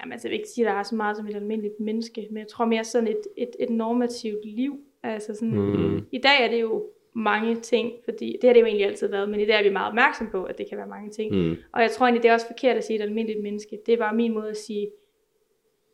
[0.00, 2.26] Jamen, altså, jeg vil ikke sige, at der er så meget som et almindeligt menneske,
[2.30, 4.76] men jeg tror mere sådan et, et, et normativt liv.
[5.04, 6.06] Altså sådan, mm.
[6.12, 6.84] I dag er det jo
[7.14, 9.72] mange ting, fordi det har det jo egentlig altid været, men i dag er vi
[9.72, 11.34] meget opmærksom på, at det kan være mange ting.
[11.34, 11.56] Mm.
[11.72, 13.78] Og jeg tror egentlig, det er også forkert at sige et almindeligt menneske.
[13.86, 14.88] Det er bare min måde at sige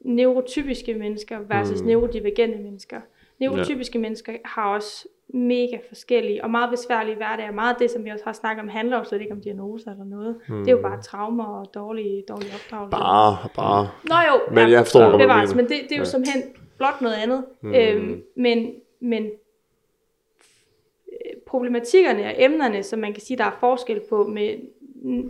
[0.00, 1.86] neurotypiske mennesker versus mm.
[1.86, 3.00] neurodivergente mennesker.
[3.38, 4.02] Neurotypiske ja.
[4.02, 7.52] mennesker har også mega forskellige og meget besværlige hverdage.
[7.52, 9.90] Meget af det, som vi også har snakket om, handler jo slet ikke om diagnoser
[9.90, 10.36] eller noget.
[10.48, 10.58] Mm.
[10.58, 12.90] Det er jo bare traumer og dårlig, dårlig opdragelse.
[12.90, 13.88] Bare, bare.
[14.08, 15.98] Nå jo, Men jeg forstår bevares, men det, det er jo Ja.
[15.98, 16.04] ja.
[16.04, 16.42] som hen
[16.78, 17.44] blot noget andet.
[17.62, 17.74] Mm.
[17.74, 19.24] Øhm, men, men
[21.12, 24.59] øh, problematikkerne og emnerne, som man kan sige, der er forskel på med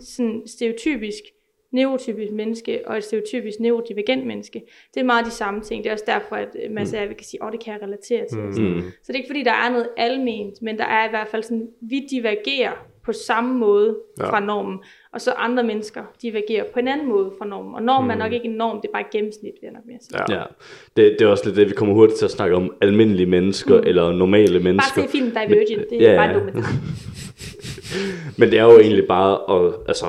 [0.01, 1.23] sådan stereotypisk
[1.71, 4.63] neurotypisk menneske og et stereotypisk neurodivergent menneske,
[4.95, 5.85] det er meget de samme ting.
[5.85, 7.73] Det er også derfor, at øh, man siger, at vi kan sige, åh, det kan
[7.73, 8.39] jeg relatere til.
[8.39, 8.81] Mm.
[8.81, 11.43] Så det er ikke fordi, der er noget alment, men der er i hvert fald
[11.43, 14.31] sådan, vi divergerer på samme måde Ja.
[14.31, 14.79] fra normen,
[15.13, 17.75] og så andre mennesker divergerer på en anden måde fra normen.
[17.75, 18.11] Og normen mm.
[18.11, 20.19] er nok ikke en norm, det er bare et gennemsnit, vil jeg nok mere sige.
[20.29, 20.39] Ja.
[20.39, 20.45] Ja,
[20.97, 23.77] det, det er også lidt det, vi kommer hurtigt til at snakke om almindelige mennesker,
[23.81, 23.87] mm.
[23.87, 25.03] eller normale Bare mennesker.
[25.03, 26.71] se filmen Divergent, det er Ja, bare dokumentar.
[28.39, 30.07] Men det er jo egentlig bare at, altså,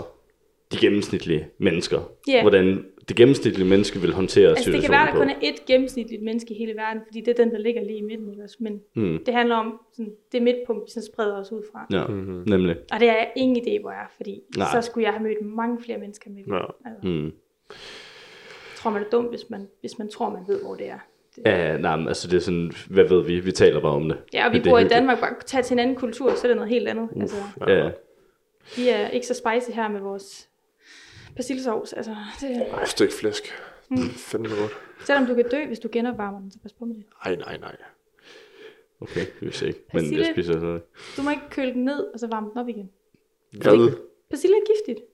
[0.72, 1.99] de gennemsnitlige mennesker.
[2.28, 2.41] Ja.
[2.41, 5.58] Hvordan det gennemsnitlige menneske vil håndtere Altså det kan være, at der kun situationen er
[5.62, 8.30] ét gennemsnitligt menneske i hele verden, fordi det er den, der ligger lige i midten.
[8.32, 8.58] Ikke også?
[8.60, 9.20] Men Mm.
[9.26, 11.88] det handler om sådan, det midtpunkt, vi sådan spreder os ud fra.
[11.91, 12.43] Ja, mm-hmm.
[12.47, 12.76] nemlig.
[12.91, 14.68] Og det har jeg ingen idé, hvor jeg er, fordi Nej.
[14.74, 16.52] Så skulle jeg have mødt mange flere mennesker med det.
[16.52, 16.62] Ja.
[16.86, 17.26] Altså, Mm.
[17.26, 17.32] jeg
[18.76, 20.99] tror man er dum, hvis man, hvis man tror, man ved, hvor det er.
[21.36, 23.39] Det, Ja, nej, men altså det er sådan, hvad ved vi?
[23.39, 24.18] Vi taler bare om det.
[24.34, 24.88] ja, og vi er bor i.
[24.88, 27.10] Danmark, bare tage til en anden kultur, så er det noget helt andet.
[27.22, 27.36] Altså,
[27.68, 27.89] Ja, ja.
[28.78, 30.49] vi er ikke så spicy her med vores
[31.36, 31.93] persillesovs.
[31.93, 33.43] Altså, det, Ej, stykke flæsk.
[33.89, 34.09] Mm.
[34.09, 34.71] Fandme godt.
[35.05, 37.03] selvom du kan dø, hvis du genopvarmer den, så pas på med det.
[37.25, 37.75] Ej, nej, nej.
[39.01, 39.79] okay, det vil jeg ikke.
[39.93, 40.34] Men jeg Persille.
[40.34, 40.82] spiser sådan.
[41.17, 42.89] Du må ikke køle den ned, og så varme den op igen.
[43.51, 43.91] Hvad?
[44.29, 45.05] Persille er giftigt.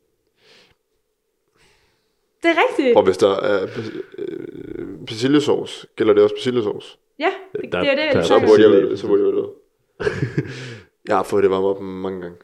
[2.44, 2.98] Det er rigtigt.
[2.98, 4.88] Og hvis der er pers- øh,
[5.96, 6.98] gælder det også persillesauce?
[7.20, 9.00] Ja, det, Der- det er det, der- jeg Så burde jeg det.
[9.00, 9.50] Så burde jeg vide det.
[11.08, 12.38] jeg har fået det varmet op mange gange.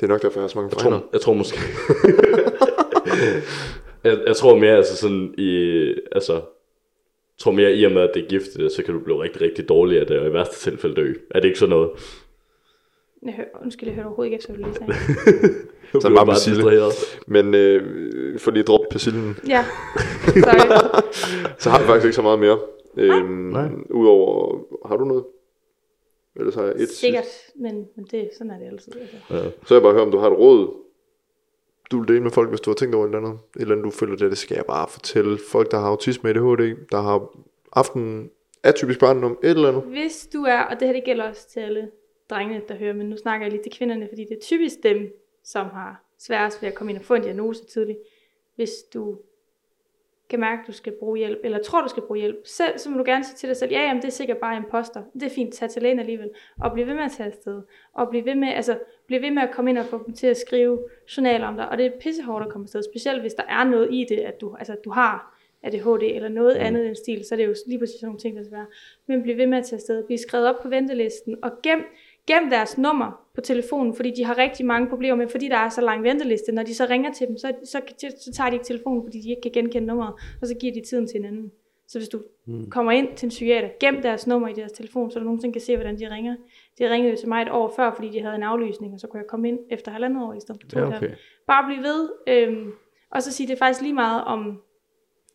[0.00, 1.58] Det er nok derfor, jeg har så mange Jeg tror, jeg tror måske...
[4.04, 5.86] jeg, jeg tror mere, altså sådan i...
[6.12, 9.22] Altså, jeg tror mere i og med, at det er giftigt, så kan du blive
[9.22, 11.12] rigtig, rigtig dårlig af det, og i værste tilfælde dø.
[11.30, 11.90] Er det ikke sådan noget?
[13.22, 15.54] Jeg hører, undskyld, jeg hørte overhovedet ikke efter, hvad du lige sagde.
[15.92, 16.56] Så Så bare bare persille.
[16.56, 16.92] distraheret.
[17.26, 19.64] Men øh, for lige at droppe persillen, Ja,
[20.44, 21.02] sorry.
[21.58, 22.58] så har jeg faktisk ikke så meget mere.
[22.98, 23.68] Øhm, Nej.
[23.90, 24.58] Udover,
[24.88, 25.24] har du noget?
[26.36, 27.24] Ellers har jeg et Sikkert,
[27.56, 28.92] men, men det, sådan er det altid.
[29.00, 29.16] Altså.
[29.30, 29.50] Ja.
[29.66, 30.68] Så jeg bare høre, om du har et råd,
[31.92, 33.40] du vil dele med folk, hvis du har tænkt over et eller andet.
[33.56, 36.30] Et eller andet, du føler, det, det skal jeg bare fortælle folk, der har autisme,
[36.30, 37.28] ADHD, der har
[37.72, 38.30] aften
[38.62, 39.82] atypisk barndom, et eller andet.
[39.82, 41.90] Hvis du er, og det her det gælder også til alle
[42.30, 45.16] drengene, der hører, men nu snakker jeg lige til kvinderne, fordi det er typisk dem,
[45.44, 47.98] som har sværest ved at komme ind og få en diagnose tidligt.
[48.56, 49.18] Hvis du
[50.32, 52.90] kan mærke, at du skal bruge hjælp, eller tror, du skal bruge hjælp, selv, så
[52.90, 55.02] må du gerne sige til dig selv, ja, jamen, det er sikkert bare imposter.
[55.14, 56.30] Det er fint, tag til lægen alligevel.
[56.60, 57.62] Og bliv ved med at tage afsted.
[57.94, 60.26] Og bliv ved med, altså, bliv ved med at komme ind og få dem til
[60.26, 60.78] at skrive
[61.16, 61.68] journaler om dig.
[61.68, 64.40] Og det er pissehårdt at komme afsted, specielt hvis der er noget i det, at
[64.40, 66.66] du, altså, du har ADHD eller noget mm.
[66.66, 68.66] andet end stil, så er det jo lige præcis sådan nogle ting, der skal være.
[69.06, 70.04] Men bliv ved med at tage afsted.
[70.04, 71.84] Bliv skrevet op på ventelisten, og gem,
[72.26, 75.68] gem deres nummer på telefonen, fordi de har rigtig mange problemer med, fordi der er
[75.68, 76.52] så lang venteliste.
[76.52, 77.80] Når de så ringer til dem, så, så,
[78.20, 80.80] så tager de ikke telefonen, fordi de ikke kan genkende nummeret, og så giver de
[80.80, 81.52] tiden til hinanden.
[81.88, 82.70] Så hvis du mm.
[82.70, 85.60] kommer ind til en psykiater, gem deres nummer i deres telefon, så du nogensinde kan
[85.60, 86.36] se, hvordan de ringer.
[86.78, 89.06] De ringede jo til mig et år før, fordi de havde en aflysning, og så
[89.06, 91.10] kunne jeg komme ind efter halvandet år i stedet for to Ja, okay.
[91.46, 92.72] Bare blive ved, øhm,
[93.10, 94.62] og så sige, det er faktisk lige meget om,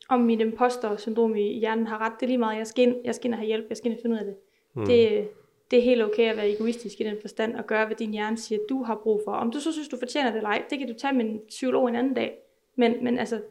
[0.10, 2.14] om mit imposter-syndrom i hjernen har ret.
[2.20, 3.92] Det er lige meget, jeg skal ind, jeg skal ind og have hjælp, jeg skal
[3.92, 4.36] ind og finde ud af det.
[4.76, 4.86] Mm.
[4.86, 5.28] det.
[5.72, 8.38] Det er helt okay at være egoistisk i den forstand, og gøre, hvad din hjerne
[8.38, 9.32] siger, du har brug for.
[9.32, 11.40] Om du så synes, du fortjener det eller ej, det kan du tage med en
[11.48, 12.38] psykolog en anden dag.
[12.76, 13.42] Men, men altså,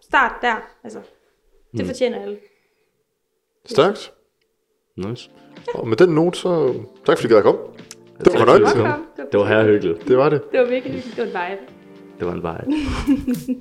[0.00, 0.70] start der.
[0.84, 0.98] Altså,
[1.72, 1.86] det mm.
[1.86, 2.38] fortjener alle.
[3.64, 4.12] Stærkt.
[4.96, 5.30] Nice.
[5.74, 7.60] Og med den note, så tak fordi gad at komme.
[8.24, 8.78] Det var du kom.
[8.78, 9.06] Velkommen.
[9.32, 10.08] Det var her hyggeligt.
[10.08, 10.42] Det var det.
[10.52, 11.16] Det var virkelig hyggeligt.
[11.16, 11.72] Det var en vibe.
[12.18, 12.64] Det var en vej.